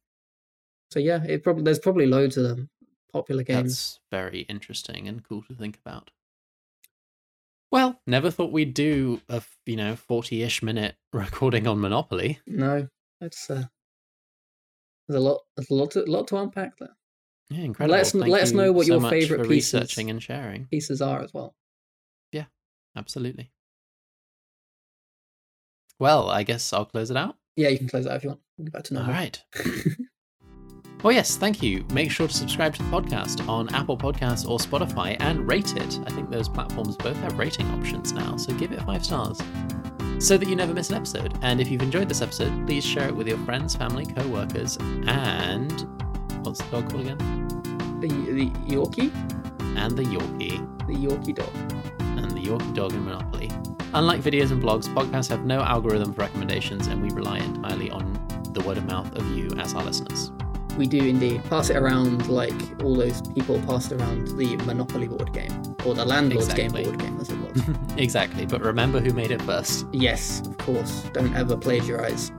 So 0.91 0.99
yeah, 0.99 1.23
it 1.23 1.43
probably 1.43 1.63
there's 1.63 1.79
probably 1.79 2.05
loads 2.07 2.37
of 2.37 2.43
them 2.43 2.69
popular 3.11 3.43
games. 3.43 3.63
that's 3.63 3.99
very 4.11 4.41
interesting 4.41 5.07
and 5.07 5.23
cool 5.23 5.43
to 5.43 5.53
think 5.55 5.77
about. 5.77 6.11
Well, 7.71 8.01
never 8.07 8.31
thought 8.31 8.51
we'd 8.51 8.73
do 8.73 9.21
a 9.29 9.43
you 9.65 9.75
know 9.75 9.95
forty 9.95 10.41
ish 10.43 10.63
minute 10.63 10.95
recording 11.13 11.67
on 11.67 11.79
Monopoly. 11.79 12.39
No, 12.47 12.89
it's 13.21 13.49
uh, 13.49 13.65
there's 15.07 15.21
a 15.21 15.23
lot 15.23 15.41
there's 15.55 15.69
a 15.69 15.73
lot 15.73 15.91
to, 15.91 16.03
lot 16.05 16.27
to 16.29 16.37
unpack 16.37 16.77
there. 16.77 16.95
Yeah, 17.49 17.61
incredible. 17.63 17.99
us- 17.99 18.11
Thank 18.11 18.27
let 18.27 18.43
us 18.43 18.51
know 18.51 18.71
what 18.71 18.85
so 18.85 18.93
your 18.99 19.09
favourite 19.09 19.43
for 19.43 19.49
pieces- 19.49 19.73
researching 19.73 20.09
and 20.09 20.21
sharing. 20.21 20.65
Pieces 20.67 21.01
are 21.01 21.21
as 21.21 21.33
well. 21.33 21.55
Yeah, 22.31 22.45
absolutely. 22.95 23.51
Well, 25.99 26.29
I 26.29 26.43
guess 26.43 26.71
I'll 26.73 26.85
close 26.85 27.11
it 27.11 27.17
out. 27.17 27.35
Yeah, 27.55 27.69
you 27.69 27.77
can 27.77 27.87
close 27.89 28.05
that 28.05 28.15
if 28.17 28.23
you 28.23 28.29
want. 28.29 28.41
We'll 28.57 28.65
get 28.65 28.73
back 28.73 28.83
to 28.83 28.95
All 28.95 29.03
normal. 29.03 29.15
right. 29.21 29.43
Oh, 31.01 31.09
yes, 31.11 31.37
thank 31.37 31.63
you. 31.63 31.85
Make 31.93 32.11
sure 32.11 32.27
to 32.27 32.33
subscribe 32.33 32.75
to 32.75 32.83
the 32.83 32.89
podcast 32.89 33.47
on 33.47 33.73
Apple 33.73 33.97
Podcasts 33.97 34.45
or 34.47 34.57
Spotify 34.59 35.15
and 35.21 35.47
rate 35.49 35.77
it. 35.77 35.99
I 36.05 36.11
think 36.11 36.29
those 36.29 36.49
platforms 36.49 36.97
both 36.97 37.15
have 37.17 37.37
rating 37.39 37.67
options 37.71 38.11
now, 38.11 38.35
so 38.35 38.53
give 38.55 38.73
it 38.73 38.81
five 38.81 39.05
stars 39.05 39.39
so 40.19 40.35
that 40.37 40.49
you 40.49 40.57
never 40.57 40.73
miss 40.73 40.89
an 40.89 40.97
episode. 40.97 41.37
And 41.41 41.61
if 41.61 41.71
you've 41.71 41.81
enjoyed 41.81 42.09
this 42.09 42.21
episode, 42.21 42.67
please 42.67 42.83
share 42.85 43.07
it 43.07 43.15
with 43.15 43.29
your 43.29 43.37
friends, 43.45 43.75
family, 43.77 44.05
co 44.05 44.27
workers, 44.27 44.77
and 45.07 45.87
what's 46.43 46.61
the 46.63 46.71
dog 46.71 46.89
called 46.91 47.01
again? 47.05 47.17
The 47.99 48.07
the 48.07 48.49
Yorkie, 48.73 49.11
And 49.77 49.97
the 49.97 50.03
Yorkie. 50.03 50.57
the 50.87 50.93
Yorkie 50.95 51.35
dog. 51.35 51.53
and 52.17 52.31
the 52.31 52.41
Yorkie 52.41 52.73
Dog 52.73 52.93
in 52.93 53.03
Monopoly. 53.05 53.49
Unlike 53.93 54.21
videos 54.21 54.51
and 54.51 54.61
blogs, 54.61 54.87
podcasts 54.93 55.29
have 55.29 55.45
no 55.45 55.61
algorithm 55.61 56.13
for 56.13 56.21
recommendations, 56.21 56.87
and 56.87 57.01
we 57.01 57.09
rely 57.11 57.37
entirely 57.39 57.89
on 57.91 58.13
the 58.53 58.61
word 58.61 58.77
of 58.77 58.85
mouth 58.85 59.13
of 59.15 59.25
you 59.35 59.49
as 59.57 59.73
our 59.73 59.83
listeners. 59.83 60.31
We 60.77 60.85
do 60.87 60.97
indeed 61.03 61.43
pass 61.45 61.69
it 61.69 61.75
around 61.77 62.29
like 62.29 62.53
all 62.83 62.95
those 62.95 63.21
people 63.33 63.59
passed 63.67 63.91
around 63.91 64.27
the 64.37 64.55
Monopoly 64.65 65.07
board 65.07 65.33
game 65.33 65.51
or 65.85 65.93
the 65.95 66.05
Landlord's 66.05 66.47
Exactly. 66.49 66.83
game 66.83 66.83
board 66.91 66.99
game, 66.99 67.17
as 67.19 67.29
it 67.29 67.37
was. 67.39 67.63
exactly, 67.97 68.45
but 68.45 68.61
remember 68.61 68.99
who 68.99 69.11
made 69.13 69.31
it 69.31 69.41
first. 69.41 69.85
yes, 69.91 70.41
of 70.47 70.57
course. 70.57 71.03
Don't 71.13 71.35
ever 71.35 71.57
plagiarize. 71.57 72.31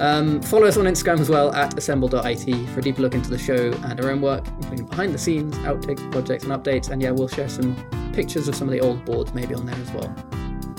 Um, 0.00 0.40
follow 0.42 0.66
us 0.66 0.76
on 0.76 0.86
Instagram 0.86 1.20
as 1.20 1.28
well 1.28 1.52
at 1.54 1.76
assemble.it 1.76 2.68
for 2.70 2.80
a 2.80 2.82
deeper 2.82 3.02
look 3.02 3.14
into 3.14 3.30
the 3.30 3.38
show 3.38 3.72
and 3.84 4.00
our 4.00 4.10
own 4.10 4.20
work, 4.20 4.46
including 4.60 4.86
behind 4.86 5.14
the 5.14 5.18
scenes, 5.18 5.54
outtakes, 5.58 6.10
projects, 6.10 6.44
and 6.44 6.52
updates. 6.52 6.90
And 6.90 7.02
yeah, 7.02 7.10
we'll 7.10 7.28
share 7.28 7.48
some 7.48 7.76
pictures 8.12 8.48
of 8.48 8.54
some 8.54 8.68
of 8.68 8.72
the 8.72 8.80
old 8.80 9.04
boards 9.04 9.34
maybe 9.34 9.54
on 9.54 9.66
there 9.66 9.76
as 9.76 9.90
well. 9.92 10.14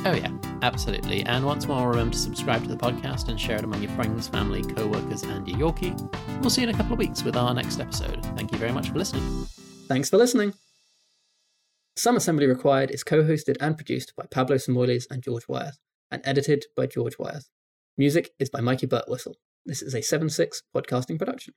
Oh, 0.06 0.14
yeah, 0.14 0.32
absolutely. 0.62 1.24
And 1.24 1.46
once 1.46 1.68
more, 1.68 1.90
remember 1.90 2.14
to 2.14 2.20
subscribe 2.20 2.64
to 2.64 2.70
the 2.70 2.76
podcast 2.76 3.30
and 3.30 3.40
share 3.40 3.56
it 3.58 3.64
among 3.64 3.82
your 3.82 3.92
friends, 3.92 4.28
family, 4.28 4.62
co 4.62 4.88
workers, 4.88 5.24
and 5.24 5.48
your 5.48 5.72
Yorkie. 5.72 5.98
We'll 6.42 6.50
see 6.50 6.62
you 6.62 6.68
in 6.68 6.76
a 6.76 6.78
couple 6.78 6.94
of 6.94 7.00
weeks 7.00 7.24
with 7.24 7.38
our 7.38 7.54
next 7.54 7.80
episode. 7.80 8.22
Thank 8.36 8.52
you 8.52 8.58
very 8.58 8.74
much 8.74 8.90
for 8.90 8.98
listening. 8.98 9.46
Thanks 9.88 10.10
for 10.10 10.18
listening. 10.18 10.54
Some 11.96 12.18
Assembly 12.18 12.48
Required 12.48 12.92
is 12.92 13.04
co 13.04 13.24
hosted 13.24 13.56
and 13.62 13.78
produced 13.78 14.14
by 14.18 14.26
Pablo 14.30 14.58
Samoiles 14.58 15.06
and 15.10 15.24
George 15.24 15.48
Wyeth, 15.48 15.78
and 16.12 16.22
edited 16.26 16.66
by 16.76 16.88
George 16.88 17.18
Wyeth. 17.18 17.53
Music 17.96 18.32
is 18.40 18.50
by 18.50 18.60
Mikey 18.60 18.88
Burtwhistle. 18.88 19.36
This 19.68 19.84
is 19.84 19.94
a 19.94 20.02
7 20.02 20.28
6 20.28 20.64
podcasting 20.76 21.20
production. 21.20 21.54